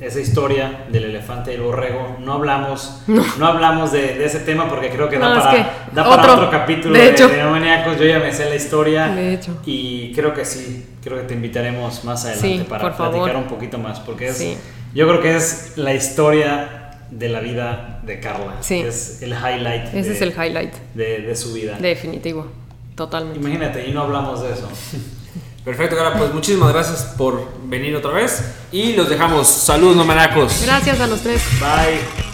esa 0.00 0.20
historia 0.20 0.86
del 0.90 1.04
elefante 1.04 1.52
y 1.52 1.56
el 1.56 1.62
borrego, 1.62 2.16
no 2.20 2.32
hablamos, 2.34 3.02
no. 3.38 3.46
hablamos 3.46 3.92
de, 3.92 4.14
de 4.16 4.24
ese 4.24 4.40
tema 4.40 4.68
porque 4.68 4.90
creo 4.90 5.08
que 5.08 5.18
da, 5.18 5.28
No, 5.28 5.36
es 5.38 5.44
para, 5.44 5.56
que 5.56 5.70
da 5.94 6.04
para 6.04 6.22
otro, 6.22 6.32
otro, 6.34 6.50
capítulo 6.50 6.94
de 6.94 7.00
de, 7.04 7.10
hecho. 7.10 7.28
de 7.28 7.44
Maníacos. 7.44 7.98
Yo 7.98 8.04
ya 8.04 8.18
me 8.18 8.32
sé 8.32 8.48
la 8.48 8.56
historia. 8.56 9.08
De 9.08 9.34
hecho. 9.34 9.58
Y 9.64 10.12
creo 10.12 10.34
que 10.34 10.44
sí, 10.44 10.86
creo 11.04 11.18
que 11.18 11.24
te 11.24 11.34
invitaremos 11.34 12.04
más 12.04 12.24
adelante 12.24 12.48
Sí, 12.48 12.64
para 12.68 12.82
por 12.82 12.94
favor. 12.94 13.12
platicar 13.14 13.36
un 13.42 13.48
poquito 13.48 13.78
más 13.78 14.00
porque 14.00 14.28
es, 14.28 14.36
Sí. 14.38 14.56
Yo 14.94 15.08
creo 15.08 15.20
que 15.22 15.36
es 15.36 15.72
la 15.76 15.94
historia 15.94 16.98
de 17.10 17.28
la 17.28 17.40
vida 17.40 18.00
de 18.04 18.20
Carla. 18.20 18.56
Sí. 18.60 18.76
Es 18.80 19.20
el 19.22 19.30
highlight 19.32 19.86
Ese 19.94 20.10
de, 20.10 20.14
es 20.16 20.22
el 20.22 20.30
highlight, 20.30 20.74
de, 20.94 21.18
de 21.20 21.36
su 21.36 21.52
vida. 21.52 21.76
definitivo, 21.78 22.46
totalmente. 22.94 23.38
Imagínate, 23.40 23.86
y 23.88 23.92
no 23.92 24.02
hablamos 24.02 24.42
de 24.42 24.52
eso. 24.52 24.68
Perfecto, 25.64 25.94
Carla, 25.96 26.18
pues 26.18 26.32
muchísimas 26.32 26.72
gracias 26.72 27.14
por 27.18 27.46
venir 27.64 27.94
otra 27.94 28.12
vez 28.12 28.42
y 28.72 28.94
los 28.94 29.08
dejamos. 29.10 29.46
Saludos, 29.48 29.94
no 29.96 30.04
manacos. 30.04 30.62
Gracias 30.64 30.98
a 31.00 31.06
los 31.06 31.20
tres. 31.20 31.42
Bye. 31.60 32.29